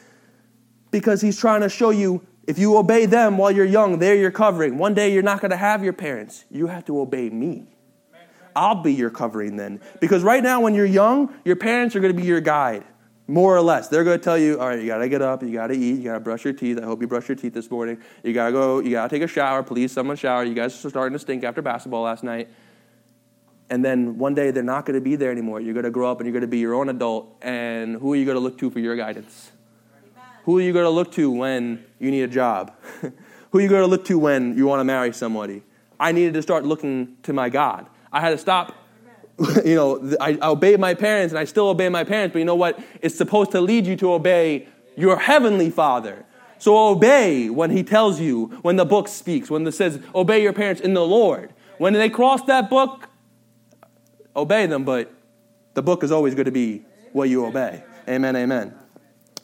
Because 0.90 1.20
He's 1.20 1.38
trying 1.38 1.62
to 1.62 1.68
show 1.68 1.90
you 1.90 2.26
If 2.50 2.58
you 2.58 2.76
obey 2.76 3.06
them 3.06 3.38
while 3.38 3.52
you're 3.52 3.64
young, 3.64 4.00
they're 4.00 4.16
your 4.16 4.32
covering. 4.32 4.76
One 4.76 4.92
day 4.92 5.12
you're 5.12 5.22
not 5.22 5.40
going 5.40 5.52
to 5.52 5.56
have 5.56 5.84
your 5.84 5.92
parents. 5.92 6.44
You 6.50 6.66
have 6.66 6.84
to 6.86 7.00
obey 7.00 7.30
me. 7.30 7.68
I'll 8.56 8.82
be 8.82 8.92
your 8.92 9.10
covering 9.10 9.54
then. 9.54 9.80
Because 10.00 10.24
right 10.24 10.42
now, 10.42 10.60
when 10.60 10.74
you're 10.74 10.84
young, 10.84 11.32
your 11.44 11.54
parents 11.54 11.94
are 11.94 12.00
going 12.00 12.12
to 12.12 12.20
be 12.20 12.26
your 12.26 12.40
guide, 12.40 12.82
more 13.30 13.56
or 13.56 13.62
less. 13.62 13.88
They're 13.88 14.04
going 14.04 14.18
to 14.18 14.22
tell 14.22 14.36
you, 14.36 14.58
all 14.60 14.68
right, 14.68 14.80
you 14.80 14.86
got 14.86 14.98
to 14.98 15.08
get 15.08 15.22
up, 15.22 15.42
you 15.42 15.52
got 15.52 15.68
to 15.68 15.74
eat, 15.74 15.98
you 15.98 16.04
got 16.04 16.14
to 16.14 16.20
brush 16.20 16.44
your 16.44 16.52
teeth. 16.52 16.78
I 16.78 16.84
hope 16.84 17.00
you 17.00 17.06
brush 17.06 17.28
your 17.28 17.36
teeth 17.36 17.54
this 17.54 17.70
morning. 17.70 17.98
You 18.24 18.32
got 18.32 18.46
to 18.46 18.52
go, 18.52 18.80
you 18.80 18.90
got 18.90 19.08
to 19.08 19.16
take 19.16 19.22
a 19.22 19.28
shower. 19.28 19.62
Please, 19.62 19.92
someone 19.92 20.16
shower. 20.16 20.42
You 20.42 20.54
guys 20.54 20.84
are 20.84 20.90
starting 20.90 21.12
to 21.12 21.18
stink 21.18 21.44
after 21.44 21.62
basketball 21.62 22.02
last 22.02 22.24
night. 22.24 22.48
And 23.70 23.84
then 23.84 24.18
one 24.18 24.34
day 24.34 24.50
they're 24.50 24.64
not 24.64 24.84
going 24.84 24.96
to 24.96 25.00
be 25.00 25.14
there 25.14 25.30
anymore. 25.30 25.60
You're 25.60 25.74
going 25.74 25.84
to 25.84 25.92
grow 25.92 26.10
up 26.10 26.18
and 26.18 26.26
you're 26.26 26.32
going 26.32 26.40
to 26.40 26.48
be 26.48 26.58
your 26.58 26.74
own 26.74 26.88
adult. 26.88 27.36
And 27.40 27.96
who 27.96 28.12
are 28.12 28.16
you 28.16 28.24
going 28.24 28.34
to 28.34 28.40
look 28.40 28.58
to 28.58 28.70
for 28.70 28.80
your 28.80 28.96
guidance? 28.96 29.52
Who 30.44 30.58
are 30.58 30.60
you 30.60 30.72
going 30.72 30.86
to 30.86 30.90
look 30.90 31.12
to 31.12 31.30
when 31.30 31.84
you 32.00 32.10
need 32.10 32.22
a 32.22 32.28
job? 32.28 32.74
who 33.50 33.58
are 33.58 33.60
you 33.60 33.68
going 33.68 33.82
to 33.82 33.86
look 33.86 34.04
to 34.06 34.18
when 34.18 34.56
you 34.56 34.66
want 34.66 34.80
to 34.80 34.84
marry 34.84 35.12
somebody? 35.12 35.62
I 36.00 36.10
needed 36.10 36.34
to 36.34 36.42
start 36.42 36.64
looking 36.64 37.16
to 37.22 37.32
my 37.32 37.48
God. 37.48 37.86
I 38.12 38.20
had 38.20 38.30
to 38.30 38.38
stop. 38.38 38.74
You 39.64 39.74
know, 39.74 40.16
I, 40.20 40.38
I 40.40 40.48
obeyed 40.48 40.80
my 40.80 40.94
parents 40.94 41.32
and 41.32 41.38
I 41.38 41.44
still 41.44 41.68
obey 41.68 41.88
my 41.88 42.04
parents, 42.04 42.32
but 42.32 42.40
you 42.40 42.44
know 42.44 42.54
what? 42.54 42.78
It's 43.00 43.16
supposed 43.16 43.52
to 43.52 43.60
lead 43.60 43.86
you 43.86 43.96
to 43.96 44.12
obey 44.12 44.68
your 44.96 45.18
heavenly 45.18 45.70
Father. 45.70 46.24
So 46.58 46.90
obey 46.90 47.48
when 47.48 47.70
He 47.70 47.82
tells 47.82 48.20
you, 48.20 48.46
when 48.62 48.76
the 48.76 48.84
book 48.84 49.08
speaks, 49.08 49.50
when 49.50 49.66
it 49.66 49.72
says, 49.72 50.00
obey 50.14 50.42
your 50.42 50.52
parents 50.52 50.80
in 50.80 50.94
the 50.94 51.04
Lord. 51.04 51.54
When 51.78 51.94
they 51.94 52.10
cross 52.10 52.42
that 52.42 52.68
book, 52.68 53.08
obey 54.36 54.66
them, 54.66 54.84
but 54.84 55.12
the 55.72 55.82
book 55.82 56.04
is 56.04 56.12
always 56.12 56.34
going 56.34 56.44
to 56.44 56.50
be 56.50 56.84
what 57.12 57.30
you 57.30 57.46
obey. 57.46 57.82
Amen, 58.08 58.36
amen. 58.36 58.74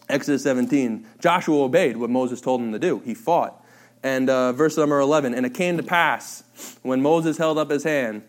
Exodus 0.09 0.43
17, 0.43 1.07
Joshua 1.19 1.65
obeyed 1.65 1.97
what 1.97 2.11
Moses 2.11 2.41
told 2.41 2.61
him 2.61 2.73
to 2.73 2.79
do. 2.79 3.01
He 3.05 3.15
fought. 3.15 3.65
And 4.03 4.29
uh, 4.29 4.53
verse 4.53 4.77
number 4.77 5.01
11, 5.01 5.35
and 5.35 5.47
it 5.47 5.55
came 5.55 5.79
to 5.79 5.83
pass 5.83 6.45
when 6.83 7.01
Moses 7.01 7.39
held 7.39 7.59
up 7.59 7.71
his 7.71 7.83
hand 7.83 8.23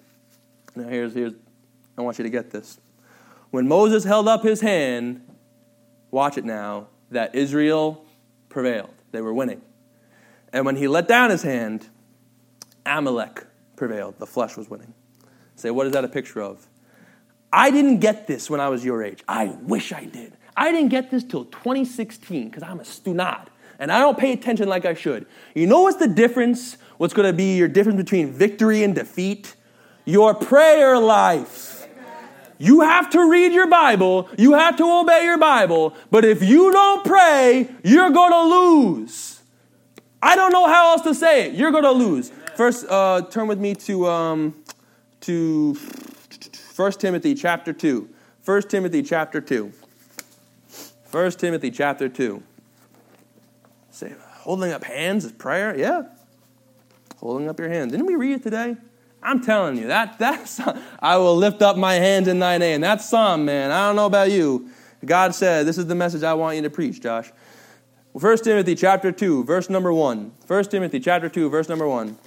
now, 0.78 0.89
here's, 0.89 1.13
here's, 1.13 1.34
I 1.97 2.01
want 2.01 2.17
you 2.17 2.23
to 2.23 2.29
get 2.29 2.51
this. 2.51 2.79
When 3.49 3.67
Moses 3.67 4.03
held 4.03 4.27
up 4.27 4.43
his 4.43 4.61
hand, 4.61 5.21
watch 6.11 6.37
it 6.37 6.45
now, 6.45 6.87
that 7.11 7.35
Israel 7.35 8.05
prevailed. 8.49 8.93
They 9.11 9.21
were 9.21 9.33
winning. 9.33 9.61
And 10.53 10.65
when 10.65 10.75
he 10.75 10.87
let 10.87 11.07
down 11.07 11.29
his 11.29 11.43
hand, 11.43 11.87
Amalek 12.85 13.45
prevailed. 13.75 14.19
The 14.19 14.25
flesh 14.25 14.57
was 14.57 14.69
winning. 14.69 14.93
Say, 15.55 15.71
what 15.71 15.87
is 15.87 15.93
that 15.93 16.03
a 16.03 16.09
picture 16.09 16.41
of? 16.41 16.67
I 17.51 17.71
didn't 17.71 17.99
get 17.99 18.27
this 18.27 18.49
when 18.49 18.59
I 18.59 18.69
was 18.69 18.83
your 18.83 19.03
age. 19.03 19.23
I 19.27 19.47
wish 19.61 19.91
I 19.91 20.05
did. 20.05 20.33
I 20.55 20.71
didn't 20.71 20.89
get 20.89 21.09
this 21.09 21.23
till 21.23 21.45
2016 21.45 22.49
because 22.49 22.63
I'm 22.63 22.79
a 22.79 22.83
stunad 22.83 23.47
and 23.79 23.91
I 23.91 23.99
don't 23.99 24.17
pay 24.17 24.33
attention 24.33 24.67
like 24.67 24.85
I 24.85 24.93
should. 24.93 25.25
You 25.55 25.67
know 25.67 25.81
what's 25.81 25.97
the 25.97 26.07
difference? 26.07 26.77
What's 26.97 27.13
going 27.13 27.27
to 27.27 27.33
be 27.33 27.55
your 27.55 27.67
difference 27.67 27.97
between 27.97 28.31
victory 28.31 28.83
and 28.83 28.93
defeat? 28.93 29.55
your 30.07 30.33
prayer 30.33 30.97
life. 30.97 31.76
You 32.58 32.82
have 32.82 33.10
to 33.12 33.30
read 33.30 33.53
your 33.53 33.68
Bible, 33.68 34.30
you 34.38 34.53
have 34.53 34.78
to 34.78 34.84
obey 34.84 35.24
your 35.26 35.38
Bible, 35.38 35.93
but 36.10 36.26
if 36.26 36.41
you 36.41 36.72
don't 36.72 37.05
pray, 37.05 37.70
you're 37.84 38.10
going 38.10 38.32
to 38.32 38.41
lose. 38.41 39.41
I 40.22 40.36
don't 40.36 40.51
know 40.51 40.68
how 40.68 40.91
else 40.91 41.01
to 41.01 41.14
say 41.14 41.47
it. 41.47 41.53
You're 41.53 41.72
going 41.72 41.84
to 41.84 41.91
lose. 41.91 42.32
First, 42.55 42.88
uh, 42.89 43.22
turn 43.30 43.47
with 43.47 43.60
me 43.60 43.76
to 43.76 44.08
um, 44.08 44.55
to 45.22 45.78
1 46.76 46.91
Timothy 46.93 47.36
chapter 47.36 47.74
2. 47.74 48.10
1 48.43 48.62
Timothy 48.64 49.03
chapter 49.03 49.41
2. 49.41 49.72
1 51.12 51.32
Timothy 51.32 51.72
chapter 51.72 52.10
2. 52.10 52.41
Say, 53.91 54.14
holding 54.39 54.72
up 54.72 54.84
hands 54.84 55.26
is 55.26 55.32
prayer? 55.32 55.78
Yeah. 55.78 56.03
Holding 57.18 57.49
up 57.49 57.60
your 57.60 57.70
hands. 57.70 57.91
Didn't 57.91 58.05
we 58.05 58.16
read 58.16 58.34
it 58.34 58.43
today? 58.43 58.76
I'm 59.22 59.41
telling 59.41 59.78
you, 59.78 59.88
that, 59.88 60.20
that 60.20 60.82
I 60.99 61.18
will 61.18 61.36
lift 61.36 61.61
up 61.61 61.78
my 61.78 61.95
hands 61.95 62.28
in 62.28 62.39
thy 62.39 62.57
name. 62.57 62.82
That's 62.82 63.07
some, 63.09 63.45
man. 63.45 63.72
I 63.72 63.88
don't 63.88 63.95
know 63.95 64.05
about 64.05 64.32
you. 64.32 64.70
God 65.05 65.36
said, 65.36 65.65
this 65.65 65.78
is 65.78 65.86
the 65.86 65.95
message 65.95 66.24
I 66.24 66.34
want 66.34 66.55
you 66.55 66.63
to 66.63 66.70
preach, 66.70 67.01
Josh. 67.01 67.32
1 68.13 68.38
Timothy 68.39 68.74
chapter 68.74 69.11
2, 69.11 69.43
verse 69.43 69.70
number 69.70 69.93
1. 69.93 70.32
1 70.47 70.63
Timothy 70.65 70.99
chapter 70.99 71.30
2, 71.30 71.49
verse 71.49 71.70
number 71.70 71.88
1. 71.88 72.18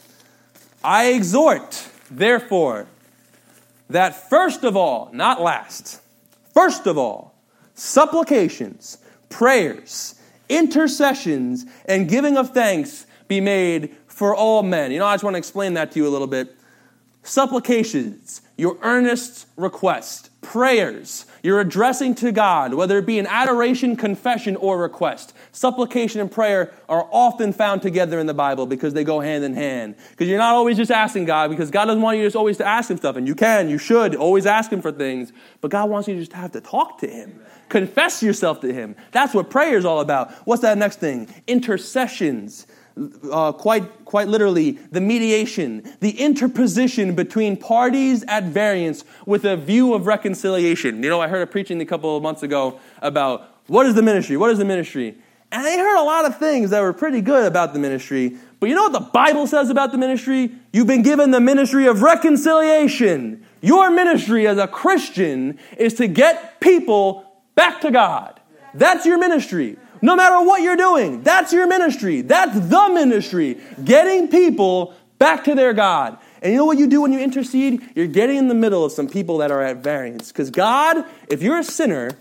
I 0.84 1.07
exhort, 1.12 1.88
therefore, 2.11 2.86
that 3.88 4.30
first 4.30 4.62
of 4.62 4.76
all, 4.76 5.11
not 5.12 5.41
last, 5.41 6.01
first 6.55 6.86
of 6.86 6.97
all, 6.97 7.34
supplications, 7.74 8.99
prayers, 9.28 10.14
intercessions, 10.49 11.66
and 11.86 12.09
giving 12.09 12.36
of 12.36 12.51
thanks 12.51 13.07
be 13.26 13.41
made 13.41 13.97
for 14.07 14.34
all 14.34 14.62
men. 14.62 14.93
You 14.93 15.01
know, 15.01 15.07
I 15.07 15.14
just 15.14 15.24
want 15.24 15.34
to 15.34 15.38
explain 15.38 15.74
that 15.74 15.91
to 15.93 15.99
you 15.99 16.07
a 16.07 16.11
little 16.11 16.26
bit 16.28 16.55
supplications, 17.22 18.40
your 18.56 18.78
earnest 18.82 19.46
request, 19.56 20.30
prayers, 20.40 21.26
you're 21.42 21.60
addressing 21.60 22.14
to 22.16 22.32
God, 22.32 22.74
whether 22.74 22.98
it 22.98 23.06
be 23.06 23.18
an 23.18 23.26
adoration, 23.26 23.96
confession, 23.96 24.56
or 24.56 24.78
request. 24.78 25.32
Supplication 25.52 26.20
and 26.20 26.30
prayer 26.30 26.72
are 26.88 27.08
often 27.10 27.52
found 27.52 27.82
together 27.82 28.18
in 28.18 28.26
the 28.26 28.34
Bible 28.34 28.66
because 28.66 28.94
they 28.94 29.04
go 29.04 29.20
hand 29.20 29.44
in 29.44 29.54
hand. 29.54 29.96
Because 30.10 30.28
you're 30.28 30.38
not 30.38 30.54
always 30.54 30.76
just 30.76 30.90
asking 30.90 31.24
God, 31.26 31.50
because 31.50 31.70
God 31.70 31.86
doesn't 31.86 32.02
want 32.02 32.18
you 32.18 32.24
just 32.24 32.36
always 32.36 32.56
to 32.58 32.66
ask 32.66 32.90
Him 32.90 32.96
stuff, 32.96 33.16
and 33.16 33.26
you 33.26 33.34
can, 33.34 33.68
you 33.68 33.78
should 33.78 34.14
always 34.14 34.46
ask 34.46 34.72
Him 34.72 34.82
for 34.82 34.92
things, 34.92 35.32
but 35.60 35.70
God 35.70 35.88
wants 35.88 36.08
you 36.08 36.16
just 36.16 36.32
to 36.32 36.36
have 36.36 36.52
to 36.52 36.60
talk 36.60 36.98
to 36.98 37.06
Him. 37.06 37.40
Confess 37.68 38.22
yourself 38.22 38.60
to 38.60 38.72
Him. 38.72 38.96
That's 39.12 39.32
what 39.32 39.48
prayer 39.48 39.76
is 39.76 39.84
all 39.84 40.00
about. 40.00 40.32
What's 40.46 40.62
that 40.62 40.76
next 40.76 41.00
thing? 41.00 41.32
Intercessions 41.46 42.66
uh, 43.32 43.53
quite, 43.53 44.05
quite 44.05 44.28
literally, 44.28 44.72
the 44.91 45.01
mediation, 45.01 45.82
the 46.01 46.11
interposition 46.20 47.14
between 47.14 47.57
parties 47.57 48.24
at 48.28 48.45
variance 48.45 49.05
with 49.26 49.45
a 49.45 49.57
view 49.57 49.95
of 49.95 50.07
reconciliation. 50.07 51.03
You 51.03 51.11
know, 51.11 51.20
I 51.20 51.28
heard 51.28 51.43
a 51.43 51.47
preaching 51.47 51.80
a 51.80 51.86
couple 51.86 52.16
of 52.16 52.22
months 52.22 52.43
ago 52.43 52.80
about 53.01 53.49
what 53.66 53.86
is 53.86 53.95
the 53.95 54.03
ministry? 54.03 54.36
What 54.36 54.51
is 54.51 54.59
the 54.59 54.64
ministry? 54.64 55.16
And 55.53 55.66
I 55.66 55.76
heard 55.76 55.99
a 55.99 56.05
lot 56.05 56.24
of 56.26 56.38
things 56.38 56.70
that 56.70 56.80
were 56.80 56.93
pretty 56.93 57.20
good 57.20 57.45
about 57.45 57.72
the 57.72 57.78
ministry. 57.78 58.36
But 58.61 58.68
you 58.68 58.74
know 58.74 58.84
what 58.84 58.93
the 58.93 59.01
Bible 59.01 59.47
says 59.47 59.70
about 59.70 59.91
the 59.91 59.99
ministry? 59.99 60.53
You've 60.72 60.86
been 60.86 61.03
given 61.03 61.32
the 61.32 61.41
ministry 61.41 61.86
of 61.86 62.03
reconciliation. 62.03 63.45
Your 63.61 63.91
ministry 63.91 64.47
as 64.47 64.59
a 64.59 64.68
Christian 64.68 65.59
is 65.76 65.95
to 65.95 66.07
get 66.07 66.61
people 66.61 67.24
back 67.55 67.80
to 67.80 67.91
God. 67.91 68.41
That's 68.74 69.05
your 69.05 69.18
ministry. 69.18 69.76
No 70.03 70.16
matter 70.16 70.44
what 70.44 70.62
you're 70.62 70.76
doing, 70.76 71.22
that's 71.22 71.53
your 71.53 71.66
ministry. 71.66 72.22
That's 72.22 72.59
the 72.59 72.88
ministry. 72.92 73.61
Getting 73.84 74.28
people 74.28 74.94
back 75.18 75.44
to 75.44 75.55
their 75.55 75.72
God. 75.72 76.18
And 76.42 76.53
you 76.53 76.59
know 76.59 76.64
what 76.64 76.78
you 76.78 76.86
do 76.86 77.03
when 77.03 77.12
you 77.12 77.20
intercede? 77.20 77.82
You're 77.94 78.07
getting 78.07 78.36
in 78.36 78.48
the 78.48 78.55
middle 78.55 78.84
of 78.84 78.92
some 78.92 79.09
people 79.09 79.38
that 79.38 79.51
are 79.51 79.62
at 79.62 79.78
variance. 79.78 80.32
Because 80.32 80.51
God, 80.51 81.05
if 81.28 81.42
you're 81.42 81.59
a 81.59 81.64
sinner, 81.64 82.12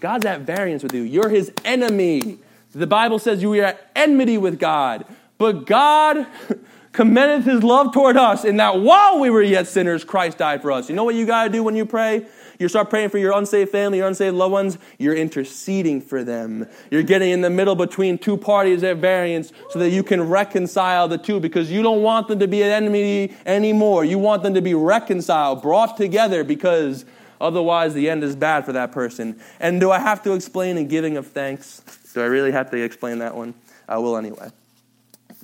God's 0.00 0.26
at 0.26 0.40
variance 0.40 0.82
with 0.82 0.92
you. 0.92 1.02
You're 1.02 1.28
his 1.28 1.52
enemy. 1.64 2.38
The 2.72 2.86
Bible 2.86 3.18
says 3.18 3.42
you 3.42 3.52
are 3.54 3.64
at 3.64 3.90
enmity 3.94 4.38
with 4.38 4.58
God. 4.58 5.04
But 5.38 5.66
God 5.66 6.26
commendeth 6.92 7.44
his 7.44 7.62
love 7.62 7.92
toward 7.92 8.16
us 8.16 8.44
in 8.44 8.56
that 8.56 8.80
while 8.80 9.20
we 9.20 9.30
were 9.30 9.42
yet 9.42 9.68
sinners, 9.68 10.04
Christ 10.04 10.38
died 10.38 10.62
for 10.62 10.72
us. 10.72 10.88
You 10.88 10.96
know 10.96 11.04
what 11.04 11.14
you 11.14 11.26
got 11.26 11.44
to 11.44 11.50
do 11.50 11.62
when 11.62 11.76
you 11.76 11.86
pray? 11.86 12.26
You 12.58 12.66
start 12.68 12.90
praying 12.90 13.10
for 13.10 13.18
your 13.18 13.32
unsaved 13.38 13.70
family, 13.70 13.98
your 13.98 14.08
unsaved 14.08 14.34
loved 14.34 14.52
ones, 14.52 14.78
you're 14.98 15.14
interceding 15.14 16.00
for 16.00 16.24
them. 16.24 16.66
You're 16.90 17.04
getting 17.04 17.30
in 17.30 17.40
the 17.40 17.50
middle 17.50 17.76
between 17.76 18.18
two 18.18 18.36
parties 18.36 18.82
at 18.82 18.96
variance 18.96 19.52
so 19.70 19.78
that 19.78 19.90
you 19.90 20.02
can 20.02 20.28
reconcile 20.28 21.06
the 21.06 21.18
two 21.18 21.38
because 21.38 21.70
you 21.70 21.82
don't 21.82 22.02
want 22.02 22.26
them 22.26 22.40
to 22.40 22.48
be 22.48 22.62
an 22.62 22.70
enemy 22.70 23.32
anymore. 23.46 24.04
You 24.04 24.18
want 24.18 24.42
them 24.42 24.54
to 24.54 24.60
be 24.60 24.74
reconciled, 24.74 25.62
brought 25.62 25.96
together 25.96 26.42
because 26.42 27.04
otherwise 27.40 27.94
the 27.94 28.10
end 28.10 28.24
is 28.24 28.34
bad 28.34 28.64
for 28.64 28.72
that 28.72 28.90
person. 28.90 29.38
And 29.60 29.80
do 29.80 29.92
I 29.92 30.00
have 30.00 30.24
to 30.24 30.32
explain 30.32 30.78
in 30.78 30.88
giving 30.88 31.16
of 31.16 31.28
thanks? 31.28 31.82
Do 32.12 32.22
I 32.22 32.26
really 32.26 32.50
have 32.50 32.72
to 32.72 32.76
explain 32.76 33.20
that 33.20 33.36
one? 33.36 33.54
I 33.88 33.98
will 33.98 34.16
anyway. 34.16 34.50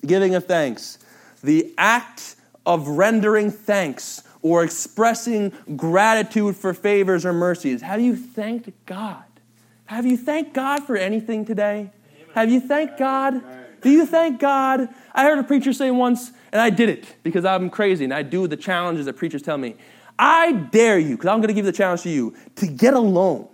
Giving 0.04 0.34
of 0.34 0.46
thanks. 0.46 0.98
The 1.44 1.72
act 1.78 2.34
of 2.66 2.88
rendering 2.88 3.52
thanks 3.52 4.22
or 4.45 4.62
expressing 4.62 5.51
gratitude 5.74 6.55
for 6.55 6.74
favors 6.74 7.24
or 7.24 7.32
mercies. 7.32 7.80
Have 7.80 8.03
you 8.03 8.14
thanked 8.14 8.70
God? 8.84 9.24
Have 9.86 10.05
you 10.05 10.18
thanked 10.18 10.53
God 10.53 10.84
for 10.84 10.97
anything 10.97 11.47
today? 11.47 11.90
Have 12.34 12.51
you 12.51 12.61
thanked 12.61 12.99
God? 12.99 13.42
Do 13.80 13.90
you 13.90 14.05
thank 14.05 14.38
God? 14.38 14.90
I 15.14 15.24
heard 15.24 15.38
a 15.38 15.45
preacher 15.45 15.72
say 15.72 15.90
once, 15.90 16.30
and 16.53 16.61
I 16.61 16.68
did 16.68 16.90
it 16.90 17.16
because 17.22 17.47
I'm 17.47 17.70
crazy 17.70 18.05
and 18.05 18.12
I 18.12 18.22
do 18.22 18.47
the 18.47 18.57
challenges 18.57 19.07
that 19.07 19.14
preachers 19.14 19.40
tell 19.40 19.57
me. 19.57 19.76
I 20.18 20.53
dare 20.53 20.99
you, 20.99 21.16
because 21.16 21.28
I'm 21.28 21.38
going 21.38 21.49
to 21.49 21.55
give 21.55 21.64
the 21.64 21.72
challenge 21.72 22.03
to 22.03 22.11
you, 22.11 22.36
to 22.57 22.66
get 22.66 22.92
alone 22.92 23.49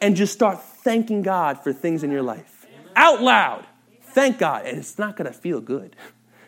and 0.00 0.14
just 0.14 0.32
start 0.32 0.62
thanking 0.62 1.22
God 1.22 1.58
for 1.64 1.72
things 1.72 2.04
in 2.04 2.12
your 2.12 2.22
life. 2.22 2.66
Out 2.94 3.22
loud. 3.22 3.66
Thank 4.02 4.38
God. 4.38 4.66
And 4.66 4.78
it's 4.78 4.98
not 4.98 5.16
going 5.16 5.26
to 5.26 5.36
feel 5.36 5.60
good. 5.60 5.96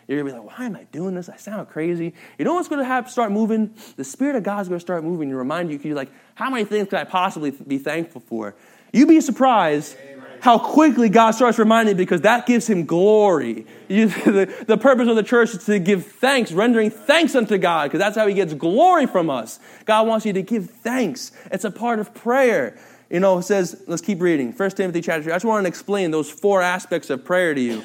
You're 0.07 0.19
going 0.21 0.31
to 0.31 0.33
be 0.33 0.39
like, 0.39 0.57
why 0.57 0.65
am 0.65 0.75
I 0.75 0.83
doing 0.91 1.15
this? 1.15 1.29
I 1.29 1.35
sound 1.35 1.67
crazy. 1.69 2.13
You 2.37 2.45
know 2.45 2.53
what's 2.53 2.67
going 2.67 2.79
to 2.79 2.85
have 2.85 3.09
start 3.09 3.31
moving? 3.31 3.73
The 3.95 4.03
Spirit 4.03 4.35
of 4.35 4.43
God's 4.43 4.69
going 4.69 4.79
to 4.79 4.85
start 4.85 5.03
moving 5.03 5.29
to 5.29 5.35
remind 5.35 5.71
you, 5.71 5.79
you're 5.83 5.95
like, 5.95 6.11
how 6.35 6.49
many 6.49 6.65
things 6.65 6.89
could 6.89 6.99
I 6.99 7.05
possibly 7.05 7.51
be 7.51 7.77
thankful 7.77 8.21
for? 8.21 8.55
You'd 8.93 9.07
be 9.07 9.19
surprised 9.21 9.95
how 10.41 10.59
quickly 10.59 11.09
God 11.09 11.31
starts 11.31 11.57
reminding 11.57 11.97
because 11.97 12.21
that 12.21 12.45
gives 12.45 12.67
him 12.67 12.85
glory. 12.85 13.65
You, 13.87 14.07
the, 14.25 14.65
the 14.67 14.77
purpose 14.77 15.07
of 15.07 15.15
the 15.15 15.23
church 15.23 15.55
is 15.55 15.65
to 15.65 15.79
give 15.79 16.05
thanks, 16.05 16.51
rendering 16.51 16.91
thanks 16.91 17.33
unto 17.33 17.57
God, 17.57 17.85
because 17.85 17.99
that's 17.99 18.15
how 18.15 18.27
he 18.27 18.35
gets 18.35 18.53
glory 18.53 19.07
from 19.07 19.29
us. 19.29 19.59
God 19.85 20.07
wants 20.07 20.25
you 20.25 20.33
to 20.33 20.43
give 20.43 20.69
thanks. 20.69 21.31
It's 21.51 21.65
a 21.65 21.71
part 21.71 21.97
of 21.99 22.13
prayer. 22.13 22.77
You 23.09 23.19
know, 23.19 23.39
it 23.39 23.43
says, 23.43 23.83
let's 23.87 24.03
keep 24.03 24.21
reading. 24.21 24.51
1 24.51 24.69
Timothy 24.71 25.01
chapter 25.01 25.23
3. 25.23 25.31
I 25.31 25.35
just 25.35 25.45
want 25.45 25.63
to 25.63 25.67
explain 25.67 26.11
those 26.11 26.29
four 26.29 26.61
aspects 26.61 27.09
of 27.09 27.25
prayer 27.25 27.53
to 27.53 27.61
you. 27.61 27.83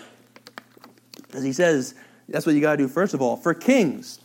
As 1.33 1.43
he 1.43 1.53
says, 1.53 1.95
that's 2.31 2.47
what 2.47 2.55
you 2.55 2.61
got 2.61 2.73
to 2.73 2.77
do 2.79 2.89
first 2.89 3.15
of 3.15 3.21
all. 3.21 3.37
For 3.37 3.55
kings, 3.55 4.21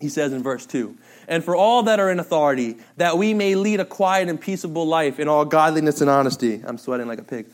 he 0.00 0.08
says 0.08 0.32
in 0.32 0.42
verse 0.42 0.66
2, 0.66 0.96
and 1.28 1.44
for 1.44 1.54
all 1.54 1.84
that 1.84 2.00
are 2.00 2.10
in 2.10 2.18
authority, 2.18 2.78
that 2.96 3.16
we 3.16 3.34
may 3.34 3.54
lead 3.54 3.80
a 3.80 3.84
quiet 3.84 4.28
and 4.28 4.40
peaceable 4.40 4.86
life 4.86 5.20
in 5.20 5.28
all 5.28 5.44
godliness 5.44 6.00
and 6.00 6.10
honesty. 6.10 6.62
I'm 6.64 6.78
sweating 6.78 7.06
like 7.06 7.20
a 7.20 7.24
pig. 7.24 7.46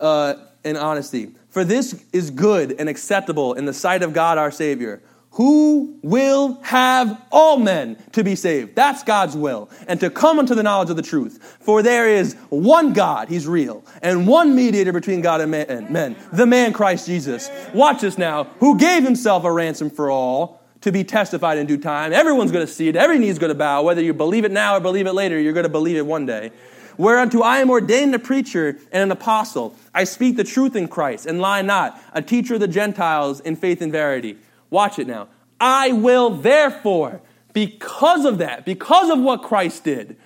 Uh, 0.00 0.34
in 0.64 0.76
honesty. 0.76 1.32
For 1.50 1.64
this 1.64 2.04
is 2.12 2.30
good 2.30 2.76
and 2.78 2.88
acceptable 2.88 3.54
in 3.54 3.64
the 3.64 3.74
sight 3.74 4.02
of 4.02 4.12
God 4.12 4.38
our 4.38 4.50
Savior 4.50 5.02
who 5.32 5.98
will 6.02 6.60
have 6.62 7.20
all 7.32 7.56
men 7.56 7.96
to 8.12 8.22
be 8.22 8.36
saved. 8.36 8.74
That's 8.74 9.02
God's 9.02 9.34
will. 9.34 9.70
And 9.88 9.98
to 10.00 10.10
come 10.10 10.38
unto 10.38 10.54
the 10.54 10.62
knowledge 10.62 10.90
of 10.90 10.96
the 10.96 11.02
truth. 11.02 11.56
For 11.60 11.82
there 11.82 12.06
is 12.08 12.34
one 12.50 12.92
God, 12.92 13.28
He's 13.28 13.46
real, 13.46 13.82
and 14.02 14.26
one 14.26 14.54
mediator 14.54 14.92
between 14.92 15.22
God 15.22 15.40
and 15.40 15.50
men, 15.90 16.16
the 16.32 16.46
man 16.46 16.72
Christ 16.72 17.06
Jesus. 17.06 17.50
Watch 17.72 18.02
this 18.02 18.18
now, 18.18 18.44
who 18.60 18.78
gave 18.78 19.04
Himself 19.04 19.44
a 19.44 19.52
ransom 19.52 19.88
for 19.88 20.10
all 20.10 20.62
to 20.82 20.92
be 20.92 21.04
testified 21.04 21.58
in 21.58 21.66
due 21.66 21.78
time. 21.78 22.12
Everyone's 22.12 22.52
going 22.52 22.66
to 22.66 22.72
see 22.72 22.88
it. 22.88 22.96
Every 22.96 23.18
knee's 23.18 23.38
going 23.38 23.52
to 23.52 23.58
bow. 23.58 23.82
Whether 23.82 24.02
you 24.02 24.12
believe 24.12 24.44
it 24.44 24.52
now 24.52 24.76
or 24.76 24.80
believe 24.80 25.06
it 25.06 25.14
later, 25.14 25.40
you're 25.40 25.52
going 25.52 25.64
to 25.64 25.70
believe 25.70 25.96
it 25.96 26.04
one 26.04 26.26
day. 26.26 26.52
Whereunto 26.98 27.40
I 27.40 27.58
am 27.58 27.70
ordained 27.70 28.14
a 28.14 28.18
preacher 28.18 28.76
and 28.90 29.02
an 29.02 29.10
apostle. 29.10 29.74
I 29.94 30.04
speak 30.04 30.36
the 30.36 30.44
truth 30.44 30.76
in 30.76 30.88
Christ 30.88 31.24
and 31.24 31.40
lie 31.40 31.62
not, 31.62 31.98
a 32.12 32.20
teacher 32.20 32.54
of 32.54 32.60
the 32.60 32.68
Gentiles 32.68 33.40
in 33.40 33.56
faith 33.56 33.80
and 33.80 33.90
verity. 33.90 34.36
Watch 34.72 34.98
it 34.98 35.06
now. 35.06 35.28
I 35.60 35.92
will 35.92 36.30
therefore, 36.30 37.20
because 37.52 38.24
of 38.24 38.38
that, 38.38 38.64
because 38.64 39.10
of 39.10 39.20
what 39.20 39.42
Christ 39.42 39.84
did, 39.84 40.16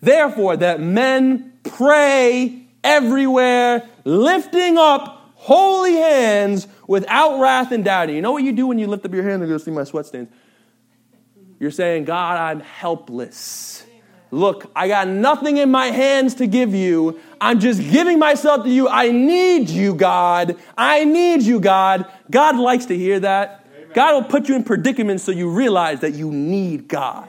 therefore, 0.00 0.56
that 0.56 0.80
men 0.80 1.52
pray 1.62 2.66
everywhere, 2.82 3.88
lifting 4.04 4.76
up 4.76 5.30
holy 5.36 5.94
hands 5.94 6.66
without 6.88 7.38
wrath 7.38 7.70
and 7.70 7.84
doubting. 7.84 8.16
You 8.16 8.22
know 8.22 8.32
what 8.32 8.42
you 8.42 8.50
do 8.50 8.66
when 8.66 8.80
you 8.80 8.88
lift 8.88 9.06
up 9.06 9.14
your 9.14 9.22
hand 9.22 9.40
and 9.40 9.48
go 9.48 9.56
see 9.56 9.70
my 9.70 9.84
sweat 9.84 10.06
stains? 10.06 10.28
You're 11.60 11.70
saying, 11.70 12.04
God, 12.04 12.38
I'm 12.38 12.58
helpless. 12.58 13.86
Look, 14.32 14.68
I 14.74 14.88
got 14.88 15.06
nothing 15.06 15.58
in 15.58 15.70
my 15.70 15.86
hands 15.86 16.34
to 16.36 16.48
give 16.48 16.74
you. 16.74 17.20
I'm 17.40 17.60
just 17.60 17.80
giving 17.92 18.18
myself 18.18 18.64
to 18.64 18.68
you. 18.68 18.88
I 18.88 19.12
need 19.12 19.68
you, 19.68 19.94
God. 19.94 20.56
I 20.76 21.04
need 21.04 21.42
you, 21.42 21.60
God. 21.60 22.10
God 22.32 22.56
likes 22.58 22.86
to 22.86 22.98
hear 22.98 23.20
that. 23.20 23.61
God 23.94 24.14
will 24.14 24.28
put 24.28 24.48
you 24.48 24.56
in 24.56 24.64
predicaments 24.64 25.24
so 25.24 25.32
you 25.32 25.50
realize 25.50 26.00
that 26.00 26.14
you 26.14 26.30
need 26.30 26.88
God. 26.88 27.28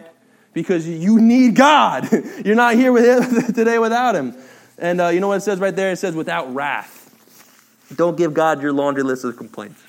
Because 0.54 0.88
you 0.88 1.20
need 1.20 1.56
God. 1.56 2.10
You're 2.46 2.56
not 2.56 2.76
here 2.76 2.92
with 2.92 3.06
him 3.06 3.54
today 3.54 3.80
without 3.80 4.16
Him. 4.16 4.36
And 4.78 5.02
uh, 5.02 5.08
you 5.08 5.20
know 5.20 5.30
what 5.30 5.38
it 5.38 5.42
says 5.42 5.60
right 5.60 5.76
there? 5.76 5.92
It 5.92 5.98
says, 5.98 6.16
without 6.16 6.54
wrath. 6.54 7.00
Don't 7.96 8.18
give 8.18 8.34
God 8.34 8.62
your 8.62 8.72
laundry 8.72 9.04
list 9.04 9.24
of 9.24 9.38
complaints. 9.38 9.82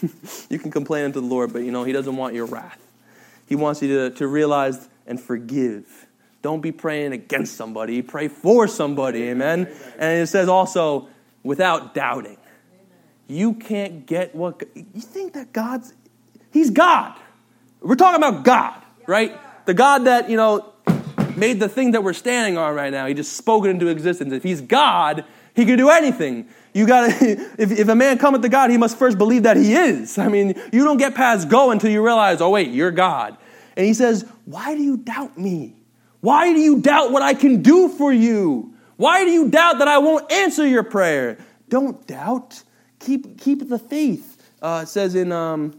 you 0.50 0.58
can 0.58 0.70
complain 0.70 1.06
unto 1.06 1.20
the 1.20 1.26
Lord, 1.26 1.52
but 1.52 1.62
you 1.62 1.70
know, 1.70 1.84
He 1.84 1.92
doesn't 1.92 2.16
want 2.16 2.34
your 2.34 2.46
wrath. 2.46 2.78
He 3.46 3.56
wants 3.56 3.82
you 3.82 3.88
to, 3.88 4.16
to 4.16 4.26
realize 4.26 4.88
and 5.06 5.20
forgive. 5.20 6.06
Don't 6.42 6.60
be 6.60 6.72
praying 6.72 7.12
against 7.12 7.56
somebody, 7.56 8.00
pray 8.00 8.28
for 8.28 8.66
somebody, 8.66 9.24
amen? 9.24 9.68
And 9.98 10.22
it 10.22 10.28
says 10.28 10.48
also, 10.48 11.08
without 11.42 11.94
doubting. 11.94 12.38
You 13.26 13.54
can't 13.54 14.06
get 14.06 14.34
what 14.34 14.62
you 14.74 15.00
think 15.00 15.34
that 15.34 15.52
God's 15.52 15.92
He's 16.52 16.70
God. 16.70 17.18
We're 17.80 17.96
talking 17.96 18.22
about 18.22 18.44
God, 18.44 18.80
right? 19.06 19.38
The 19.66 19.74
God 19.74 20.04
that, 20.04 20.28
you 20.28 20.36
know, 20.36 20.72
made 21.36 21.60
the 21.60 21.68
thing 21.68 21.92
that 21.92 22.04
we're 22.04 22.12
standing 22.12 22.58
on 22.58 22.74
right 22.74 22.92
now. 22.92 23.06
He 23.06 23.14
just 23.14 23.36
spoke 23.36 23.64
it 23.64 23.68
into 23.70 23.88
existence. 23.88 24.32
If 24.32 24.42
he's 24.42 24.60
God, 24.60 25.24
he 25.54 25.64
can 25.64 25.78
do 25.78 25.90
anything. 25.90 26.48
You 26.72 26.86
got 26.86 27.10
if, 27.22 27.58
if 27.58 27.88
a 27.88 27.94
man 27.94 28.18
cometh 28.18 28.42
to 28.42 28.48
God, 28.48 28.70
he 28.70 28.76
must 28.76 28.98
first 28.98 29.18
believe 29.18 29.44
that 29.44 29.56
he 29.56 29.74
is. 29.74 30.18
I 30.18 30.28
mean, 30.28 30.60
you 30.72 30.84
don't 30.84 30.98
get 30.98 31.14
past 31.14 31.48
go 31.48 31.70
until 31.70 31.90
you 31.90 32.04
realize, 32.04 32.40
oh, 32.40 32.50
wait, 32.50 32.68
you're 32.70 32.90
God. 32.90 33.36
And 33.76 33.86
he 33.86 33.94
says, 33.94 34.26
Why 34.44 34.74
do 34.74 34.82
you 34.82 34.96
doubt 34.98 35.38
me? 35.38 35.76
Why 36.20 36.52
do 36.52 36.60
you 36.60 36.80
doubt 36.80 37.12
what 37.12 37.22
I 37.22 37.34
can 37.34 37.62
do 37.62 37.88
for 37.88 38.12
you? 38.12 38.74
Why 38.96 39.24
do 39.24 39.30
you 39.30 39.48
doubt 39.48 39.78
that 39.78 39.88
I 39.88 39.98
won't 39.98 40.30
answer 40.30 40.66
your 40.66 40.82
prayer? 40.82 41.38
Don't 41.70 42.06
doubt. 42.06 42.62
Keep, 42.98 43.40
keep 43.40 43.66
the 43.68 43.78
faith. 43.78 44.36
Uh, 44.60 44.80
it 44.82 44.88
says 44.88 45.14
in, 45.14 45.32
um, 45.32 45.78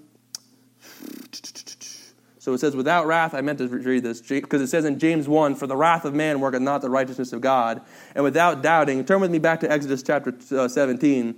so 2.39 2.53
it 2.53 2.57
says, 2.57 2.75
without 2.75 3.05
wrath, 3.05 3.33
I 3.35 3.41
meant 3.41 3.59
to 3.59 3.67
read 3.67 4.01
this, 4.01 4.19
because 4.21 4.61
it 4.61 4.67
says 4.67 4.83
in 4.85 4.97
James 4.97 5.27
1, 5.27 5.55
for 5.55 5.67
the 5.67 5.75
wrath 5.75 6.05
of 6.05 6.15
man 6.15 6.39
worketh 6.39 6.61
not 6.61 6.81
the 6.81 6.89
righteousness 6.89 7.33
of 7.33 7.41
God. 7.41 7.81
And 8.15 8.23
without 8.23 8.63
doubting, 8.63 9.05
turn 9.05 9.21
with 9.21 9.29
me 9.29 9.37
back 9.37 9.59
to 9.59 9.71
Exodus 9.71 10.01
chapter 10.01 10.33
uh, 10.57 10.67
17. 10.67 11.29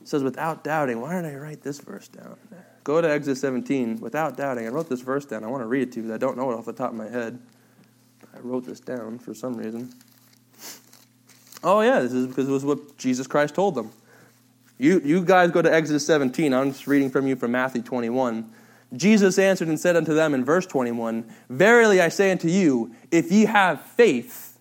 It 0.00 0.08
says, 0.08 0.22
without 0.22 0.64
doubting. 0.64 1.00
Why 1.00 1.20
did 1.20 1.26
I 1.26 1.36
write 1.36 1.62
this 1.62 1.78
verse 1.78 2.08
down? 2.08 2.36
Go 2.84 3.00
to 3.00 3.10
Exodus 3.10 3.40
17, 3.42 4.00
without 4.00 4.36
doubting. 4.36 4.66
I 4.66 4.70
wrote 4.70 4.88
this 4.88 5.02
verse 5.02 5.26
down. 5.26 5.44
I 5.44 5.48
want 5.48 5.62
to 5.62 5.66
read 5.66 5.82
it 5.82 5.92
to 5.92 5.96
you 5.96 6.02
because 6.04 6.14
I 6.14 6.18
don't 6.18 6.36
know 6.36 6.50
it 6.50 6.54
off 6.54 6.64
the 6.64 6.72
top 6.72 6.90
of 6.90 6.96
my 6.96 7.08
head. 7.08 7.38
I 8.34 8.38
wrote 8.40 8.64
this 8.64 8.80
down 8.80 9.18
for 9.18 9.34
some 9.34 9.56
reason. 9.56 9.92
Oh, 11.62 11.80
yeah, 11.82 12.00
this 12.00 12.12
is 12.12 12.26
because 12.26 12.48
it 12.48 12.52
was 12.52 12.64
what 12.64 12.96
Jesus 12.96 13.26
Christ 13.26 13.54
told 13.54 13.74
them. 13.74 13.92
You, 14.78 15.00
you 15.04 15.22
guys 15.22 15.50
go 15.50 15.62
to 15.62 15.72
Exodus 15.72 16.04
17. 16.06 16.52
I'm 16.52 16.72
just 16.72 16.86
reading 16.86 17.10
from 17.10 17.26
you 17.26 17.36
from 17.36 17.52
Matthew 17.52 17.82
21. 17.82 18.50
Jesus 18.94 19.38
answered 19.38 19.68
and 19.68 19.78
said 19.78 19.96
unto 19.96 20.14
them 20.14 20.34
in 20.34 20.44
verse 20.44 20.66
21 20.66 21.24
Verily 21.48 22.00
I 22.00 22.08
say 22.08 22.30
unto 22.30 22.48
you, 22.48 22.94
if 23.10 23.32
ye 23.32 23.44
have 23.44 23.80
faith 23.80 24.58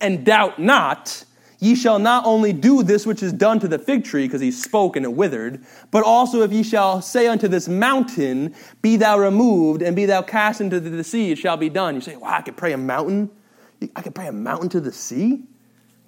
and 0.00 0.24
doubt 0.24 0.58
not, 0.58 1.24
ye 1.58 1.74
shall 1.74 1.98
not 1.98 2.24
only 2.26 2.52
do 2.52 2.82
this 2.82 3.06
which 3.06 3.22
is 3.22 3.32
done 3.32 3.60
to 3.60 3.68
the 3.68 3.78
fig 3.78 4.04
tree, 4.04 4.26
because 4.26 4.40
he 4.40 4.50
spoke 4.50 4.96
and 4.96 5.04
it 5.04 5.12
withered, 5.12 5.64
but 5.90 6.04
also 6.04 6.42
if 6.42 6.52
ye 6.52 6.62
shall 6.62 7.00
say 7.00 7.26
unto 7.26 7.48
this 7.48 7.68
mountain, 7.68 8.54
Be 8.82 8.96
thou 8.96 9.18
removed 9.18 9.82
and 9.82 9.94
be 9.96 10.06
thou 10.06 10.22
cast 10.22 10.60
into 10.60 10.80
the 10.80 11.04
sea, 11.04 11.32
it 11.32 11.38
shall 11.38 11.56
be 11.56 11.68
done. 11.68 11.94
You 11.94 12.00
say, 12.00 12.16
Wow, 12.16 12.30
I 12.30 12.42
could 12.42 12.56
pray 12.56 12.72
a 12.72 12.78
mountain? 12.78 13.30
I 13.96 14.02
could 14.02 14.14
pray 14.14 14.28
a 14.28 14.32
mountain 14.32 14.68
to 14.70 14.80
the 14.80 14.92
sea? 14.92 15.44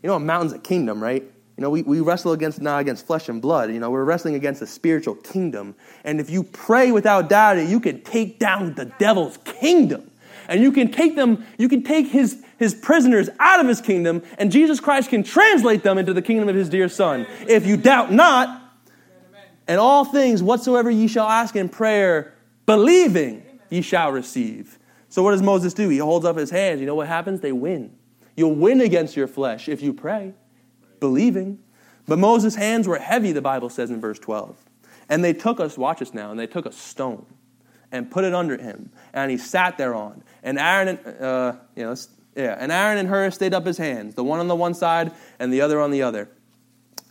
You 0.03 0.09
know, 0.09 0.15
a 0.15 0.21
mountain's 0.21 0.53
a 0.53 0.59
kingdom, 0.59 1.03
right? 1.03 1.25
You 1.57 1.63
know, 1.63 1.71
we, 1.71 1.83
we 1.83 2.01
wrestle 2.01 2.33
against 2.33 2.61
not 2.61 2.81
against 2.81 3.07
flesh 3.07 3.29
and 3.29 3.41
blood. 3.41 3.71
You 3.73 3.79
know, 3.79 3.91
we're 3.91 4.05
wrestling 4.05 4.35
against 4.35 4.61
the 4.61 4.67
spiritual 4.67 5.15
kingdom. 5.15 5.77
And 6.03 6.21
if 6.21 6.29
you 6.29 6.43
pray 6.43 6.91
without 6.91 7.29
doubting, 7.29 7.71
you 7.71 7.79
can 7.79 8.03
take 8.03 8.41
down 8.41 8.75
the 8.75 8.87
devil's 8.87 9.37
kingdom. 9.45 10.11
And 10.49 10.61
you 10.61 10.73
can 10.73 10.91
take 10.91 11.15
them, 11.15 11.45
you 11.57 11.69
can 11.69 11.85
take 11.85 12.09
his, 12.09 12.45
his 12.59 12.75
prisoners 12.75 13.31
out 13.39 13.61
of 13.61 13.69
his 13.69 13.81
kingdom, 13.81 14.23
and 14.37 14.53
Jesus 14.53 14.79
Christ 14.79 15.09
can 15.09 15.23
translate 15.23 15.83
them 15.83 15.97
into 15.97 16.13
the 16.13 16.21
kingdom 16.21 16.49
of 16.49 16.55
his 16.55 16.69
dear 16.69 16.89
Son. 16.89 17.27
If 17.49 17.67
you 17.67 17.77
doubt 17.77 18.13
not, 18.13 18.61
and 19.67 19.81
all 19.81 20.05
things 20.05 20.43
whatsoever 20.43 20.91
ye 20.91 21.07
shall 21.09 21.29
ask 21.29 21.57
in 21.57 21.71
prayer, 21.71 22.35
believing, 22.67 23.43
ye 23.71 23.81
shall 23.81 24.13
receive. 24.13 24.79
So 25.09 25.23
what 25.23 25.31
does 25.31 25.41
Moses 25.41 25.73
do? 25.73 25.89
He 25.89 25.99
holds 25.99 26.27
up 26.27 26.37
his 26.37 26.51
hands. 26.51 26.81
You 26.81 26.87
know 26.87 26.97
what 26.97 27.07
happens? 27.07 27.41
They 27.41 27.53
win. 27.53 27.97
You'll 28.37 28.57
win 28.57 28.83
against 28.83 29.17
your 29.17 29.29
flesh 29.29 29.69
if 29.69 29.81
you 29.81 29.95
pray 29.95 30.35
believing. 31.05 31.59
But 32.09 32.19
Moses' 32.19 32.55
hands 32.55 32.89
were 32.89 32.99
heavy, 32.99 33.33
the 33.33 33.43
Bible 33.43 33.69
says 33.69 33.91
in 33.91 34.01
verse 34.01 34.19
12. 34.19 34.57
And 35.11 35.23
they 35.23 35.35
took 35.35 35.61
us, 35.61 35.77
watch 35.77 36.01
us 36.01 36.15
now, 36.15 36.31
and 36.31 36.41
they 36.41 36.47
took 36.47 36.65
a 36.65 36.73
stone 36.73 37.27
and 37.93 38.11
put 38.11 38.25
it 38.25 38.33
under 38.33 38.57
him, 38.57 38.91
and 39.13 39.31
he 39.31 39.37
sat 39.37 39.77
thereon. 39.77 40.25
And 40.43 40.59
Aaron 40.59 40.89
and, 40.89 41.21
uh, 41.21 41.53
you 41.77 41.85
know, 41.85 41.95
yeah, 42.35 42.57
and 42.59 42.73
Aaron 42.73 42.97
and 42.97 43.07
Hur 43.07 43.31
stayed 43.31 43.53
up 43.53 43.67
his 43.67 43.77
hands, 43.77 44.15
the 44.15 44.25
one 44.25 44.41
on 44.41 44.49
the 44.49 44.57
one 44.57 44.73
side 44.73 45.13
and 45.39 45.53
the 45.53 45.61
other 45.61 45.79
on 45.79 45.91
the 45.91 46.01
other 46.01 46.31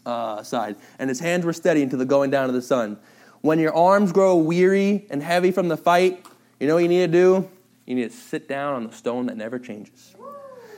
uh, 0.07 0.41
side. 0.41 0.75
And 0.97 1.07
his 1.07 1.19
hands 1.19 1.45
were 1.45 1.53
steady 1.53 1.83
until 1.83 1.99
the 1.99 2.05
going 2.05 2.31
down 2.31 2.49
of 2.49 2.55
the 2.55 2.61
sun. 2.63 2.97
When 3.41 3.59
your 3.59 3.75
arms 3.75 4.11
grow 4.11 4.35
weary 4.35 5.05
and 5.11 5.21
heavy 5.21 5.51
from 5.51 5.67
the 5.67 5.77
fight, 5.77 6.25
you 6.59 6.67
know 6.67 6.73
what 6.73 6.83
you 6.83 6.89
need 6.89 7.05
to 7.05 7.19
do? 7.19 7.49
You 7.85 7.95
need 7.95 8.09
to 8.09 8.17
sit 8.17 8.47
down 8.47 8.73
on 8.73 8.87
the 8.87 8.91
stone 8.91 9.27
that 9.27 9.37
never 9.37 9.59
changes. 9.59 10.15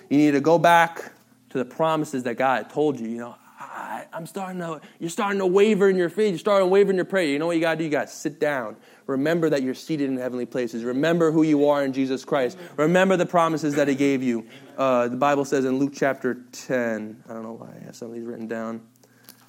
You 0.10 0.18
need 0.18 0.32
to 0.32 0.42
go 0.42 0.60
back 0.60 1.14
to 1.50 1.58
the 1.58 1.66
promises 1.66 2.24
that 2.24 2.36
God 2.36 2.70
told 2.70 3.00
you. 3.00 3.08
You 3.08 3.18
know, 3.18 3.36
I, 3.60 4.06
am 4.14 4.26
starting 4.26 4.60
to, 4.60 4.82
you're 5.00 5.10
starting 5.10 5.40
to 5.40 5.46
waver 5.46 5.90
in 5.90 5.96
your 5.96 6.10
faith. 6.10 6.32
You're 6.32 6.40
starting 6.40 6.68
to 6.68 6.72
waver 6.72 6.90
in 6.90 6.96
your 6.96 7.06
prayer. 7.06 7.26
You 7.26 7.40
know 7.40 7.48
what 7.48 7.56
you 7.56 7.62
got 7.62 7.72
to 7.72 7.78
do? 7.78 7.84
You 7.86 7.90
got 7.90 8.08
to 8.08 8.14
sit 8.14 8.40
down. 8.40 8.76
Remember 9.08 9.50
that 9.50 9.62
you're 9.62 9.76
seated 9.76 10.10
in 10.10 10.18
heavenly 10.18 10.46
places. 10.46 10.84
Remember 10.84 11.32
who 11.32 11.44
you 11.44 11.70
are 11.70 11.84
in 11.84 11.94
Jesus 11.94 12.26
Christ. 12.26 12.58
Remember 12.78 13.18
the 13.18 13.26
promises 13.26 13.76
that 13.76 13.88
He 13.88 13.96
gave 13.96 14.24
you. 14.24 14.48
Uh, 14.78 15.08
the 15.08 15.18
Bible 15.18 15.46
says 15.46 15.66
in 15.66 15.78
Luke 15.78 15.94
chapter 15.96 16.44
10, 16.52 17.24
I 17.30 17.34
don't 17.34 17.44
know 17.44 17.54
why 17.54 17.70
I 17.80 17.86
have 17.86 17.96
some 17.96 18.10
of 18.10 18.16
these 18.16 18.26
written 18.26 18.48
down. 18.48 18.82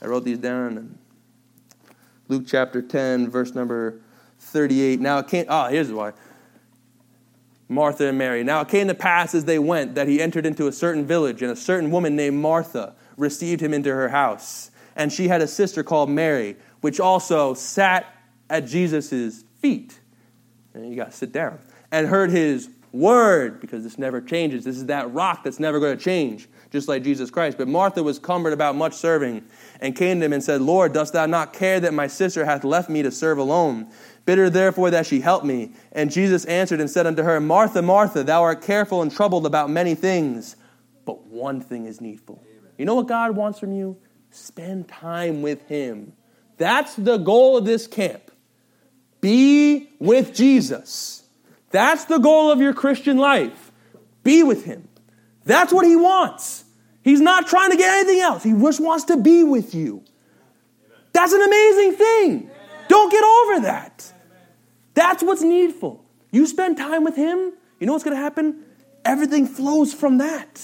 I 0.02 0.06
wrote 0.06 0.24
these 0.24 0.38
down. 0.38 0.98
Luke 2.28 2.44
chapter 2.46 2.82
10, 2.82 3.30
verse 3.30 3.54
number 3.54 4.00
38. 4.40 5.00
Now 5.00 5.18
it 5.18 5.28
can't, 5.28 5.48
oh, 5.50 5.68
here's 5.68 5.90
why. 5.90 6.12
Martha 7.68 8.06
and 8.06 8.18
Mary. 8.18 8.44
Now 8.44 8.60
it 8.60 8.68
came 8.68 8.88
to 8.88 8.94
pass 8.94 9.34
as 9.34 9.44
they 9.44 9.58
went 9.58 9.94
that 9.96 10.08
he 10.08 10.20
entered 10.20 10.46
into 10.46 10.68
a 10.68 10.72
certain 10.72 11.06
village, 11.06 11.42
and 11.42 11.50
a 11.50 11.56
certain 11.56 11.90
woman 11.90 12.14
named 12.14 12.36
Martha 12.36 12.94
received 13.16 13.60
him 13.60 13.74
into 13.74 13.90
her 13.90 14.08
house. 14.08 14.70
And 14.94 15.12
she 15.12 15.28
had 15.28 15.42
a 15.42 15.46
sister 15.46 15.82
called 15.82 16.08
Mary, 16.08 16.56
which 16.80 17.00
also 17.00 17.54
sat 17.54 18.06
at 18.48 18.66
Jesus' 18.66 19.44
feet. 19.60 19.98
And 20.74 20.88
you 20.88 20.96
got 20.96 21.10
to 21.10 21.16
sit 21.16 21.32
down. 21.32 21.58
And 21.90 22.06
heard 22.06 22.30
his 22.30 22.70
word, 22.92 23.60
because 23.60 23.82
this 23.82 23.98
never 23.98 24.20
changes. 24.20 24.64
This 24.64 24.76
is 24.76 24.86
that 24.86 25.12
rock 25.12 25.44
that's 25.44 25.60
never 25.60 25.80
going 25.80 25.96
to 25.96 26.02
change, 26.02 26.48
just 26.76 26.88
like 26.88 27.02
Jesus 27.02 27.30
Christ. 27.30 27.56
But 27.56 27.68
Martha 27.68 28.02
was 28.02 28.18
cumbered 28.18 28.52
about 28.52 28.76
much 28.76 28.92
serving, 28.92 29.44
and 29.80 29.96
came 29.96 30.20
to 30.20 30.26
him 30.26 30.32
and 30.34 30.44
said, 30.44 30.60
Lord, 30.60 30.92
dost 30.92 31.14
thou 31.14 31.24
not 31.26 31.52
care 31.54 31.80
that 31.80 31.94
my 31.94 32.06
sister 32.06 32.44
hath 32.44 32.64
left 32.64 32.90
me 32.90 33.02
to 33.02 33.10
serve 33.10 33.38
alone? 33.38 33.88
Bid 34.26 34.38
her 34.38 34.50
therefore 34.50 34.90
that 34.90 35.06
she 35.06 35.20
help 35.20 35.44
me. 35.44 35.72
And 35.92 36.10
Jesus 36.10 36.44
answered 36.44 36.80
and 36.80 36.90
said 36.90 37.06
unto 37.06 37.22
her, 37.22 37.40
Martha, 37.40 37.80
Martha, 37.80 38.22
thou 38.22 38.42
art 38.42 38.60
careful 38.60 39.00
and 39.00 39.10
troubled 39.10 39.46
about 39.46 39.70
many 39.70 39.94
things, 39.94 40.56
but 41.06 41.26
one 41.26 41.60
thing 41.60 41.86
is 41.86 42.00
needful. 42.00 42.42
You 42.76 42.84
know 42.84 42.94
what 42.96 43.08
God 43.08 43.36
wants 43.36 43.58
from 43.58 43.72
you? 43.72 43.96
Spend 44.30 44.88
time 44.88 45.40
with 45.40 45.66
Him. 45.68 46.12
That's 46.58 46.94
the 46.94 47.16
goal 47.16 47.56
of 47.56 47.64
this 47.64 47.86
camp. 47.86 48.30
Be 49.22 49.90
with 49.98 50.34
Jesus. 50.34 51.22
That's 51.70 52.04
the 52.04 52.18
goal 52.18 52.50
of 52.50 52.60
your 52.60 52.74
Christian 52.74 53.16
life. 53.16 53.72
Be 54.22 54.42
with 54.42 54.64
Him. 54.64 54.88
That's 55.44 55.72
what 55.72 55.86
He 55.86 55.96
wants. 55.96 56.64
He's 57.06 57.20
not 57.20 57.46
trying 57.46 57.70
to 57.70 57.76
get 57.76 57.88
anything 57.88 58.18
else. 58.18 58.42
He 58.42 58.50
just 58.50 58.80
wants 58.80 59.04
to 59.04 59.16
be 59.16 59.44
with 59.44 59.76
you. 59.76 60.02
That's 61.12 61.32
an 61.32 61.40
amazing 61.40 61.92
thing. 61.92 62.50
Don't 62.88 63.12
get 63.12 63.22
over 63.22 63.60
that. 63.60 64.12
That's 64.94 65.22
what's 65.22 65.40
needful. 65.40 66.04
You 66.32 66.48
spend 66.48 66.76
time 66.76 67.04
with 67.04 67.14
Him, 67.14 67.52
you 67.78 67.86
know 67.86 67.92
what's 67.92 68.02
going 68.02 68.16
to 68.16 68.20
happen? 68.20 68.64
Everything 69.04 69.46
flows 69.46 69.94
from 69.94 70.18
that. 70.18 70.60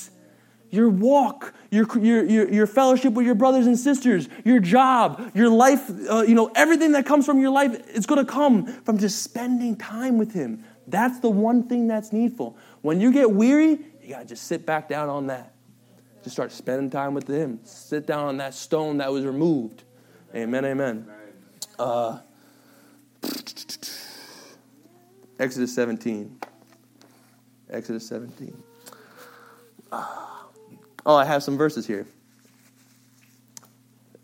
Your 0.70 0.88
walk, 0.88 1.55
your, 1.70 1.86
your, 2.01 2.24
your, 2.24 2.53
your, 2.53 2.66
fellowship 2.66 3.12
with 3.12 3.24
your 3.24 3.36
brothers 3.36 3.68
and 3.68 3.78
sisters, 3.78 4.28
your 4.45 4.59
job, 4.59 5.30
your 5.36 5.49
life, 5.49 5.88
uh, 6.11 6.22
you 6.22 6.34
know, 6.34 6.51
everything 6.57 6.90
that 6.93 7.07
comes 7.07 7.24
from 7.24 7.38
your 7.38 7.51
life, 7.51 7.80
it's 7.95 8.07
going 8.07 8.24
to 8.24 8.30
come 8.30 8.66
from 8.82 8.99
just 8.99 9.22
spending 9.22 9.76
time 9.76 10.18
with 10.18 10.32
Him. 10.32 10.64
That's 10.88 11.20
the 11.20 11.30
one 11.30 11.68
thing 11.68 11.86
that's 11.86 12.12
needful. 12.12 12.57
When 12.80 13.01
you 13.01 13.12
get 13.12 13.30
weary, 13.30 13.78
you 14.03 14.09
got 14.09 14.22
to 14.22 14.26
just 14.26 14.49
sit 14.49 14.66
back 14.66 14.88
down 14.88 15.09
on 15.09 15.28
that. 15.28 15.51
Just 16.22 16.36
start 16.36 16.52
spending 16.52 16.90
time 16.90 17.14
with 17.14 17.26
Him. 17.26 17.60
Sit 17.64 18.06
down 18.06 18.26
on 18.26 18.36
that 18.38 18.54
stone 18.54 18.98
that 18.98 19.10
was 19.12 19.24
removed. 19.24 19.82
Amen, 20.34 20.64
amen. 20.64 21.06
Uh, 21.78 22.18
Exodus 25.38 25.74
17. 25.74 26.38
Exodus 27.70 28.06
17. 28.06 28.62
Oh, 31.04 31.16
I 31.16 31.24
have 31.24 31.42
some 31.42 31.58
verses 31.58 31.86
here. 31.86 32.06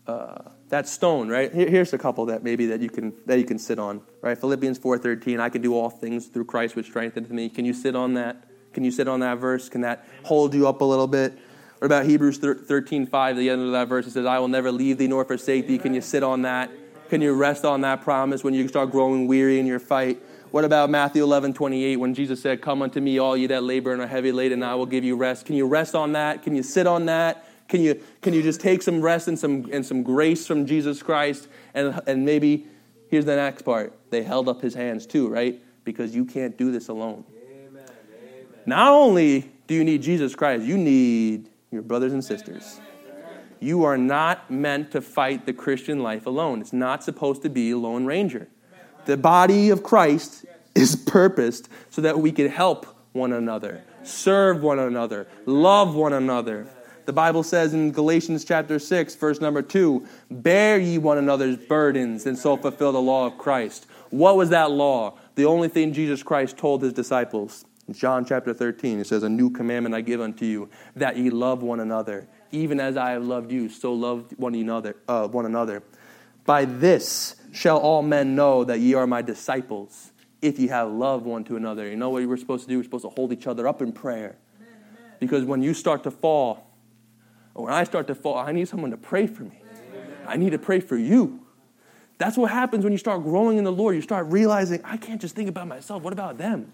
Uh, 0.07 0.49
that 0.69 0.87
stone, 0.87 1.27
right? 1.27 1.53
Here, 1.53 1.69
here's 1.69 1.93
a 1.93 1.97
couple 1.97 2.25
that 2.27 2.43
maybe 2.43 2.67
that 2.67 2.79
you 2.79 2.89
can 2.89 3.13
that 3.25 3.37
you 3.37 3.45
can 3.45 3.59
sit 3.59 3.77
on, 3.77 4.01
right? 4.21 4.37
Philippians 4.37 4.79
4:13. 4.79 5.39
I 5.39 5.49
can 5.49 5.61
do 5.61 5.75
all 5.75 5.89
things 5.89 6.27
through 6.27 6.45
Christ 6.45 6.75
which 6.75 6.87
strengthens 6.87 7.29
me. 7.29 7.49
Can 7.49 7.65
you 7.65 7.73
sit 7.73 7.95
on 7.95 8.13
that? 8.13 8.43
Can 8.73 8.83
you 8.83 8.91
sit 8.91 9.07
on 9.07 9.19
that 9.19 9.39
verse? 9.39 9.67
Can 9.67 9.81
that 9.81 10.07
hold 10.23 10.53
you 10.53 10.67
up 10.67 10.81
a 10.81 10.85
little 10.85 11.07
bit? 11.07 11.37
What 11.79 11.85
about 11.85 12.05
Hebrews 12.05 12.39
13, 12.39 13.07
5, 13.07 13.37
the 13.37 13.49
end 13.49 13.61
of 13.61 13.71
that 13.71 13.87
verse? 13.87 14.05
It 14.05 14.11
says, 14.11 14.25
I 14.25 14.37
will 14.39 14.49
never 14.49 14.69
leave 14.69 14.97
thee 14.97 15.07
nor 15.07 15.23
forsake 15.23 15.65
thee. 15.65 15.77
Can 15.77 15.93
you 15.93 16.01
sit 16.01 16.23
on 16.23 16.41
that? 16.41 16.69
Can 17.09 17.21
you 17.21 17.33
rest 17.33 17.63
on 17.63 17.81
that 17.81 18.01
promise 18.01 18.43
when 18.43 18.53
you 18.53 18.67
start 18.67 18.91
growing 18.91 19.27
weary 19.27 19.59
in 19.59 19.65
your 19.65 19.79
fight? 19.79 20.21
What 20.51 20.65
about 20.65 20.89
Matthew 20.89 21.23
11, 21.23 21.53
28, 21.53 21.95
when 21.95 22.13
Jesus 22.13 22.41
said, 22.41 22.61
Come 22.61 22.81
unto 22.81 22.99
me, 22.99 23.17
all 23.17 23.37
ye 23.37 23.47
that 23.47 23.63
labor 23.63 23.93
and 23.93 24.01
are 24.01 24.07
heavy 24.07 24.33
laden, 24.33 24.61
and 24.61 24.69
I 24.69 24.75
will 24.75 24.85
give 24.87 25.05
you 25.05 25.15
rest? 25.15 25.45
Can 25.45 25.55
you 25.55 25.67
rest 25.67 25.95
on 25.95 26.11
that? 26.13 26.43
Can 26.43 26.53
you 26.53 26.63
sit 26.63 26.85
on 26.85 27.05
that? 27.05 27.45
Can 27.69 27.81
you, 27.81 28.01
can 28.21 28.33
you 28.33 28.43
just 28.43 28.59
take 28.59 28.81
some 28.81 29.01
rest 29.01 29.29
and 29.29 29.39
some, 29.39 29.69
and 29.71 29.85
some 29.85 30.03
grace 30.03 30.45
from 30.45 30.65
Jesus 30.65 31.01
Christ? 31.01 31.47
And, 31.73 32.01
and 32.07 32.25
maybe, 32.25 32.67
here's 33.09 33.25
the 33.25 33.35
next 33.37 33.61
part 33.61 33.93
they 34.09 34.23
held 34.23 34.49
up 34.49 34.61
his 34.61 34.73
hands 34.73 35.05
too, 35.05 35.29
right? 35.29 35.61
Because 35.85 36.13
you 36.13 36.25
can't 36.25 36.57
do 36.57 36.73
this 36.73 36.89
alone. 36.89 37.23
Amen. 37.29 37.83
Amen. 37.85 38.47
Not 38.65 38.91
only 38.91 39.49
do 39.67 39.75
you 39.75 39.85
need 39.85 40.01
Jesus 40.01 40.35
Christ, 40.35 40.63
you 40.63 40.77
need 40.77 41.47
your 41.71 41.81
brothers 41.81 42.13
and 42.13 42.23
sisters. 42.23 42.79
You 43.59 43.83
are 43.83 43.97
not 43.97 44.49
meant 44.49 44.91
to 44.91 45.01
fight 45.01 45.45
the 45.45 45.53
Christian 45.53 46.01
life 46.01 46.25
alone. 46.25 46.61
It's 46.61 46.73
not 46.73 47.03
supposed 47.03 47.41
to 47.43 47.49
be 47.49 47.71
a 47.71 47.77
lone 47.77 48.05
ranger. 48.05 48.47
The 49.05 49.17
body 49.17 49.69
of 49.69 49.83
Christ 49.83 50.45
is 50.75 50.95
purposed 50.95 51.69
so 51.89 52.01
that 52.01 52.19
we 52.19 52.31
can 52.31 52.49
help 52.49 52.85
one 53.11 53.33
another, 53.33 53.83
serve 54.03 54.61
one 54.61 54.79
another, 54.79 55.27
love 55.45 55.95
one 55.95 56.13
another. 56.13 56.67
The 57.05 57.13
Bible 57.13 57.43
says 57.43 57.73
in 57.73 57.91
Galatians 57.91 58.45
chapter 58.45 58.77
6, 58.77 59.15
verse 59.15 59.41
number 59.41 59.61
2, 59.61 60.05
bear 60.29 60.77
ye 60.77 60.99
one 60.99 61.17
another's 61.17 61.57
burdens 61.57 62.25
and 62.27 62.37
so 62.37 62.55
fulfill 62.55 62.91
the 62.91 63.01
law 63.01 63.25
of 63.25 63.37
Christ. 63.37 63.87
What 64.11 64.37
was 64.37 64.49
that 64.49 64.71
law? 64.71 65.17
The 65.35 65.45
only 65.45 65.69
thing 65.69 65.91
Jesus 65.91 66.21
Christ 66.21 66.57
told 66.57 66.83
his 66.83 66.93
disciples. 66.93 67.65
John 67.93 68.25
chapter 68.25 68.53
13, 68.53 68.99
it 68.99 69.07
says, 69.07 69.23
A 69.23 69.29
new 69.29 69.49
commandment 69.49 69.95
I 69.95 70.01
give 70.01 70.21
unto 70.21 70.45
you, 70.45 70.69
that 70.95 71.17
ye 71.17 71.29
love 71.29 71.63
one 71.63 71.79
another. 71.79 72.27
Even 72.51 72.79
as 72.79 72.97
I 72.97 73.11
have 73.11 73.23
loved 73.23 73.51
you, 73.51 73.69
so 73.69 73.93
love 73.93 74.33
one 74.37 74.55
another. 74.55 74.95
Uh, 75.07 75.27
one 75.27 75.45
another. 75.45 75.83
By 76.45 76.65
this 76.65 77.35
shall 77.51 77.77
all 77.77 78.01
men 78.01 78.35
know 78.35 78.63
that 78.63 78.79
ye 78.79 78.93
are 78.93 79.07
my 79.07 79.21
disciples, 79.21 80.11
if 80.41 80.57
ye 80.57 80.67
have 80.67 80.89
love 80.89 81.25
one 81.25 81.43
to 81.45 81.55
another. 81.55 81.87
You 81.87 81.95
know 81.95 82.09
what 82.09 82.25
we're 82.25 82.37
supposed 82.37 82.63
to 82.63 82.69
do? 82.69 82.77
We're 82.77 82.83
supposed 82.83 83.05
to 83.05 83.09
hold 83.09 83.31
each 83.31 83.47
other 83.47 83.67
up 83.67 83.81
in 83.81 83.91
prayer. 83.91 84.37
Because 85.19 85.43
when 85.43 85.61
you 85.61 85.73
start 85.73 86.03
to 86.03 86.11
fall, 86.11 86.71
or 87.53 87.65
when 87.65 87.73
I 87.73 87.83
start 87.83 88.07
to 88.07 88.15
fall, 88.15 88.37
I 88.37 88.51
need 88.51 88.67
someone 88.67 88.91
to 88.91 88.97
pray 88.97 89.27
for 89.27 89.43
me. 89.43 89.61
I 90.25 90.37
need 90.37 90.51
to 90.51 90.59
pray 90.59 90.79
for 90.79 90.97
you. 90.97 91.45
That's 92.17 92.37
what 92.37 92.51
happens 92.51 92.83
when 92.83 92.91
you 92.91 92.97
start 92.97 93.23
growing 93.23 93.57
in 93.57 93.63
the 93.63 93.71
Lord. 93.71 93.95
You 93.95 94.01
start 94.01 94.27
realizing, 94.27 94.81
I 94.83 94.97
can't 94.97 95.19
just 95.21 95.35
think 95.35 95.49
about 95.49 95.67
myself. 95.67 96.03
What 96.03 96.13
about 96.13 96.37
them? 96.37 96.71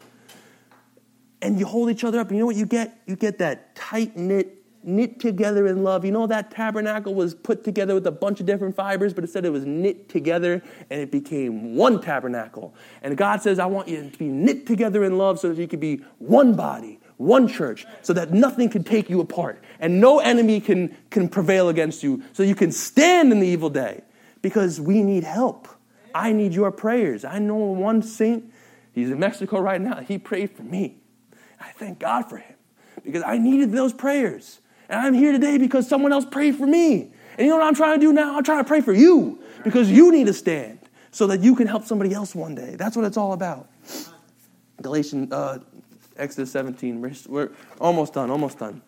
And 1.42 1.60
you 1.60 1.66
hold 1.66 1.90
each 1.90 2.04
other 2.04 2.20
up. 2.20 2.30
And 2.30 2.38
you 2.38 2.42
know 2.42 2.48
what 2.48 2.56
you 2.56 2.66
get? 2.66 3.00
You 3.06 3.16
get 3.16 3.38
that 3.40 3.76
tight 3.76 4.16
knit 4.16 4.66
knit 4.86 5.20
together 5.20 5.68
in 5.68 5.84
love. 5.84 6.06
You 6.06 6.12
know, 6.12 6.28
that 6.28 6.52
tabernacle 6.52 7.14
was 7.14 7.34
put 7.34 7.64
together 7.64 7.96
with 7.96 8.06
a 8.08 8.12
bunch 8.12 8.40
of 8.40 8.46
different 8.46 8.76
fibers, 8.76 9.14
but 9.14 9.24
it 9.24 9.30
said 9.30 9.44
it 9.44 9.50
was 9.50 9.66
knit 9.66 10.08
together 10.08 10.62
and 10.90 11.02
it 11.02 11.12
became 11.12 11.76
one 11.76 12.00
tabernacle. 12.00 12.76
And 13.02 13.18
God 13.18 13.42
says, 13.42 13.58
I 13.58 13.66
want 13.66 13.88
you 13.88 14.10
to 14.10 14.18
be 14.18 14.28
knit 14.28 14.68
together 14.68 15.04
in 15.04 15.18
love 15.18 15.40
so 15.40 15.50
that 15.50 15.60
you 15.60 15.68
can 15.68 15.80
be 15.80 16.02
one 16.20 16.56
body, 16.56 17.00
one 17.18 17.48
church, 17.48 17.86
so 18.04 18.14
that 18.14 18.32
nothing 18.32 18.70
can 18.70 18.84
take 18.84 19.10
you 19.10 19.20
apart 19.22 19.64
and 19.80 20.00
no 20.00 20.20
enemy 20.20 20.62
can, 20.62 20.96
can 21.10 21.28
prevail 21.28 21.70
against 21.70 22.04
you, 22.04 22.24
so 22.34 22.44
you 22.44 22.56
can 22.56 22.72
stand 22.72 23.32
in 23.32 23.40
the 23.40 23.48
evil 23.48 23.70
day 23.70 24.02
because 24.42 24.80
we 24.80 25.02
need 25.02 25.24
help. 25.24 25.68
I 26.14 26.32
need 26.32 26.54
your 26.54 26.72
prayers. 26.72 27.26
I 27.26 27.40
know 27.40 27.56
one 27.56 28.04
saint, 28.04 28.54
he's 28.94 29.10
in 29.10 29.20
Mexico 29.20 29.60
right 29.60 29.82
now, 29.82 30.02
he 30.02 30.18
prayed 30.18 30.52
for 30.52 30.64
me. 30.64 31.00
I 31.60 31.72
thank 31.72 32.00
God 32.00 32.30
for 32.30 32.38
him 32.38 32.56
because 33.04 33.24
I 33.26 33.38
needed 33.38 33.72
those 33.72 33.94
prayers. 33.94 34.60
And 34.90 35.00
I'm 35.00 35.14
here 35.14 35.32
today 35.32 35.58
because 35.58 35.88
someone 35.88 36.14
else 36.14 36.26
prayed 36.26 36.56
for 36.56 36.68
me. 36.68 37.12
And 37.38 37.46
you 37.46 37.48
know 37.48 37.58
what 37.58 37.66
I'm 37.66 37.76
trying 37.76 38.00
to 38.00 38.06
do 38.06 38.14
now? 38.14 38.38
I'm 38.38 38.44
trying 38.44 38.64
to 38.64 38.68
pray 38.68 38.82
for 38.82 38.94
you 38.94 39.40
because 39.64 39.92
you 39.92 40.12
need 40.12 40.28
to 40.28 40.34
stand 40.34 40.80
so 41.12 41.28
that 41.28 41.42
you 41.42 41.56
can 41.56 41.68
help 41.68 41.86
somebody 41.86 42.14
else 42.14 42.36
one 42.36 42.56
day. 42.56 42.76
That's 42.76 42.96
what 42.96 43.06
it's 43.06 43.18
all 43.18 43.34
about. 43.34 43.70
Galatians, 44.82 45.32
uh, 45.32 45.60
Exodus 46.18 46.52
17. 46.52 47.02
We're, 47.02 47.14
we're 47.28 47.52
almost 47.80 48.14
done, 48.14 48.30
almost 48.30 48.60
done. 48.60 48.82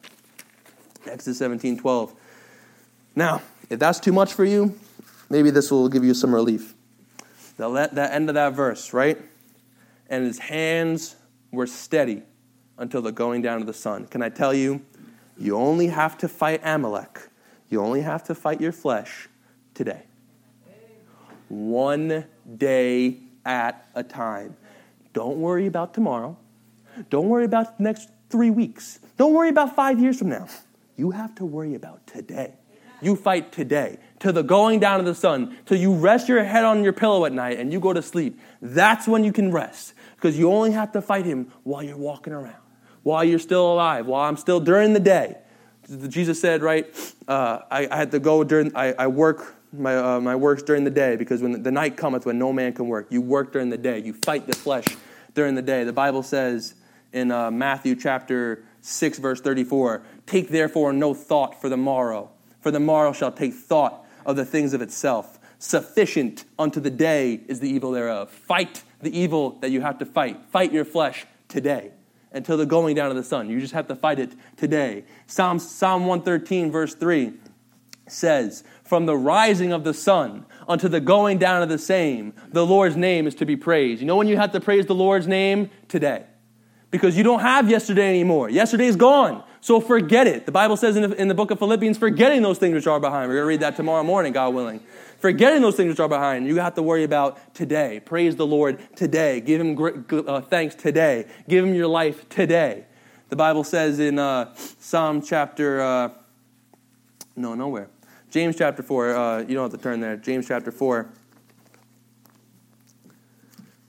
Exodus 1.06 1.38
17, 1.40 1.78
12. 1.80 2.14
Now, 3.16 3.42
if 3.70 3.80
that's 3.80 4.00
too 4.00 4.14
much 4.14 4.34
for 4.34 4.46
you, 4.46 4.78
maybe 5.30 5.52
this 5.52 5.72
will 5.72 5.90
give 5.90 6.04
you 6.04 6.14
some 6.14 6.34
relief. 6.34 6.74
That, 7.58 7.96
that 7.96 8.14
end 8.14 8.30
of 8.30 8.36
that 8.36 8.54
verse, 8.54 8.94
right? 8.94 9.18
And 10.10 10.26
his 10.26 10.38
hands 10.38 11.16
were 11.52 11.68
steady 11.68 12.24
until 12.78 13.02
the 13.02 13.12
going 13.12 13.42
down 13.42 13.62
of 13.62 13.68
the 13.68 13.74
sun. 13.74 14.06
Can 14.06 14.22
I 14.22 14.30
tell 14.30 14.54
you, 14.54 14.82
you 15.38 15.56
only 15.56 15.88
have 15.88 16.18
to 16.20 16.28
fight 16.28 16.62
Amalek. 16.64 17.30
You 17.70 17.82
only 17.82 18.02
have 18.02 18.24
to 18.26 18.36
fight 18.36 18.62
your 18.62 18.72
flesh 18.72 19.28
today. 19.74 20.04
One 21.50 22.26
day 22.58 23.18
at 23.46 23.88
a 23.96 24.04
time. 24.04 24.56
Don't 25.14 25.38
worry 25.38 25.66
about 25.66 25.94
tomorrow. 25.94 26.38
Don't 27.10 27.30
worry 27.30 27.46
about 27.46 27.78
the 27.78 27.84
next 27.84 28.10
three 28.30 28.50
weeks. 28.50 29.00
Don't 29.18 29.34
worry 29.34 29.50
about 29.50 29.76
five 29.76 30.00
years 30.00 30.20
from 30.20 30.30
now. 30.30 30.48
You 30.96 31.12
have 31.12 31.36
to 31.36 31.46
worry 31.46 31.76
about 31.76 32.06
today. 32.08 32.54
You 33.02 33.16
fight 33.16 33.52
today 33.52 34.00
to 34.20 34.32
the 34.32 34.42
going 34.42 34.80
down 34.80 35.00
of 35.00 35.06
the 35.06 35.14
sun, 35.14 35.56
till 35.68 35.78
you 35.78 35.94
rest 35.94 36.28
your 36.28 36.44
head 36.44 36.66
on 36.66 36.84
your 36.84 36.94
pillow 36.94 37.26
at 37.26 37.32
night 37.32 37.60
and 37.60 37.72
you 37.72 37.80
go 37.80 37.94
to 37.94 38.02
sleep. 38.02 38.40
That's 38.62 39.08
when 39.08 39.24
you 39.24 39.32
can 39.32 39.52
rest 39.52 39.94
because 40.16 40.38
you 40.38 40.52
only 40.52 40.72
have 40.72 40.92
to 40.94 41.02
fight 41.02 41.26
him 41.26 41.52
while 41.64 41.84
you're 41.84 41.96
walking 41.96 42.34
around 42.34 42.67
while 43.08 43.24
you're 43.24 43.40
still 43.40 43.72
alive, 43.72 44.06
while 44.06 44.24
I'm 44.24 44.36
still 44.36 44.60
during 44.60 44.92
the 44.92 45.00
day. 45.00 45.38
Jesus 46.10 46.42
said, 46.42 46.62
right, 46.62 46.86
uh, 47.26 47.60
I, 47.72 47.88
I, 47.90 47.96
had 47.96 48.12
to 48.12 48.20
go 48.20 48.44
during, 48.44 48.76
I, 48.76 48.92
I 49.00 49.08
work 49.08 49.56
my, 49.72 49.96
uh, 49.96 50.20
my 50.20 50.36
works 50.36 50.62
during 50.62 50.84
the 50.84 50.92
day 50.92 51.16
because 51.16 51.42
when 51.42 51.64
the 51.64 51.72
night 51.72 51.96
cometh 51.96 52.26
when 52.26 52.38
no 52.38 52.52
man 52.52 52.74
can 52.74 52.90
work. 52.90 53.08
You 53.10 53.22
work 53.22 53.54
during 53.54 53.70
the 53.70 53.78
day. 53.78 54.00
You 54.00 54.12
fight 54.12 54.46
the 54.46 54.56
flesh 54.56 54.86
during 55.34 55.56
the 55.56 55.62
day. 55.62 55.86
The 55.86 55.94
Bible 55.94 56.22
says 56.22 56.76
in 57.14 57.32
uh, 57.32 57.50
Matthew 57.50 57.96
chapter 57.96 58.66
6, 58.82 59.20
verse 59.20 59.40
34, 59.40 60.02
Take 60.26 60.50
therefore 60.50 60.92
no 60.92 61.14
thought 61.14 61.62
for 61.62 61.70
the 61.70 61.78
morrow 61.78 62.30
for 62.60 62.72
the 62.72 62.80
morrow 62.82 63.14
shall 63.14 63.32
take 63.32 63.54
thought 63.54 64.06
of 64.26 64.36
the 64.36 64.44
things 64.44 64.74
of 64.74 64.82
itself. 64.82 65.40
Sufficient 65.60 66.44
unto 66.60 66.82
the 66.82 66.90
day 66.90 67.40
is 67.48 67.62
the 67.62 67.70
evil 67.70 67.92
thereof. 67.92 68.30
Fight 68.30 68.84
the 69.02 69.18
evil 69.18 69.52
that 69.62 69.72
you 69.72 69.80
have 69.80 69.98
to 70.00 70.06
fight. 70.06 70.46
Fight 70.52 70.74
your 70.74 70.84
flesh 70.84 71.26
today 71.48 71.92
until 72.38 72.58
the 72.58 72.66
going 72.66 72.96
down 72.96 73.10
of 73.10 73.16
the 73.16 73.24
sun. 73.24 73.50
You 73.50 73.60
just 73.60 73.74
have 73.74 73.88
to 73.88 73.96
fight 73.96 74.20
it 74.20 74.34
today. 74.56 75.04
Psalm, 75.26 75.60
Psalm 75.60 76.06
113, 76.06 76.72
verse 76.72 76.96
3 76.96 77.34
says, 78.08 78.64
From 78.84 79.06
the 79.06 79.18
rising 79.18 79.74
of 79.74 79.84
the 79.84 79.94
sun 79.94 80.46
unto 80.68 80.88
the 80.88 81.00
going 81.00 81.38
down 81.38 81.62
of 81.62 81.70
the 81.70 81.78
same, 81.78 82.34
the 82.52 82.66
Lord's 82.66 82.96
name 82.96 83.28
is 83.28 83.36
to 83.36 83.46
be 83.46 83.56
praised. 83.56 84.02
You 84.02 84.08
know 84.08 84.16
when 84.16 84.28
you 84.28 84.38
have 84.38 84.52
to 84.54 84.60
praise 84.60 84.86
the 84.86 84.96
Lord's 84.96 85.28
name? 85.28 85.70
Today. 85.88 86.26
Because 86.90 87.18
you 87.18 87.24
don't 87.24 87.42
have 87.42 87.70
yesterday 87.70 88.08
anymore. 88.10 88.50
Yesterday's 88.50 88.96
gone. 88.96 89.44
So 89.60 89.82
forget 89.82 90.28
it. 90.28 90.46
The 90.46 90.52
Bible 90.52 90.78
says 90.78 90.96
in 90.96 91.10
the, 91.10 91.22
in 91.22 91.28
the 91.28 91.34
book 91.34 91.52
of 91.52 91.60
Philippians, 91.60 91.98
forgetting 91.98 92.42
those 92.42 92.58
things 92.58 92.74
which 92.76 92.88
are 92.88 93.00
behind. 93.00 93.28
We're 93.28 93.36
going 93.36 93.44
to 93.44 93.48
read 93.48 93.60
that 93.60 93.76
tomorrow 93.76 94.04
morning, 94.04 94.32
God 94.32 94.54
willing. 94.54 94.80
Forgetting 95.20 95.62
those 95.62 95.76
things 95.76 95.90
which 95.90 96.00
are 96.00 96.08
behind. 96.10 96.48
You 96.48 96.58
have 96.58 96.76
to 96.76 96.84
worry 96.84 97.04
about 97.04 97.54
today. 97.56 98.00
Praise 98.00 98.36
the 98.36 98.46
Lord 98.46 98.80
today. 98.96 99.42
Give 99.42 99.60
Him 99.60 100.06
uh, 100.28 100.42
thanks 100.42 100.76
today. 100.76 101.26
Give 101.50 101.66
Him 101.66 101.74
your 101.74 101.88
life 101.88 102.30
today. 102.30 102.86
The 103.30 103.36
Bible 103.36 103.64
says 103.64 104.00
in 104.00 104.20
uh, 104.20 104.54
Psalm 104.56 105.22
chapter, 105.22 105.82
uh, 105.82 106.10
no, 107.36 107.56
nowhere. 107.56 107.90
James 108.30 108.56
chapter 108.58 108.84
4, 108.84 109.16
uh, 109.16 109.40
you 109.40 109.56
don't 109.56 109.72
have 109.72 109.80
to 109.80 109.84
turn 109.84 110.00
there. 110.00 110.16
James 110.18 110.48
chapter 110.48 110.72
4. 110.72 111.10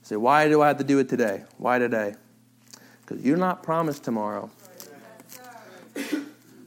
Say, 0.01 0.15
why 0.15 0.49
do 0.49 0.61
I 0.61 0.67
have 0.67 0.77
to 0.77 0.83
do 0.83 0.97
it 0.99 1.07
today? 1.07 1.43
Why 1.57 1.77
today? 1.77 2.15
Because 3.01 3.23
you're 3.23 3.37
not 3.37 3.61
promised 3.61 4.03
tomorrow. 4.03 4.49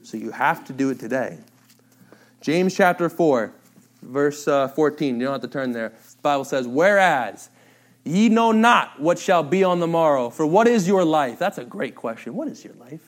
So 0.02 0.16
you 0.16 0.30
have 0.30 0.64
to 0.66 0.72
do 0.72 0.90
it 0.90 1.00
today. 1.00 1.38
James 2.40 2.74
chapter 2.74 3.08
4, 3.08 3.52
verse 4.02 4.46
uh, 4.46 4.68
14. 4.68 5.18
You 5.18 5.26
don't 5.26 5.32
have 5.32 5.42
to 5.42 5.48
turn 5.48 5.72
there. 5.72 5.90
The 5.90 6.22
Bible 6.22 6.44
says, 6.44 6.66
Whereas 6.66 7.50
ye 8.04 8.28
know 8.28 8.52
not 8.52 9.00
what 9.00 9.18
shall 9.18 9.42
be 9.42 9.64
on 9.64 9.80
the 9.80 9.86
morrow, 9.86 10.30
for 10.30 10.46
what 10.46 10.68
is 10.68 10.86
your 10.86 11.04
life? 11.04 11.38
That's 11.38 11.58
a 11.58 11.64
great 11.64 11.94
question. 11.94 12.34
What 12.34 12.48
is 12.48 12.64
your 12.64 12.74
life? 12.74 13.00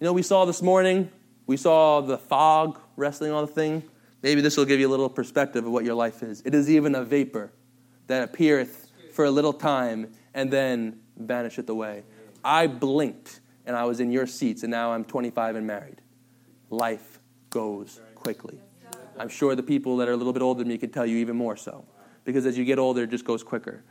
You 0.00 0.04
know, 0.04 0.12
we 0.12 0.22
saw 0.22 0.44
this 0.44 0.62
morning, 0.62 1.10
we 1.46 1.56
saw 1.56 2.00
the 2.00 2.18
fog 2.18 2.78
wrestling 2.96 3.32
on 3.32 3.46
the 3.46 3.52
thing. 3.52 3.82
Maybe 4.22 4.40
this 4.40 4.56
will 4.56 4.64
give 4.64 4.80
you 4.80 4.88
a 4.88 4.90
little 4.90 5.08
perspective 5.08 5.64
of 5.64 5.72
what 5.72 5.84
your 5.84 5.94
life 5.94 6.22
is. 6.22 6.42
It 6.44 6.54
is 6.54 6.70
even 6.70 6.94
a 6.94 7.04
vapor 7.04 7.52
that 8.06 8.22
appeareth 8.22 8.90
for 9.12 9.24
a 9.24 9.30
little 9.30 9.52
time 9.52 10.12
and 10.34 10.50
then 10.50 11.00
vanisheth 11.16 11.68
away. 11.68 12.04
I 12.44 12.66
blinked 12.66 13.40
and 13.66 13.76
I 13.76 13.84
was 13.84 14.00
in 14.00 14.10
your 14.10 14.26
seats, 14.26 14.62
and 14.62 14.70
now 14.70 14.92
I'm 14.92 15.04
25 15.04 15.56
and 15.56 15.66
married. 15.66 16.00
Life 16.70 17.20
goes 17.50 18.00
quickly. 18.14 18.58
I'm 19.18 19.28
sure 19.28 19.54
the 19.54 19.62
people 19.62 19.96
that 19.98 20.08
are 20.08 20.12
a 20.12 20.16
little 20.16 20.32
bit 20.32 20.42
older 20.42 20.58
than 20.58 20.68
me 20.68 20.78
could 20.78 20.92
tell 20.92 21.06
you 21.06 21.16
even 21.18 21.36
more 21.36 21.56
so. 21.56 21.84
Because 22.24 22.46
as 22.46 22.56
you 22.56 22.64
get 22.64 22.78
older, 22.78 23.04
it 23.04 23.10
just 23.10 23.24
goes 23.24 23.42
quicker. 23.42 23.82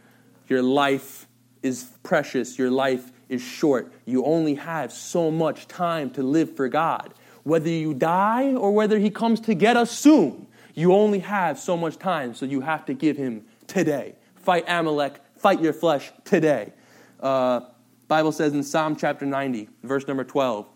Your 0.47 0.61
life 0.61 1.27
is 1.63 1.89
precious, 2.03 2.57
your 2.57 2.71
life 2.71 3.11
is 3.29 3.41
short. 3.41 3.91
You 4.05 4.23
only 4.25 4.55
have 4.55 4.91
so 4.91 5.29
much 5.31 5.67
time 5.67 6.09
to 6.11 6.23
live 6.23 6.55
for 6.55 6.69
God. 6.69 7.13
Whether 7.43 7.69
you 7.69 7.93
die 7.93 8.53
or 8.53 8.71
whether 8.71 8.99
He 8.99 9.09
comes 9.09 9.39
to 9.41 9.53
get 9.53 9.75
us 9.75 9.91
soon, 9.91 10.47
you 10.73 10.93
only 10.93 11.19
have 11.19 11.59
so 11.59 11.75
much 11.75 11.97
time, 11.97 12.35
so 12.35 12.45
you 12.45 12.61
have 12.61 12.85
to 12.85 12.93
give 12.93 13.17
Him 13.17 13.45
today. 13.65 14.15
Fight 14.35 14.65
Amalek, 14.67 15.19
fight 15.35 15.61
your 15.61 15.73
flesh 15.73 16.11
today. 16.23 16.73
Uh, 17.19 17.61
Bible 18.07 18.31
says 18.31 18.53
in 18.53 18.63
Psalm 18.63 18.95
chapter 18.95 19.25
90, 19.25 19.67
verse 19.83 20.07
number 20.07 20.23
12. 20.23 20.67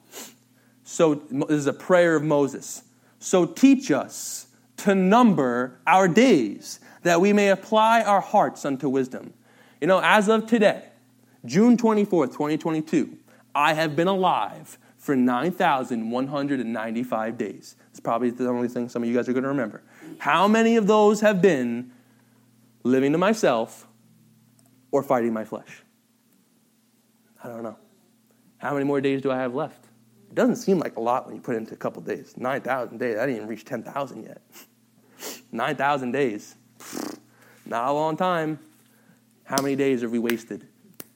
So 0.84 1.16
this 1.16 1.50
is 1.52 1.68
a 1.68 1.74
prayer 1.74 2.16
of 2.16 2.24
Moses. 2.24 2.84
So 3.22 3.46
teach 3.46 3.90
us 3.92 4.48
to 4.78 4.96
number 4.96 5.80
our 5.86 6.08
days, 6.08 6.80
that 7.04 7.22
we 7.22 7.34
may 7.34 7.50
apply 7.50 8.02
our 8.02 8.20
hearts 8.20 8.66
unto 8.66 8.90
wisdom. 8.90 9.36
You 9.80 9.86
know, 9.86 10.02
as 10.04 10.28
of 10.28 10.48
today, 10.48 10.86
June 11.46 11.78
24th, 11.78 12.32
2022, 12.32 13.16
I 13.54 13.74
have 13.74 13.96
been 13.96 14.08
alive 14.08 14.80
for 14.98 15.16
9,195 15.16 17.38
days. 17.38 17.76
It's 17.92 18.00
probably 18.00 18.32
the 18.32 18.48
only 18.48 18.68
thing 18.68 18.90
some 18.90 19.04
of 19.04 19.10
you 19.10 19.16
guys 19.16 19.30
are 19.30 19.34
going 19.34 19.44
to 19.44 19.50
remember. 19.50 19.84
How 20.18 20.48
many 20.48 20.78
of 20.78 20.88
those 20.88 21.22
have 21.22 21.44
been 21.44 21.92
living 22.84 23.12
to 23.12 23.20
myself 23.20 23.88
or 24.90 25.04
fighting 25.04 25.32
my 25.32 25.46
flesh? 25.46 25.84
I 27.44 27.50
don't 27.50 27.62
know. 27.62 27.78
How 28.58 28.74
many 28.74 28.86
more 28.86 29.00
days 29.00 29.22
do 29.22 29.30
I 29.32 29.38
have 29.38 29.54
left? 29.54 29.91
It 30.32 30.36
doesn't 30.36 30.56
seem 30.56 30.80
like 30.80 30.96
a 30.96 31.02
lot 31.02 31.26
when 31.26 31.36
you 31.36 31.42
put 31.42 31.56
it 31.56 31.58
into 31.58 31.74
a 31.74 31.78
couple 31.78 32.02
days. 32.02 32.36
9,000 32.38 32.98
days. 32.98 33.18
I 33.18 33.26
didn't 33.26 33.36
even 33.36 33.48
reach 33.50 33.66
10,000 33.66 34.24
yet. 34.24 34.42
9,000 35.52 36.12
days. 36.14 36.56
Not 37.66 37.90
a 37.90 37.92
long 37.92 38.16
time. 38.16 38.58
How 39.44 39.62
many 39.62 39.76
days 39.76 40.04
have 40.04 40.12
we 40.12 40.20
wasted 40.20 40.66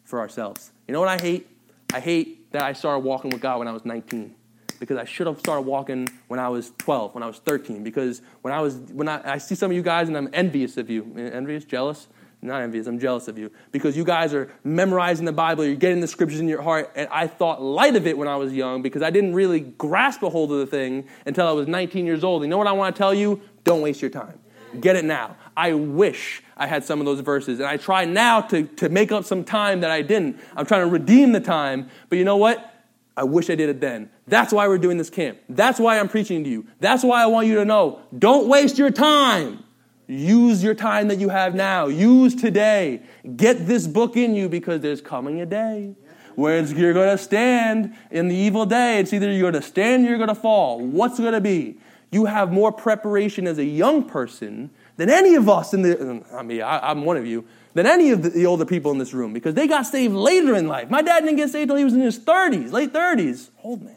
for 0.04 0.20
ourselves? 0.20 0.72
You 0.86 0.94
know 0.94 1.00
what 1.00 1.08
I 1.08 1.18
hate? 1.18 1.48
I 1.94 2.02
hate 2.02 2.52
that 2.52 2.64
I 2.64 2.74
started 2.74 3.00
walking 3.06 3.32
with 3.32 3.40
God 3.40 3.60
when 3.60 3.70
I 3.70 3.72
was 3.72 3.86
19 3.86 4.36
because 4.82 4.98
I 4.98 5.06
should 5.06 5.28
have 5.28 5.40
started 5.40 5.62
walking 5.62 6.10
when 6.28 6.42
I 6.42 6.50
was 6.50 6.74
12, 6.80 7.16
when 7.16 7.24
I 7.24 7.28
was 7.28 7.40
13. 7.40 7.86
Because 7.86 8.22
when 8.42 8.54
I 8.54 8.60
was 8.60 8.76
when 8.92 9.08
I, 9.08 9.36
I 9.36 9.38
see 9.38 9.56
some 9.56 9.72
of 9.72 9.78
you 9.78 9.84
guys 9.84 10.10
and 10.10 10.18
I'm 10.18 10.30
envious 10.34 10.76
of 10.76 10.90
you, 10.90 11.16
envious, 11.16 11.64
jealous 11.64 12.08
not 12.46 12.62
envious, 12.62 12.88
I'm 12.88 13.00
jealous 13.00 13.28
of 13.28 13.38
you 13.38 13.52
because 13.72 13.98
you 13.98 14.04
guys 14.04 14.34
are 14.34 14.52
memorizing 14.64 15.26
the 15.26 15.32
Bible, 15.32 15.66
you're 15.66 15.76
getting 15.76 16.00
the 16.00 16.08
scriptures 16.08 16.40
in 16.40 16.48
your 16.48 16.62
heart, 16.62 16.92
and 16.96 17.08
I 17.12 17.28
thought 17.28 17.62
light 17.62 17.96
of 17.96 18.08
it 18.08 18.18
when 18.18 18.28
I 18.28 18.36
was 18.36 18.54
young 18.54 18.82
because 18.82 19.02
I 19.02 19.10
didn't 19.10 19.34
really 19.34 19.60
grasp 19.60 20.24
a 20.24 20.30
hold 20.30 20.52
of 20.52 20.60
the 20.60 20.68
thing 20.68 21.08
until 21.26 21.48
I 21.48 21.52
was 21.52 21.68
19 21.68 22.06
years 22.06 22.24
old. 22.24 22.44
You 22.44 22.48
know 22.48 22.58
what 22.58 22.68
I 22.68 22.72
want 22.72 22.96
to 22.96 22.98
tell 22.98 23.14
you? 23.14 23.42
Don't 23.64 23.82
waste 23.82 24.02
your 24.02 24.12
time. 24.12 24.40
Get 24.80 24.96
it 24.96 25.06
now. 25.06 25.38
I 25.56 25.74
wish 25.74 26.44
I 26.58 26.68
had 26.68 26.84
some 26.84 27.00
of 27.00 27.06
those 27.06 27.22
verses, 27.22 27.60
and 27.60 27.68
I 27.68 27.78
try 27.78 28.06
now 28.06 28.42
to, 28.42 28.64
to 28.64 28.90
make 28.90 29.12
up 29.12 29.26
some 29.26 29.44
time 29.44 29.82
that 29.82 29.92
I 29.92 30.02
didn't. 30.02 30.40
I'm 30.56 30.66
trying 30.66 30.82
to 30.82 30.88
redeem 30.88 31.32
the 31.32 31.40
time, 31.40 31.90
but 32.10 32.18
you 32.18 32.26
know 32.26 32.38
what? 32.38 32.74
I 33.18 33.24
wish 33.24 33.50
I 33.50 33.56
did 33.56 33.70
it 33.70 33.80
then. 33.80 34.10
That's 34.28 34.52
why 34.52 34.68
we're 34.68 34.78
doing 34.78 34.98
this 34.98 35.10
camp. 35.10 35.40
That's 35.48 35.80
why 35.80 36.00
I'm 36.00 36.10
preaching 36.10 36.44
to 36.44 36.50
you. 36.50 36.68
That's 36.80 37.04
why 37.04 37.24
I 37.24 37.28
want 37.28 37.48
you 37.48 37.56
to 37.56 37.66
know 37.66 38.02
don't 38.18 38.48
waste 38.48 38.78
your 38.78 38.92
time. 38.92 39.64
Use 40.08 40.64
your 40.64 40.76
time 40.76 41.08
that 41.08 41.20
you 41.20 41.30
have 41.30 41.56
now. 41.56 41.88
Use 41.88 42.36
today. 42.36 43.02
Get 43.36 43.66
this 43.66 43.88
book 43.88 44.16
in 44.16 44.36
you 44.36 44.50
because 44.50 44.82
there's 44.82 45.02
coming 45.02 45.42
a 45.42 45.46
day 45.46 45.96
where 46.36 46.62
you're 46.64 46.94
going 46.94 47.16
to 47.16 47.24
stand 47.24 47.96
in 48.12 48.28
the 48.28 48.36
evil 48.36 48.66
day. 48.66 49.00
It's 49.00 49.14
either 49.14 49.32
you're 49.32 49.52
going 49.52 49.62
to 49.62 49.68
stand 49.68 50.06
or 50.06 50.10
you're 50.10 50.18
going 50.18 50.30
to 50.30 50.36
fall. 50.36 50.80
What's 50.80 51.20
going 51.20 51.34
to 51.34 51.42
be? 51.42 51.80
You 52.12 52.26
have 52.26 52.52
more 52.52 52.72
preparation 52.72 53.48
as 53.48 53.58
a 53.58 53.66
young 53.66 54.04
person 54.04 54.70
than 54.98 55.10
any 55.10 55.36
of 55.36 55.50
us 55.50 55.74
in 55.74 55.82
the, 55.82 56.24
I 56.34 56.44
mean, 56.44 56.62
I, 56.62 56.92
am 56.92 57.04
one 57.04 57.18
of 57.18 57.26
you, 57.26 57.46
than 57.74 57.86
any 57.86 58.12
of 58.12 58.22
the, 58.22 58.30
the 58.30 58.46
older 58.46 58.66
people 58.66 58.92
in 58.92 59.00
this 59.00 59.14
room 59.14 59.34
because 59.34 59.54
they 59.54 59.68
got 59.68 59.84
saved 59.84 60.14
later 60.14 60.56
in 60.56 60.68
life. 60.68 60.90
My 60.90 61.02
dad 61.02 61.22
didn't 61.22 61.38
get 61.38 61.50
saved 61.50 61.64
until 61.64 61.78
he 61.78 61.84
was 61.84 61.94
in 61.94 62.02
his 62.02 62.20
30s, 62.20 62.72
late 62.72 62.94
30s. 62.94 63.50
Old 63.64 63.82
man. 63.82 63.96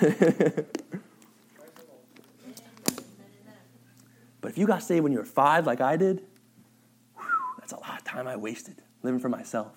But 4.40 4.50
if 4.50 4.58
you 4.58 4.66
got 4.66 4.82
saved 4.82 5.02
when 5.02 5.12
you 5.12 5.18
were 5.18 5.24
five, 5.24 5.66
like 5.66 5.80
I 5.80 5.96
did, 5.96 6.22
whew, 7.16 7.26
that's 7.58 7.72
a 7.72 7.80
lot 7.80 7.98
of 7.98 8.04
time 8.04 8.26
I 8.26 8.36
wasted 8.36 8.82
living 9.02 9.20
for 9.20 9.28
myself 9.28 9.72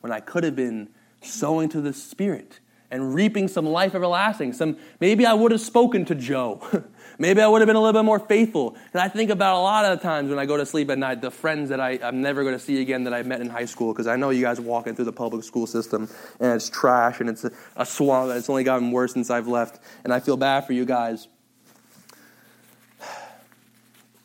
when 0.00 0.12
I 0.12 0.20
could 0.20 0.44
have 0.44 0.56
been 0.56 0.90
sowing 1.22 1.68
to 1.70 1.80
the 1.80 1.92
Spirit 1.92 2.60
and 2.90 3.14
reaping 3.14 3.48
some 3.48 3.66
life 3.66 3.94
everlasting. 3.94 4.52
Some 4.52 4.76
maybe 5.00 5.26
I 5.26 5.34
would 5.34 5.50
have 5.52 5.60
spoken 5.60 6.04
to 6.06 6.14
Joe. 6.14 6.62
maybe 7.18 7.40
I 7.40 7.48
would 7.48 7.60
have 7.60 7.66
been 7.66 7.76
a 7.76 7.80
little 7.80 8.00
bit 8.00 8.04
more 8.04 8.20
faithful. 8.20 8.76
And 8.92 9.02
I 9.02 9.08
think 9.08 9.30
about 9.30 9.56
a 9.56 9.60
lot 9.60 9.84
of 9.84 9.98
the 9.98 10.02
times 10.02 10.30
when 10.30 10.38
I 10.38 10.46
go 10.46 10.56
to 10.56 10.64
sleep 10.64 10.90
at 10.90 10.98
night, 10.98 11.20
the 11.20 11.30
friends 11.30 11.70
that 11.70 11.80
I, 11.80 11.98
I'm 12.02 12.22
never 12.22 12.42
going 12.42 12.54
to 12.54 12.60
see 12.60 12.80
again 12.80 13.04
that 13.04 13.14
I 13.14 13.22
met 13.22 13.40
in 13.40 13.48
high 13.48 13.64
school, 13.64 13.92
because 13.92 14.06
I 14.06 14.16
know 14.16 14.30
you 14.30 14.42
guys 14.42 14.60
walking 14.60 14.94
through 14.94 15.06
the 15.06 15.12
public 15.12 15.44
school 15.44 15.66
system 15.66 16.08
and 16.38 16.52
it's 16.52 16.70
trash 16.70 17.20
and 17.20 17.28
it's 17.28 17.44
a, 17.44 17.50
a 17.76 17.86
swamp. 17.86 18.30
It's 18.32 18.48
only 18.48 18.64
gotten 18.64 18.92
worse 18.92 19.12
since 19.12 19.30
I've 19.30 19.48
left. 19.48 19.82
And 20.04 20.12
I 20.12 20.20
feel 20.20 20.36
bad 20.36 20.66
for 20.66 20.72
you 20.72 20.84
guys 20.84 21.28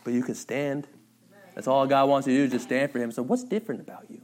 but 0.04 0.14
you 0.14 0.24
can 0.24 0.36
stand. 0.36 0.88
That's 1.56 1.68
all 1.68 1.86
God 1.88 2.10
wants 2.10 2.28
you 2.28 2.34
to 2.34 2.39
do 2.39 2.45
is 2.45 2.52
just 2.52 2.66
stand 2.66 2.91
for 2.91 2.99
Him. 2.99 3.12
So, 3.12 3.22
what's 3.22 3.43
different 3.43 3.82
about 3.82 4.06
you? 4.10 4.22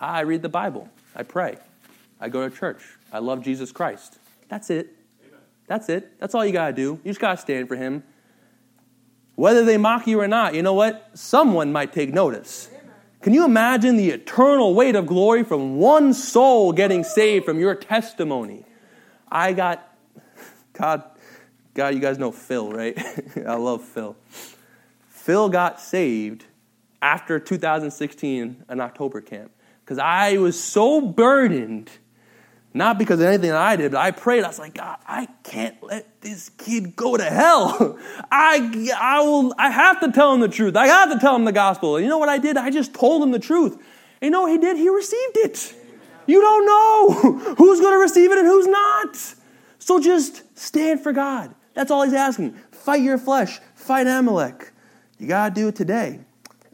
I 0.00 0.20
read 0.20 0.42
the 0.42 0.48
Bible. 0.48 0.88
I 1.14 1.22
pray. 1.22 1.58
I 2.20 2.28
go 2.28 2.48
to 2.48 2.54
church. 2.54 2.82
I 3.12 3.18
love 3.18 3.42
Jesus 3.42 3.72
Christ. 3.72 4.18
That's 4.48 4.70
it. 4.70 4.94
That's 5.66 5.88
it. 5.88 6.18
That's 6.20 6.34
all 6.34 6.44
you 6.44 6.52
got 6.52 6.68
to 6.68 6.72
do. 6.72 7.00
You 7.04 7.10
just 7.10 7.20
got 7.20 7.32
to 7.32 7.36
stand 7.36 7.68
for 7.68 7.76
Him. 7.76 8.02
Whether 9.36 9.64
they 9.64 9.76
mock 9.76 10.06
you 10.06 10.20
or 10.20 10.28
not, 10.28 10.54
you 10.54 10.62
know 10.62 10.74
what? 10.74 11.10
Someone 11.14 11.72
might 11.72 11.92
take 11.92 12.12
notice. 12.12 12.68
Can 13.20 13.32
you 13.32 13.44
imagine 13.44 13.96
the 13.96 14.10
eternal 14.10 14.74
weight 14.74 14.94
of 14.94 15.06
glory 15.06 15.44
from 15.44 15.78
one 15.78 16.12
soul 16.12 16.72
getting 16.72 17.02
saved 17.02 17.46
from 17.46 17.58
your 17.58 17.74
testimony? 17.74 18.64
I 19.32 19.54
got, 19.54 19.96
God, 20.74 21.04
God, 21.72 21.94
you 21.94 22.00
guys 22.00 22.18
know 22.18 22.30
Phil, 22.30 22.70
right? 22.70 22.96
I 23.46 23.54
love 23.54 23.82
Phil. 23.82 24.14
Phil 25.24 25.48
got 25.48 25.80
saved 25.80 26.44
after 27.00 27.40
2016, 27.40 28.66
an 28.68 28.80
October 28.80 29.22
camp, 29.22 29.52
because 29.80 29.98
I 29.98 30.36
was 30.36 30.62
so 30.62 31.00
burdened 31.00 31.90
Not 32.74 32.98
because 32.98 33.20
of 33.20 33.26
anything 33.26 33.52
I 33.52 33.76
did, 33.76 33.92
but 33.92 34.00
I 34.00 34.10
prayed. 34.10 34.44
I 34.44 34.48
was 34.48 34.58
like, 34.58 34.74
God, 34.74 34.98
I 35.06 35.28
can't 35.44 35.80
let 35.80 36.20
this 36.20 36.50
kid 36.50 36.94
go 36.94 37.16
to 37.16 37.22
hell. 37.22 37.96
I, 38.32 38.90
I, 39.00 39.22
will, 39.22 39.54
I 39.56 39.70
have 39.70 40.00
to 40.00 40.12
tell 40.12 40.34
him 40.34 40.40
the 40.40 40.48
truth. 40.48 40.76
I 40.76 40.88
have 40.88 41.10
to 41.12 41.18
tell 41.20 41.36
him 41.36 41.44
the 41.46 41.52
gospel. 41.52 41.96
And 41.96 42.04
you 42.04 42.10
know 42.10 42.18
what 42.18 42.28
I 42.28 42.38
did? 42.38 42.56
I 42.56 42.70
just 42.70 42.92
told 42.92 43.22
him 43.22 43.30
the 43.30 43.38
truth. 43.38 43.74
And 43.74 43.82
you 44.22 44.30
know 44.30 44.42
what 44.42 44.50
he 44.50 44.58
did? 44.58 44.76
He 44.76 44.88
received 44.88 45.36
it. 45.36 45.74
You 46.26 46.40
don't 46.40 46.66
know 46.66 47.54
who's 47.54 47.80
going 47.80 47.94
to 47.94 47.98
receive 47.98 48.30
it 48.32 48.38
and 48.38 48.46
who's 48.46 48.66
not. 48.66 49.16
So 49.78 50.00
just 50.00 50.58
stand 50.58 51.00
for 51.00 51.12
God. 51.12 51.54
That's 51.74 51.90
all 51.92 52.02
he's 52.02 52.12
asking. 52.12 52.54
Fight 52.72 53.00
your 53.02 53.18
flesh, 53.18 53.60
fight 53.76 54.08
Amalek. 54.08 54.73
You 55.18 55.26
got 55.28 55.54
to 55.54 55.60
do 55.60 55.68
it 55.68 55.76
today. 55.76 56.20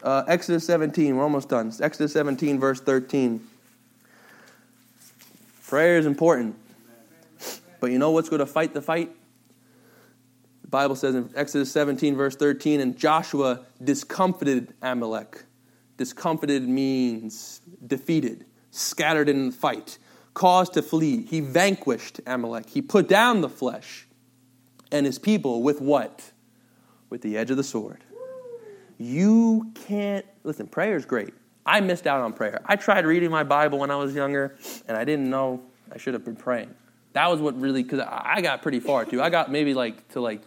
Uh, 0.02 0.24
Exodus 0.26 0.66
17, 0.66 1.16
we're 1.16 1.22
almost 1.22 1.48
done. 1.48 1.72
Exodus 1.80 2.12
17, 2.14 2.58
verse 2.58 2.80
13. 2.80 3.46
Prayer 5.66 5.98
is 5.98 6.06
important. 6.06 6.56
But 7.80 7.90
you 7.90 7.98
know 7.98 8.10
what's 8.10 8.28
going 8.28 8.40
to 8.40 8.46
fight 8.46 8.74
the 8.74 8.82
fight? 8.82 9.10
The 10.62 10.68
Bible 10.68 10.96
says 10.96 11.14
in 11.14 11.30
Exodus 11.34 11.70
17, 11.72 12.16
verse 12.16 12.36
13, 12.36 12.80
and 12.80 12.96
Joshua 12.96 13.60
discomfited 13.82 14.74
Amalek. 14.82 15.44
Discomfited 15.96 16.66
means 16.66 17.60
defeated, 17.86 18.46
scattered 18.70 19.28
in 19.28 19.46
the 19.46 19.52
fight, 19.52 19.98
caused 20.32 20.74
to 20.74 20.82
flee. 20.82 21.22
He 21.24 21.40
vanquished 21.40 22.20
Amalek. 22.26 22.70
He 22.70 22.80
put 22.80 23.08
down 23.08 23.42
the 23.42 23.48
flesh 23.48 24.06
and 24.90 25.06
his 25.06 25.18
people 25.18 25.62
with 25.62 25.80
what? 25.80 26.32
With 27.10 27.22
the 27.22 27.36
edge 27.36 27.50
of 27.50 27.56
the 27.56 27.64
sword. 27.64 28.02
You 29.02 29.72
can't, 29.86 30.26
listen, 30.44 30.66
prayer 30.66 30.94
is 30.94 31.06
great. 31.06 31.32
I 31.64 31.80
missed 31.80 32.06
out 32.06 32.20
on 32.20 32.34
prayer. 32.34 32.60
I 32.66 32.76
tried 32.76 33.06
reading 33.06 33.30
my 33.30 33.42
Bible 33.44 33.78
when 33.78 33.90
I 33.90 33.96
was 33.96 34.14
younger, 34.14 34.58
and 34.86 34.94
I 34.94 35.04
didn't 35.04 35.30
know 35.30 35.62
I 35.90 35.96
should 35.96 36.12
have 36.12 36.22
been 36.22 36.36
praying. 36.36 36.74
That 37.14 37.30
was 37.30 37.40
what 37.40 37.58
really, 37.58 37.82
because 37.82 38.00
I 38.00 38.42
got 38.42 38.60
pretty 38.60 38.78
far 38.78 39.06
too. 39.06 39.22
I 39.22 39.30
got 39.30 39.50
maybe 39.50 39.72
like 39.72 40.06
to 40.08 40.20
like 40.20 40.42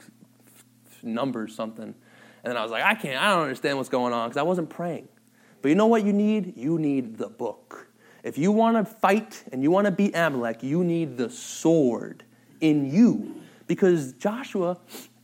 numbers 1.01 1.55
something. 1.55 1.83
And 1.83 1.95
then 2.43 2.55
I 2.55 2.61
was 2.61 2.71
like, 2.71 2.83
I 2.83 2.93
can't, 2.93 3.19
I 3.19 3.31
don't 3.31 3.41
understand 3.41 3.77
what's 3.77 3.89
going 3.89 4.13
on 4.13 4.29
because 4.29 4.39
I 4.39 4.43
wasn't 4.43 4.69
praying. 4.69 5.07
But 5.63 5.69
you 5.69 5.75
know 5.75 5.87
what 5.87 6.05
you 6.05 6.13
need? 6.13 6.55
You 6.55 6.77
need 6.77 7.17
the 7.17 7.29
book. 7.29 7.87
If 8.21 8.37
you 8.37 8.51
want 8.51 8.77
to 8.77 8.85
fight 8.85 9.45
and 9.51 9.63
you 9.63 9.71
want 9.71 9.85
to 9.85 9.91
beat 9.91 10.15
Amalek, 10.15 10.61
you 10.61 10.83
need 10.83 11.17
the 11.17 11.31
sword 11.31 12.23
in 12.61 12.93
you. 12.93 13.41
Because 13.65 14.13
Joshua, 14.13 14.77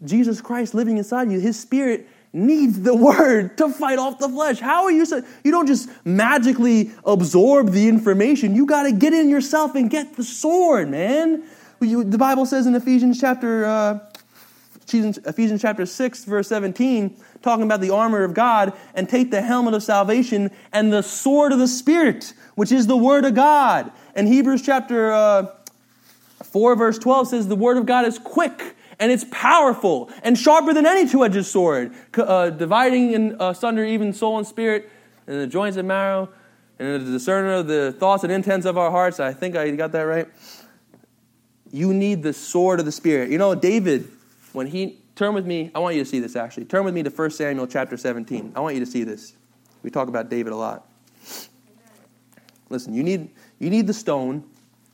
Jesus 0.03 0.41
Christ 0.41 0.73
living 0.73 0.97
inside 0.97 1.31
you, 1.31 1.39
his 1.39 1.59
spirit 1.59 2.07
needs 2.31 2.81
the 2.81 2.95
word 2.95 3.57
to 3.57 3.69
fight 3.69 3.97
off 3.97 4.19
the 4.19 4.29
flesh. 4.29 4.59
How 4.59 4.83
are 4.83 4.91
you 4.91 5.05
so, 5.05 5.23
you 5.43 5.51
don't 5.51 5.67
just 5.67 5.89
magically 6.05 6.91
absorb 7.05 7.71
the 7.71 7.87
information. 7.87 8.55
You 8.55 8.65
got 8.65 8.83
to 8.83 8.91
get 8.91 9.13
in 9.13 9.29
yourself 9.29 9.75
and 9.75 9.89
get 9.89 10.15
the 10.15 10.23
sword, 10.23 10.89
man. 10.89 11.43
the 11.79 12.17
Bible 12.17 12.45
says 12.45 12.67
in 12.67 12.75
Ephesians 12.75 13.19
chapter 13.19 13.65
uh, 13.65 13.99
Ephesians 14.91 15.61
chapter 15.61 15.85
6 15.85 16.25
verse 16.25 16.47
17 16.47 17.15
talking 17.43 17.63
about 17.63 17.79
the 17.79 17.91
armor 17.91 18.23
of 18.23 18.33
God 18.33 18.73
and 18.95 19.07
take 19.07 19.29
the 19.29 19.41
helmet 19.41 19.73
of 19.73 19.83
salvation 19.83 20.51
and 20.73 20.91
the 20.91 21.03
sword 21.03 21.51
of 21.51 21.59
the 21.59 21.67
spirit, 21.67 22.33
which 22.55 22.71
is 22.71 22.87
the 22.87 22.97
word 22.97 23.23
of 23.23 23.35
God. 23.35 23.91
And 24.15 24.27
Hebrews 24.27 24.63
chapter 24.63 25.13
uh, 25.13 25.47
4 26.43 26.75
verse 26.75 26.97
12 26.97 27.27
says 27.27 27.47
the 27.47 27.55
word 27.55 27.77
of 27.77 27.85
God 27.85 28.05
is 28.05 28.17
quick 28.19 28.75
and 28.99 29.11
it's 29.11 29.25
powerful 29.31 30.09
and 30.23 30.37
sharper 30.37 30.73
than 30.73 30.85
any 30.85 31.07
two 31.07 31.23
edged 31.23 31.45
sword, 31.45 31.93
uh, 32.17 32.49
dividing 32.49 33.13
in 33.13 33.37
asunder 33.39 33.85
even 33.85 34.13
soul 34.13 34.37
and 34.37 34.45
spirit, 34.45 34.89
and 35.25 35.39
the 35.39 35.47
joints 35.47 35.77
and 35.77 35.87
marrow, 35.87 36.29
and 36.79 37.05
the 37.05 37.11
discerner 37.11 37.53
of 37.53 37.67
the 37.67 37.93
thoughts 37.97 38.23
and 38.23 38.31
intents 38.31 38.65
of 38.65 38.77
our 38.77 38.91
hearts. 38.91 39.19
I 39.19 39.33
think 39.33 39.55
I 39.55 39.69
got 39.71 39.91
that 39.93 40.01
right. 40.01 40.27
You 41.71 41.93
need 41.93 42.23
the 42.23 42.33
sword 42.33 42.79
of 42.79 42.85
the 42.85 42.91
Spirit. 42.91 43.29
You 43.29 43.37
know, 43.37 43.53
David, 43.53 44.09
when 44.53 44.67
he, 44.67 44.97
turn 45.15 45.35
with 45.35 45.45
me, 45.45 45.69
I 45.75 45.79
want 45.79 45.95
you 45.95 46.03
to 46.03 46.09
see 46.09 46.19
this 46.19 46.35
actually. 46.35 46.65
Turn 46.65 46.83
with 46.83 46.95
me 46.95 47.03
to 47.03 47.11
1 47.11 47.31
Samuel 47.31 47.67
chapter 47.67 47.95
17. 47.95 48.53
I 48.55 48.59
want 48.59 48.75
you 48.75 48.79
to 48.79 48.89
see 48.89 49.03
this. 49.03 49.33
We 49.83 49.91
talk 49.91 50.07
about 50.07 50.29
David 50.29 50.51
a 50.51 50.55
lot. 50.55 50.87
Listen, 52.69 52.93
you 52.93 53.03
need, 53.03 53.29
you 53.59 53.69
need 53.69 53.87
the 53.87 53.93
stone. 53.93 54.43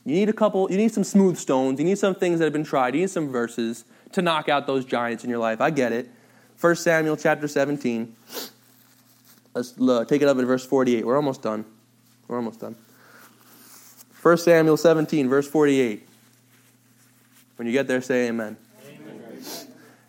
You 0.04 0.14
need 0.14 0.28
a 0.28 0.32
couple, 0.32 0.70
you 0.70 0.76
need 0.76 0.92
some 0.92 1.02
smooth 1.02 1.36
stones. 1.36 1.80
You 1.80 1.84
need 1.84 1.98
some 1.98 2.14
things 2.14 2.38
that 2.38 2.44
have 2.44 2.52
been 2.52 2.64
tried. 2.64 2.94
You 2.94 3.00
need 3.00 3.10
some 3.10 3.28
verses 3.28 3.84
to 4.16 4.22
knock 4.22 4.48
out 4.48 4.66
those 4.66 4.84
giants 4.84 5.24
in 5.24 5.30
your 5.30 5.38
life. 5.38 5.60
I 5.60 5.70
get 5.70 5.92
it. 5.92 6.10
1 6.60 6.76
Samuel 6.76 7.16
chapter 7.16 7.46
17. 7.46 8.16
Let's 9.54 9.72
take 10.08 10.22
it 10.22 10.28
up 10.28 10.36
at 10.36 10.44
verse 10.44 10.66
48. 10.66 11.06
We're 11.06 11.16
almost 11.16 11.42
done. 11.42 11.64
We're 12.26 12.36
almost 12.36 12.60
done. 12.60 12.76
1 14.22 14.38
Samuel 14.38 14.76
17, 14.76 15.28
verse 15.28 15.48
48. 15.48 16.08
When 17.56 17.66
you 17.66 17.72
get 17.72 17.86
there, 17.86 18.00
say 18.00 18.28
amen. 18.28 18.56
amen. 18.86 19.42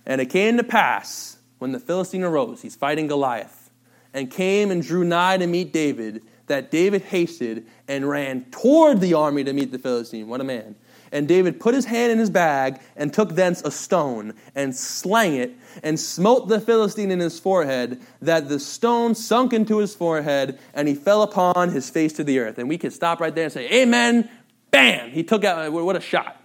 And 0.05 0.20
it 0.20 0.28
came 0.28 0.58
to 0.58 0.64
pass 0.64 1.38
when 1.60 1.72
the 1.72 1.80
Philistine 1.80 2.24
arose, 2.24 2.62
he's 2.62 2.76
fighting 2.76 3.08
Goliath, 3.08 3.70
and 4.14 4.32
came 4.32 4.72
and 4.72 4.82
drew 4.82 5.03
nigh 5.03 5.38
to 5.38 5.47
meet 5.47 5.72
David, 5.72 6.24
that 6.47 6.72
David 6.72 7.03
hasted 7.03 7.68
and 7.88 8.08
ran 8.08 8.45
toward 8.51 9.01
the 9.01 9.14
army 9.14 9.43
to 9.43 9.53
meet 9.53 9.72
the 9.72 9.80
Philistine. 9.80 10.28
What 10.28 10.39
a 10.39 10.45
man. 10.45 10.76
And 11.12 11.28
David 11.28 11.60
put 11.60 11.74
his 11.74 11.86
hand 11.86 12.12
in 12.12 12.20
his 12.20 12.30
bag 12.30 12.80
and 12.95 13.14
took 13.14 13.36
thence 13.36 13.62
a 13.64 13.72
stone 13.72 14.34
and 14.55 14.76
slang 14.76 15.36
it 15.36 15.55
and 15.84 15.99
smote 15.99 16.47
the 16.47 16.60
Philistine 16.60 17.12
in 17.12 17.20
his 17.20 17.39
forehead, 17.39 18.01
that 18.22 18.49
the 18.49 18.60
stone 18.60 19.16
sunk 19.16 19.53
into 19.53 19.78
his 19.78 19.95
forehead 19.95 20.60
and 20.74 20.88
he 20.88 20.95
fell 20.95 21.22
upon 21.22 21.70
his 21.70 21.89
face 21.89 22.14
to 22.14 22.24
the 22.24 22.39
earth. 22.39 22.58
And 22.58 22.68
we 22.68 22.78
could 22.78 22.93
stop 22.93 23.20
right 23.20 23.34
there 23.34 23.45
and 23.45 23.53
say, 23.53 23.70
Amen. 23.82 24.30
Bam! 24.72 25.12
He 25.12 25.24
took 25.24 25.43
out, 25.43 25.68
uh, 25.68 25.72
what 25.72 25.95
a 25.95 26.01
shot. 26.01 26.41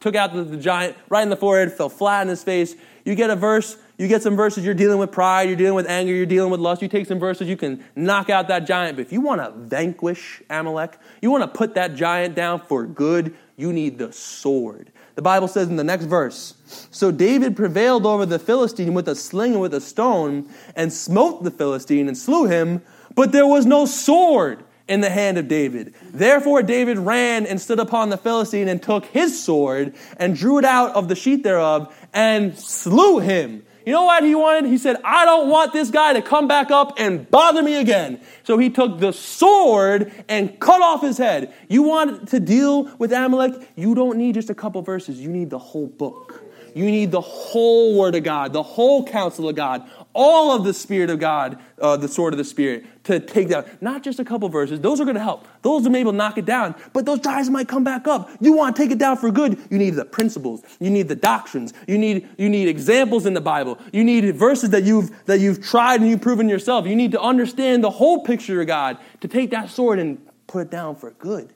Took 0.00 0.14
out 0.14 0.32
the, 0.32 0.42
the 0.42 0.56
giant 0.56 0.96
right 1.08 1.22
in 1.22 1.28
the 1.28 1.36
forehead, 1.36 1.72
fell 1.72 1.90
flat 1.90 2.22
in 2.22 2.28
his 2.28 2.42
face. 2.42 2.74
You 3.04 3.14
get 3.14 3.30
a 3.30 3.36
verse, 3.36 3.76
you 4.00 4.08
get 4.08 4.22
some 4.22 4.34
verses, 4.34 4.64
you're 4.64 4.72
dealing 4.72 4.96
with 4.96 5.12
pride, 5.12 5.42
you're 5.42 5.58
dealing 5.58 5.74
with 5.74 5.86
anger, 5.86 6.14
you're 6.14 6.24
dealing 6.24 6.50
with 6.50 6.58
lust. 6.58 6.80
You 6.80 6.88
take 6.88 7.06
some 7.06 7.18
verses, 7.18 7.50
you 7.50 7.56
can 7.58 7.84
knock 7.94 8.30
out 8.30 8.48
that 8.48 8.66
giant. 8.66 8.96
But 8.96 9.02
if 9.02 9.12
you 9.12 9.20
want 9.20 9.42
to 9.42 9.50
vanquish 9.50 10.42
Amalek, 10.48 10.98
you 11.20 11.30
want 11.30 11.42
to 11.42 11.48
put 11.48 11.74
that 11.74 11.96
giant 11.96 12.34
down 12.34 12.60
for 12.60 12.86
good, 12.86 13.34
you 13.58 13.74
need 13.74 13.98
the 13.98 14.10
sword. 14.10 14.90
The 15.16 15.22
Bible 15.22 15.48
says 15.48 15.68
in 15.68 15.76
the 15.76 15.84
next 15.84 16.06
verse 16.06 16.54
So 16.90 17.10
David 17.10 17.54
prevailed 17.56 18.06
over 18.06 18.24
the 18.24 18.38
Philistine 18.38 18.94
with 18.94 19.06
a 19.06 19.14
sling 19.14 19.52
and 19.52 19.60
with 19.60 19.74
a 19.74 19.82
stone, 19.82 20.48
and 20.74 20.90
smote 20.90 21.44
the 21.44 21.50
Philistine 21.50 22.08
and 22.08 22.16
slew 22.16 22.46
him, 22.46 22.80
but 23.14 23.32
there 23.32 23.46
was 23.46 23.66
no 23.66 23.84
sword 23.84 24.64
in 24.88 25.02
the 25.02 25.10
hand 25.10 25.36
of 25.36 25.46
David. 25.46 25.92
Therefore, 26.04 26.62
David 26.62 26.96
ran 26.96 27.44
and 27.44 27.60
stood 27.60 27.78
upon 27.78 28.08
the 28.08 28.16
Philistine 28.16 28.68
and 28.68 28.82
took 28.82 29.04
his 29.04 29.44
sword 29.44 29.94
and 30.16 30.34
drew 30.34 30.56
it 30.56 30.64
out 30.64 30.94
of 30.94 31.08
the 31.08 31.14
sheath 31.14 31.42
thereof 31.42 31.94
and 32.14 32.58
slew 32.58 33.18
him. 33.18 33.62
You 33.90 33.96
know 33.96 34.04
what 34.04 34.22
he 34.22 34.36
wanted? 34.36 34.70
He 34.70 34.78
said, 34.78 34.98
I 35.02 35.24
don't 35.24 35.48
want 35.48 35.72
this 35.72 35.90
guy 35.90 36.12
to 36.12 36.22
come 36.22 36.46
back 36.46 36.70
up 36.70 36.94
and 36.96 37.28
bother 37.28 37.60
me 37.60 37.80
again. 37.80 38.20
So 38.44 38.56
he 38.56 38.70
took 38.70 39.00
the 39.00 39.12
sword 39.12 40.12
and 40.28 40.60
cut 40.60 40.80
off 40.80 41.02
his 41.02 41.18
head. 41.18 41.52
You 41.68 41.82
want 41.82 42.28
to 42.28 42.38
deal 42.38 42.84
with 42.98 43.10
Amalek? 43.10 43.68
You 43.74 43.96
don't 43.96 44.16
need 44.16 44.34
just 44.34 44.48
a 44.48 44.54
couple 44.54 44.80
verses, 44.82 45.20
you 45.20 45.28
need 45.28 45.50
the 45.50 45.58
whole 45.58 45.88
book. 45.88 46.40
You 46.72 46.84
need 46.84 47.10
the 47.10 47.20
whole 47.20 47.98
Word 47.98 48.14
of 48.14 48.22
God, 48.22 48.52
the 48.52 48.62
whole 48.62 49.04
counsel 49.04 49.48
of 49.48 49.56
God, 49.56 49.90
all 50.12 50.54
of 50.54 50.64
the 50.64 50.74
Spirit 50.74 51.10
of 51.10 51.18
God, 51.18 51.58
uh, 51.80 51.96
the 51.96 52.08
sword 52.08 52.34
of 52.34 52.38
the 52.38 52.44
Spirit, 52.44 52.84
to 53.04 53.20
take 53.20 53.48
down. 53.48 53.64
Not 53.80 54.02
just 54.02 54.18
a 54.18 54.24
couple 54.24 54.48
verses. 54.48 54.80
Those 54.80 55.00
are 55.00 55.04
going 55.04 55.16
to 55.16 55.22
help. 55.22 55.46
Those 55.62 55.86
are 55.86 55.96
able 55.96 56.12
to 56.12 56.16
knock 56.16 56.38
it 56.38 56.44
down. 56.44 56.74
But 56.92 57.06
those 57.06 57.20
giants 57.20 57.48
might 57.48 57.68
come 57.68 57.84
back 57.84 58.08
up. 58.08 58.30
You 58.40 58.52
want 58.52 58.76
to 58.76 58.82
take 58.82 58.90
it 58.90 58.98
down 58.98 59.16
for 59.16 59.30
good. 59.30 59.58
You 59.70 59.78
need 59.78 59.90
the 59.90 60.04
principles. 60.04 60.62
You 60.80 60.90
need 60.90 61.08
the 61.08 61.16
doctrines. 61.16 61.72
You 61.86 61.98
need, 61.98 62.28
you 62.38 62.48
need 62.48 62.68
examples 62.68 63.26
in 63.26 63.34
the 63.34 63.40
Bible. 63.40 63.78
You 63.92 64.04
need 64.04 64.34
verses 64.36 64.70
that 64.70 64.84
you've, 64.84 65.24
that 65.26 65.40
you've 65.40 65.64
tried 65.64 66.00
and 66.00 66.10
you've 66.10 66.22
proven 66.22 66.48
yourself. 66.48 66.86
You 66.86 66.96
need 66.96 67.12
to 67.12 67.20
understand 67.20 67.84
the 67.84 67.90
whole 67.90 68.24
picture 68.24 68.60
of 68.60 68.66
God 68.66 68.98
to 69.20 69.28
take 69.28 69.50
that 69.50 69.70
sword 69.70 69.98
and 69.98 70.26
put 70.46 70.62
it 70.62 70.70
down 70.70 70.96
for 70.96 71.12
good 71.12 71.52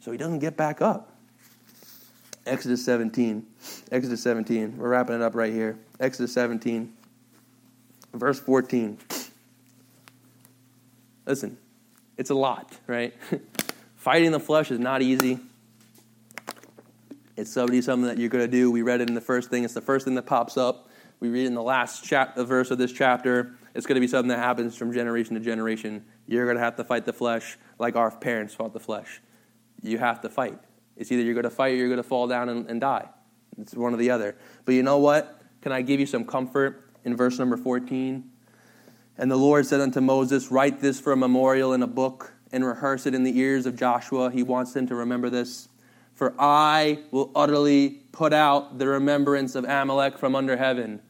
so 0.00 0.12
he 0.12 0.18
doesn't 0.18 0.38
get 0.38 0.56
back 0.56 0.80
up. 0.80 1.10
Exodus 2.46 2.84
17. 2.84 3.46
Exodus 3.92 4.22
17. 4.22 4.78
We're 4.78 4.88
wrapping 4.88 5.16
it 5.16 5.22
up 5.22 5.34
right 5.34 5.52
here. 5.52 5.78
Exodus 6.00 6.32
17, 6.32 6.92
verse 8.12 8.40
14. 8.40 8.98
Listen, 11.26 11.58
it's 12.16 12.30
a 12.30 12.34
lot, 12.34 12.72
right? 12.86 13.14
Fighting 13.96 14.32
the 14.32 14.40
flesh 14.40 14.70
is 14.70 14.78
not 14.78 15.02
easy. 15.02 15.38
It's 17.36 17.52
somebody 17.52 17.80
something 17.80 18.06
that 18.06 18.18
you're 18.18 18.28
going 18.28 18.44
to 18.44 18.50
do. 18.50 18.70
We 18.70 18.82
read 18.82 19.00
it 19.00 19.08
in 19.08 19.14
the 19.14 19.20
first 19.20 19.50
thing. 19.50 19.64
It's 19.64 19.74
the 19.74 19.80
first 19.80 20.04
thing 20.04 20.14
that 20.16 20.26
pops 20.26 20.56
up. 20.56 20.88
We 21.20 21.28
read 21.28 21.46
in 21.46 21.54
the 21.54 21.62
last 21.62 22.04
chap- 22.04 22.36
verse 22.36 22.70
of 22.70 22.78
this 22.78 22.92
chapter. 22.92 23.54
It's 23.74 23.86
going 23.86 23.94
to 23.94 24.00
be 24.00 24.08
something 24.08 24.28
that 24.28 24.38
happens 24.38 24.76
from 24.76 24.92
generation 24.92 25.34
to 25.34 25.40
generation. 25.40 26.04
You're 26.26 26.44
going 26.44 26.56
to 26.56 26.62
have 26.62 26.76
to 26.76 26.84
fight 26.84 27.04
the 27.04 27.12
flesh 27.12 27.58
like 27.78 27.96
our 27.96 28.10
parents 28.10 28.54
fought 28.54 28.72
the 28.72 28.80
flesh. 28.80 29.20
You 29.82 29.98
have 29.98 30.20
to 30.22 30.28
fight. 30.28 30.58
It's 30.96 31.10
either 31.12 31.22
you're 31.22 31.34
going 31.34 31.44
to 31.44 31.50
fight 31.50 31.72
or 31.72 31.76
you're 31.76 31.88
going 31.88 31.96
to 31.98 32.02
fall 32.02 32.26
down 32.26 32.48
and, 32.48 32.68
and 32.68 32.80
die. 32.80 33.08
It's 33.58 33.74
one 33.74 33.94
or 33.94 33.96
the 33.96 34.10
other. 34.10 34.36
But 34.64 34.74
you 34.74 34.82
know 34.82 34.98
what? 34.98 35.40
Can 35.62 35.72
I 35.72 35.82
give 35.82 36.00
you 36.00 36.06
some 36.06 36.24
comfort 36.24 36.89
in 37.04 37.16
verse 37.16 37.38
number 37.38 37.56
14? 37.56 38.24
And 39.18 39.30
the 39.30 39.36
Lord 39.36 39.66
said 39.66 39.80
unto 39.80 40.00
Moses, 40.00 40.50
Write 40.50 40.80
this 40.80 40.98
for 40.98 41.12
a 41.12 41.16
memorial 41.16 41.72
in 41.72 41.82
a 41.82 41.86
book 41.86 42.32
and 42.52 42.64
rehearse 42.64 43.06
it 43.06 43.14
in 43.14 43.22
the 43.22 43.38
ears 43.38 43.66
of 43.66 43.76
Joshua. 43.76 44.30
He 44.30 44.42
wants 44.42 44.72
them 44.72 44.86
to 44.86 44.94
remember 44.94 45.30
this. 45.30 45.68
For 46.14 46.34
I 46.38 47.00
will 47.10 47.30
utterly 47.34 48.02
put 48.12 48.32
out 48.32 48.78
the 48.78 48.86
remembrance 48.86 49.54
of 49.54 49.64
Amalek 49.64 50.18
from 50.18 50.34
under 50.34 50.56
heaven. 50.56 51.00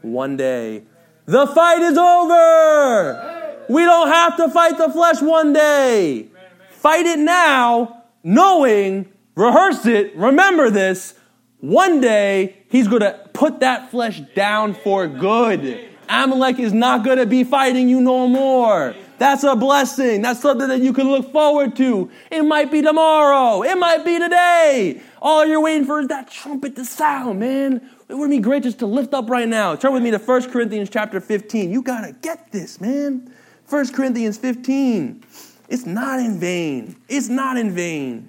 One 0.00 0.36
day, 0.36 0.82
the 1.26 1.46
fight 1.46 1.80
is 1.80 1.96
over. 1.96 3.64
We 3.68 3.82
don't 3.84 4.08
have 4.08 4.36
to 4.38 4.48
fight 4.48 4.78
the 4.78 4.90
flesh 4.90 5.22
one 5.22 5.52
day. 5.52 6.28
Fight 6.70 7.06
it 7.06 7.20
now, 7.20 8.04
knowing, 8.24 9.12
rehearse 9.36 9.86
it, 9.86 10.16
remember 10.16 10.70
this. 10.70 11.14
One 11.62 12.00
day, 12.00 12.56
he's 12.70 12.88
going 12.88 13.02
to 13.02 13.20
put 13.32 13.60
that 13.60 13.92
flesh 13.92 14.20
down 14.34 14.74
for 14.74 15.06
good. 15.06 15.88
Amalek 16.08 16.58
is 16.58 16.72
not 16.72 17.04
going 17.04 17.18
to 17.18 17.26
be 17.26 17.44
fighting 17.44 17.88
you 17.88 18.00
no 18.00 18.26
more. 18.26 18.96
That's 19.18 19.44
a 19.44 19.54
blessing. 19.54 20.22
That's 20.22 20.40
something 20.40 20.66
that 20.66 20.80
you 20.80 20.92
can 20.92 21.08
look 21.08 21.30
forward 21.30 21.76
to. 21.76 22.10
It 22.32 22.42
might 22.42 22.72
be 22.72 22.82
tomorrow. 22.82 23.62
It 23.62 23.76
might 23.76 24.04
be 24.04 24.18
today. 24.18 25.00
All 25.20 25.46
you're 25.46 25.60
waiting 25.60 25.84
for 25.84 26.00
is 26.00 26.08
that 26.08 26.28
trumpet 26.28 26.74
to 26.74 26.84
sound, 26.84 27.38
man. 27.38 27.88
It 28.08 28.14
would 28.14 28.30
be 28.30 28.40
great 28.40 28.64
just 28.64 28.80
to 28.80 28.86
lift 28.86 29.14
up 29.14 29.30
right 29.30 29.46
now. 29.46 29.76
Turn 29.76 29.92
with 29.92 30.02
me 30.02 30.10
to 30.10 30.18
1 30.18 30.50
Corinthians 30.50 30.90
chapter 30.90 31.20
15. 31.20 31.70
You 31.70 31.80
got 31.80 32.00
to 32.00 32.12
get 32.12 32.50
this, 32.50 32.80
man. 32.80 33.32
1 33.68 33.92
Corinthians 33.92 34.36
15. 34.36 35.22
It's 35.68 35.86
not 35.86 36.18
in 36.18 36.40
vain. 36.40 36.96
It's 37.08 37.28
not 37.28 37.56
in 37.56 37.70
vain. 37.70 38.28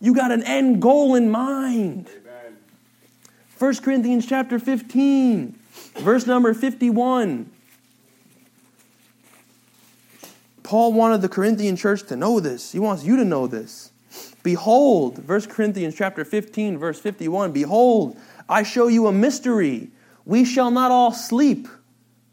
You 0.00 0.14
got 0.14 0.30
an 0.30 0.42
end 0.42 0.82
goal 0.82 1.14
in 1.14 1.30
mind. 1.30 2.08
1 3.58 3.76
Corinthians 3.76 4.26
chapter 4.26 4.58
15, 4.58 5.58
verse 5.96 6.26
number 6.26 6.52
51. 6.52 7.50
Paul 10.62 10.92
wanted 10.92 11.22
the 11.22 11.28
Corinthian 11.28 11.76
church 11.76 12.02
to 12.08 12.16
know 12.16 12.40
this. 12.40 12.72
He 12.72 12.78
wants 12.78 13.04
you 13.04 13.16
to 13.16 13.24
know 13.24 13.46
this. 13.46 13.92
Behold, 14.42 15.26
1 15.26 15.40
Corinthians 15.42 15.94
chapter 15.96 16.24
15, 16.24 16.76
verse 16.76 17.00
51. 17.00 17.52
Behold, 17.52 18.16
I 18.48 18.62
show 18.62 18.88
you 18.88 19.06
a 19.06 19.12
mystery. 19.12 19.90
We 20.24 20.44
shall 20.44 20.70
not 20.70 20.90
all 20.90 21.12
sleep. 21.12 21.68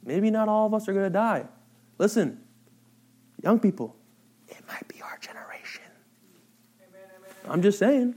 Maybe 0.03 0.29
not 0.29 0.49
all 0.49 0.65
of 0.65 0.73
us 0.73 0.87
are 0.87 0.93
going 0.93 1.05
to 1.05 1.09
die. 1.09 1.45
Listen, 1.97 2.41
young 3.41 3.59
people, 3.59 3.95
it 4.49 4.57
might 4.67 4.87
be 4.87 5.01
our 5.01 5.17
generation. 5.19 5.83
I'm 7.53 7.61
just 7.61 7.79
saying. 7.79 8.15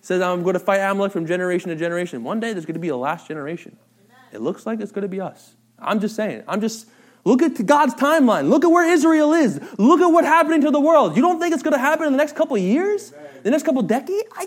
It 0.00 0.04
says 0.04 0.20
I'm 0.20 0.42
going 0.42 0.52
to 0.52 0.60
fight 0.60 0.80
Amalek 0.80 1.12
from 1.12 1.26
generation 1.26 1.70
to 1.70 1.76
generation. 1.76 2.24
One 2.24 2.40
day 2.40 2.52
there's 2.52 2.66
going 2.66 2.74
to 2.74 2.80
be 2.80 2.88
a 2.88 2.96
last 2.96 3.28
generation. 3.28 3.78
It 4.32 4.42
looks 4.42 4.66
like 4.66 4.80
it's 4.80 4.92
going 4.92 5.02
to 5.02 5.08
be 5.08 5.20
us. 5.20 5.54
I'm 5.78 6.00
just 6.00 6.14
saying. 6.14 6.42
I'm 6.46 6.60
just 6.60 6.88
Look 7.24 7.40
at 7.40 7.64
God's 7.64 7.94
timeline. 7.94 8.50
Look 8.50 8.64
at 8.64 8.70
where 8.70 8.90
Israel 8.90 9.32
is. 9.32 9.58
Look 9.78 10.00
at 10.00 10.06
what's 10.08 10.26
happening 10.26 10.60
to 10.60 10.70
the 10.70 10.80
world. 10.80 11.16
You 11.16 11.22
don't 11.22 11.40
think 11.40 11.54
it's 11.54 11.62
going 11.62 11.72
to 11.72 11.78
happen 11.78 12.06
in 12.06 12.12
the 12.12 12.18
next 12.18 12.36
couple 12.36 12.54
of 12.56 12.62
years? 12.62 13.12
Amen. 13.12 13.30
The 13.44 13.50
next 13.50 13.62
couple 13.62 13.80
of 13.80 13.86
decades? 13.86 14.28
I, 14.36 14.46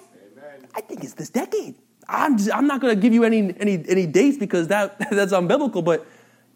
I 0.76 0.82
think 0.82 1.04
it's 1.04 1.14
this 1.14 1.30
decade. 1.30 1.76
I'm, 2.08 2.38
just, 2.38 2.54
I'm 2.54 2.68
not 2.68 2.80
going 2.80 2.96
to 2.96 3.02
give 3.02 3.14
you 3.14 3.24
any, 3.24 3.54
any, 3.60 3.84
any 3.90 4.06
dates 4.06 4.38
because 4.38 4.68
that, 4.68 5.00
that's 5.12 5.34
unbiblical, 5.34 5.84
but 5.84 6.06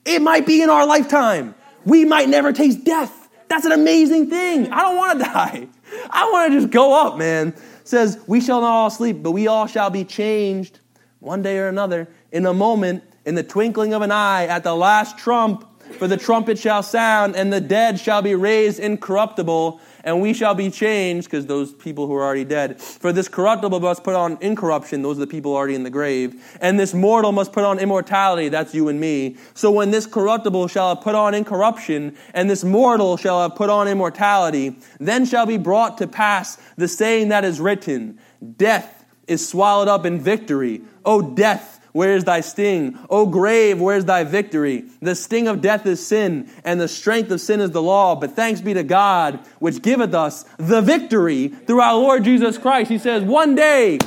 it 0.05 0.21
might 0.21 0.45
be 0.45 0.61
in 0.61 0.69
our 0.69 0.85
lifetime. 0.85 1.55
We 1.85 2.05
might 2.05 2.29
never 2.29 2.53
taste 2.53 2.83
death. 2.83 3.29
That's 3.47 3.65
an 3.65 3.71
amazing 3.71 4.29
thing. 4.29 4.71
I 4.71 4.81
don't 4.83 4.97
want 4.97 5.19
to 5.19 5.25
die. 5.33 5.67
I 6.09 6.29
want 6.31 6.51
to 6.51 6.59
just 6.59 6.71
go 6.71 7.07
up, 7.07 7.17
man. 7.17 7.49
It 7.49 7.87
says, 7.87 8.19
We 8.27 8.41
shall 8.41 8.61
not 8.61 8.69
all 8.69 8.89
sleep, 8.89 9.21
but 9.21 9.31
we 9.31 9.47
all 9.47 9.67
shall 9.67 9.89
be 9.89 10.03
changed 10.03 10.79
one 11.19 11.41
day 11.41 11.57
or 11.59 11.67
another 11.67 12.07
in 12.31 12.45
a 12.45 12.53
moment, 12.53 13.03
in 13.25 13.35
the 13.35 13.43
twinkling 13.43 13.93
of 13.93 14.01
an 14.01 14.11
eye, 14.11 14.47
at 14.47 14.63
the 14.63 14.75
last 14.75 15.17
trump. 15.17 15.67
For 15.97 16.07
the 16.07 16.17
trumpet 16.17 16.57
shall 16.57 16.83
sound, 16.83 17.35
and 17.35 17.51
the 17.51 17.59
dead 17.59 17.99
shall 17.99 18.21
be 18.21 18.33
raised 18.33 18.79
incorruptible, 18.79 19.81
and 20.03 20.21
we 20.21 20.33
shall 20.33 20.53
be 20.53 20.69
changed, 20.69 21.27
because 21.27 21.45
those 21.45 21.73
people 21.73 22.07
who 22.07 22.13
are 22.13 22.23
already 22.23 22.45
dead. 22.45 22.81
For 22.81 23.11
this 23.11 23.27
corruptible 23.27 23.79
must 23.79 24.03
put 24.03 24.15
on 24.15 24.37
incorruption, 24.41 25.01
those 25.01 25.17
are 25.17 25.21
the 25.21 25.27
people 25.27 25.55
already 25.55 25.75
in 25.75 25.83
the 25.83 25.89
grave. 25.89 26.41
And 26.61 26.79
this 26.79 26.93
mortal 26.93 27.31
must 27.31 27.53
put 27.53 27.63
on 27.63 27.79
immortality, 27.79 28.49
that's 28.49 28.73
you 28.73 28.87
and 28.89 28.99
me. 28.99 29.37
So 29.53 29.71
when 29.71 29.91
this 29.91 30.05
corruptible 30.05 30.67
shall 30.67 30.95
have 30.95 31.03
put 31.03 31.15
on 31.15 31.33
incorruption, 31.33 32.15
and 32.33 32.49
this 32.49 32.63
mortal 32.63 33.17
shall 33.17 33.41
have 33.41 33.55
put 33.55 33.69
on 33.69 33.87
immortality, 33.87 34.77
then 34.99 35.25
shall 35.25 35.45
be 35.45 35.57
brought 35.57 35.97
to 35.99 36.07
pass 36.07 36.57
the 36.77 36.87
saying 36.87 37.29
that 37.29 37.43
is 37.43 37.59
written 37.59 38.19
Death 38.57 39.05
is 39.27 39.47
swallowed 39.47 39.87
up 39.87 40.05
in 40.05 40.19
victory. 40.19 40.81
O 41.05 41.21
death, 41.21 41.80
where 41.91 42.15
is 42.15 42.23
thy 42.23 42.41
sting? 42.41 42.97
O 43.09 43.25
grave, 43.25 43.79
where 43.79 43.97
is 43.97 44.05
thy 44.05 44.23
victory? 44.23 44.85
The 45.01 45.15
sting 45.15 45.47
of 45.47 45.61
death 45.61 45.85
is 45.85 46.05
sin, 46.05 46.49
and 46.63 46.79
the 46.79 46.87
strength 46.87 47.31
of 47.31 47.41
sin 47.41 47.59
is 47.59 47.71
the 47.71 47.81
law. 47.81 48.15
But 48.15 48.35
thanks 48.35 48.61
be 48.61 48.73
to 48.73 48.83
God, 48.83 49.39
which 49.59 49.81
giveth 49.81 50.13
us 50.13 50.43
the 50.57 50.81
victory 50.81 51.49
through 51.49 51.81
our 51.81 51.95
Lord 51.95 52.23
Jesus 52.23 52.57
Christ. 52.57 52.89
He 52.89 52.97
says, 52.97 53.23
One 53.23 53.55
day, 53.55 53.99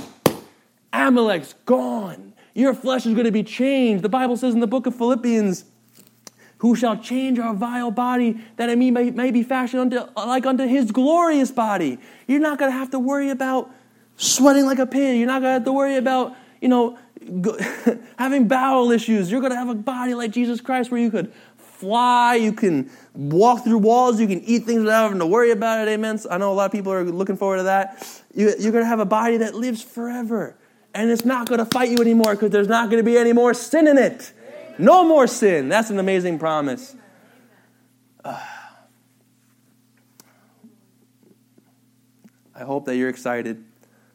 Amalek's 0.92 1.54
gone. 1.66 2.32
Your 2.54 2.72
flesh 2.72 3.04
is 3.04 3.14
going 3.14 3.26
to 3.26 3.32
be 3.32 3.42
changed. 3.42 4.02
The 4.02 4.08
Bible 4.08 4.36
says 4.36 4.54
in 4.54 4.60
the 4.60 4.66
book 4.66 4.86
of 4.86 4.94
Philippians, 4.94 5.64
who 6.58 6.74
shall 6.74 6.96
change 6.96 7.38
our 7.38 7.52
vile 7.52 7.90
body 7.90 8.40
that 8.56 8.70
it 8.70 8.78
may, 8.78 8.90
may 8.90 9.30
be 9.30 9.42
fashioned 9.42 9.92
unto, 9.92 10.10
like 10.16 10.46
unto 10.46 10.66
his 10.66 10.92
glorious 10.92 11.50
body. 11.50 11.98
You're 12.26 12.40
not 12.40 12.58
going 12.58 12.70
to 12.70 12.78
have 12.78 12.90
to 12.92 12.98
worry 12.98 13.28
about 13.28 13.70
sweating 14.16 14.64
like 14.64 14.78
a 14.78 14.86
pig. 14.86 15.18
You're 15.18 15.26
not 15.26 15.42
going 15.42 15.50
to 15.50 15.54
have 15.54 15.64
to 15.64 15.72
worry 15.72 15.96
about, 15.96 16.34
you 16.62 16.68
know, 16.68 16.96
having 18.18 18.48
bowel 18.48 18.90
issues. 18.90 19.30
You're 19.30 19.40
going 19.40 19.52
to 19.52 19.58
have 19.58 19.68
a 19.68 19.74
body 19.74 20.14
like 20.14 20.30
Jesus 20.30 20.60
Christ 20.60 20.90
where 20.90 21.00
you 21.00 21.10
could 21.10 21.32
fly, 21.56 22.34
you 22.36 22.52
can 22.52 22.90
walk 23.14 23.64
through 23.64 23.78
walls, 23.78 24.20
you 24.20 24.26
can 24.26 24.40
eat 24.42 24.64
things 24.64 24.80
without 24.80 25.02
having 25.04 25.18
to 25.18 25.26
worry 25.26 25.50
about 25.50 25.86
it. 25.86 25.90
Amen. 25.90 26.18
So 26.18 26.30
I 26.30 26.38
know 26.38 26.52
a 26.52 26.54
lot 26.54 26.66
of 26.66 26.72
people 26.72 26.92
are 26.92 27.04
looking 27.04 27.36
forward 27.36 27.58
to 27.58 27.64
that. 27.64 28.22
You, 28.34 28.48
are 28.48 28.72
going 28.72 28.84
to 28.84 28.86
have 28.86 29.00
a 29.00 29.04
body 29.04 29.36
that 29.38 29.54
lives 29.54 29.82
forever. 29.82 30.56
And 30.94 31.10
it's 31.10 31.24
not 31.24 31.48
going 31.48 31.58
to 31.58 31.66
fight 31.66 31.90
you 31.90 31.98
anymore 31.98 32.34
because 32.34 32.50
there's 32.50 32.68
not 32.68 32.88
going 32.90 33.02
to 33.02 33.04
be 33.04 33.18
any 33.18 33.32
more 33.32 33.52
sin 33.52 33.88
in 33.88 33.98
it. 33.98 34.32
No 34.78 35.04
more 35.04 35.26
sin. 35.26 35.68
That's 35.68 35.90
an 35.90 35.98
amazing 35.98 36.38
promise. 36.38 36.96
Uh, 38.24 38.40
I 42.56 42.62
hope 42.62 42.84
that 42.86 42.94
you're 42.96 43.08
excited 43.08 43.64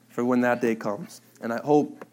for 0.08 0.24
when 0.24 0.40
that 0.42 0.62
day 0.62 0.74
comes. 0.74 1.20
And 1.42 1.52
I 1.52 1.60
hope 1.62 2.06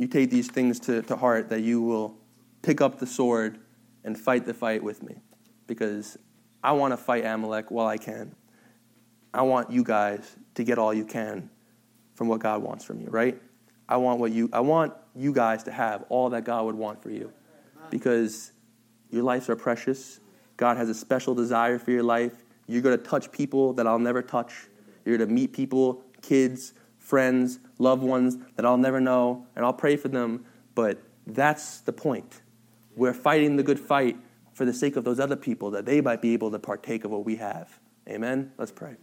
you 0.00 0.06
take 0.06 0.30
these 0.30 0.48
things 0.50 0.80
to, 0.80 1.02
to 1.02 1.14
heart, 1.14 1.50
that 1.50 1.60
you 1.60 1.82
will 1.82 2.16
pick 2.62 2.80
up 2.80 2.98
the 2.98 3.06
sword 3.06 3.58
and 4.02 4.18
fight 4.18 4.46
the 4.46 4.54
fight 4.54 4.82
with 4.82 5.02
me. 5.02 5.16
Because 5.66 6.16
I 6.64 6.72
want 6.72 6.92
to 6.92 6.96
fight 6.96 7.26
Amalek 7.26 7.70
while 7.70 7.86
I 7.86 7.98
can. 7.98 8.34
I 9.34 9.42
want 9.42 9.70
you 9.70 9.84
guys 9.84 10.36
to 10.54 10.64
get 10.64 10.78
all 10.78 10.94
you 10.94 11.04
can 11.04 11.50
from 12.14 12.28
what 12.28 12.40
God 12.40 12.62
wants 12.62 12.82
from 12.82 13.02
you, 13.02 13.08
right? 13.08 13.42
I 13.90 13.98
want 13.98 14.20
what 14.20 14.32
you 14.32 14.48
I 14.54 14.60
want 14.60 14.94
you 15.14 15.34
guys 15.34 15.64
to 15.64 15.70
have 15.70 16.06
all 16.08 16.30
that 16.30 16.44
God 16.44 16.64
would 16.64 16.76
want 16.76 17.02
for 17.02 17.10
you. 17.10 17.30
Because 17.90 18.52
your 19.10 19.22
lives 19.22 19.50
are 19.50 19.56
precious. 19.56 20.18
God 20.56 20.78
has 20.78 20.88
a 20.88 20.94
special 20.94 21.34
desire 21.34 21.78
for 21.78 21.90
your 21.90 22.04
life. 22.04 22.32
You're 22.66 22.80
going 22.80 22.96
to 22.96 23.04
touch 23.04 23.30
people 23.30 23.74
that 23.74 23.86
I'll 23.86 23.98
never 23.98 24.22
touch. 24.22 24.66
You're 25.04 25.18
going 25.18 25.28
to 25.28 25.34
meet 25.34 25.52
people, 25.52 26.02
kids, 26.22 26.72
friends, 26.98 27.58
loved 27.80 28.02
ones 28.02 28.36
that 28.56 28.64
I'll 28.64 28.78
never 28.78 29.00
know, 29.00 29.46
and 29.56 29.64
I'll 29.64 29.72
pray 29.72 29.96
for 29.96 30.08
them, 30.08 30.44
but 30.74 31.02
that's 31.26 31.80
the 31.80 31.92
point. 31.92 32.42
We're 32.94 33.14
fighting 33.14 33.56
the 33.56 33.62
good 33.62 33.80
fight 33.80 34.16
for 34.52 34.64
the 34.64 34.74
sake 34.74 34.96
of 34.96 35.04
those 35.04 35.18
other 35.18 35.36
people, 35.36 35.70
that 35.72 35.86
they 35.86 36.00
might 36.00 36.20
be 36.20 36.34
able 36.34 36.50
to 36.50 36.58
partake 36.58 37.04
of 37.04 37.10
what 37.10 37.24
we 37.24 37.36
have. 37.36 37.80
Amen? 38.08 38.52
Let's 38.58 38.72
pray. 38.72 38.96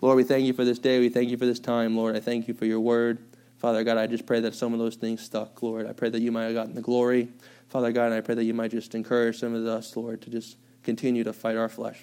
Lord, 0.00 0.16
we 0.16 0.22
thank 0.22 0.46
you 0.46 0.52
for 0.52 0.64
this 0.64 0.78
day. 0.78 1.00
We 1.00 1.08
thank 1.08 1.28
you 1.28 1.36
for 1.36 1.44
this 1.44 1.58
time, 1.58 1.96
Lord. 1.96 2.16
I 2.16 2.20
thank 2.20 2.46
you 2.46 2.54
for 2.54 2.64
your 2.64 2.78
word. 2.78 3.18
Father 3.56 3.82
God, 3.82 3.98
I 3.98 4.06
just 4.06 4.26
pray 4.26 4.38
that 4.40 4.54
some 4.54 4.72
of 4.72 4.78
those 4.78 4.94
things 4.94 5.20
stuck, 5.20 5.60
Lord. 5.60 5.88
I 5.88 5.92
pray 5.92 6.08
that 6.08 6.20
you 6.20 6.30
might 6.30 6.44
have 6.44 6.54
gotten 6.54 6.74
the 6.74 6.80
glory. 6.80 7.28
Father 7.68 7.90
God, 7.90 8.06
and 8.06 8.14
I 8.14 8.20
pray 8.20 8.36
that 8.36 8.44
you 8.44 8.54
might 8.54 8.70
just 8.70 8.94
encourage 8.94 9.40
some 9.40 9.54
of 9.54 9.66
us, 9.66 9.96
Lord, 9.96 10.22
to 10.22 10.30
just 10.30 10.56
continue 10.84 11.24
to 11.24 11.32
fight 11.32 11.56
our 11.56 11.68
flesh. 11.68 11.98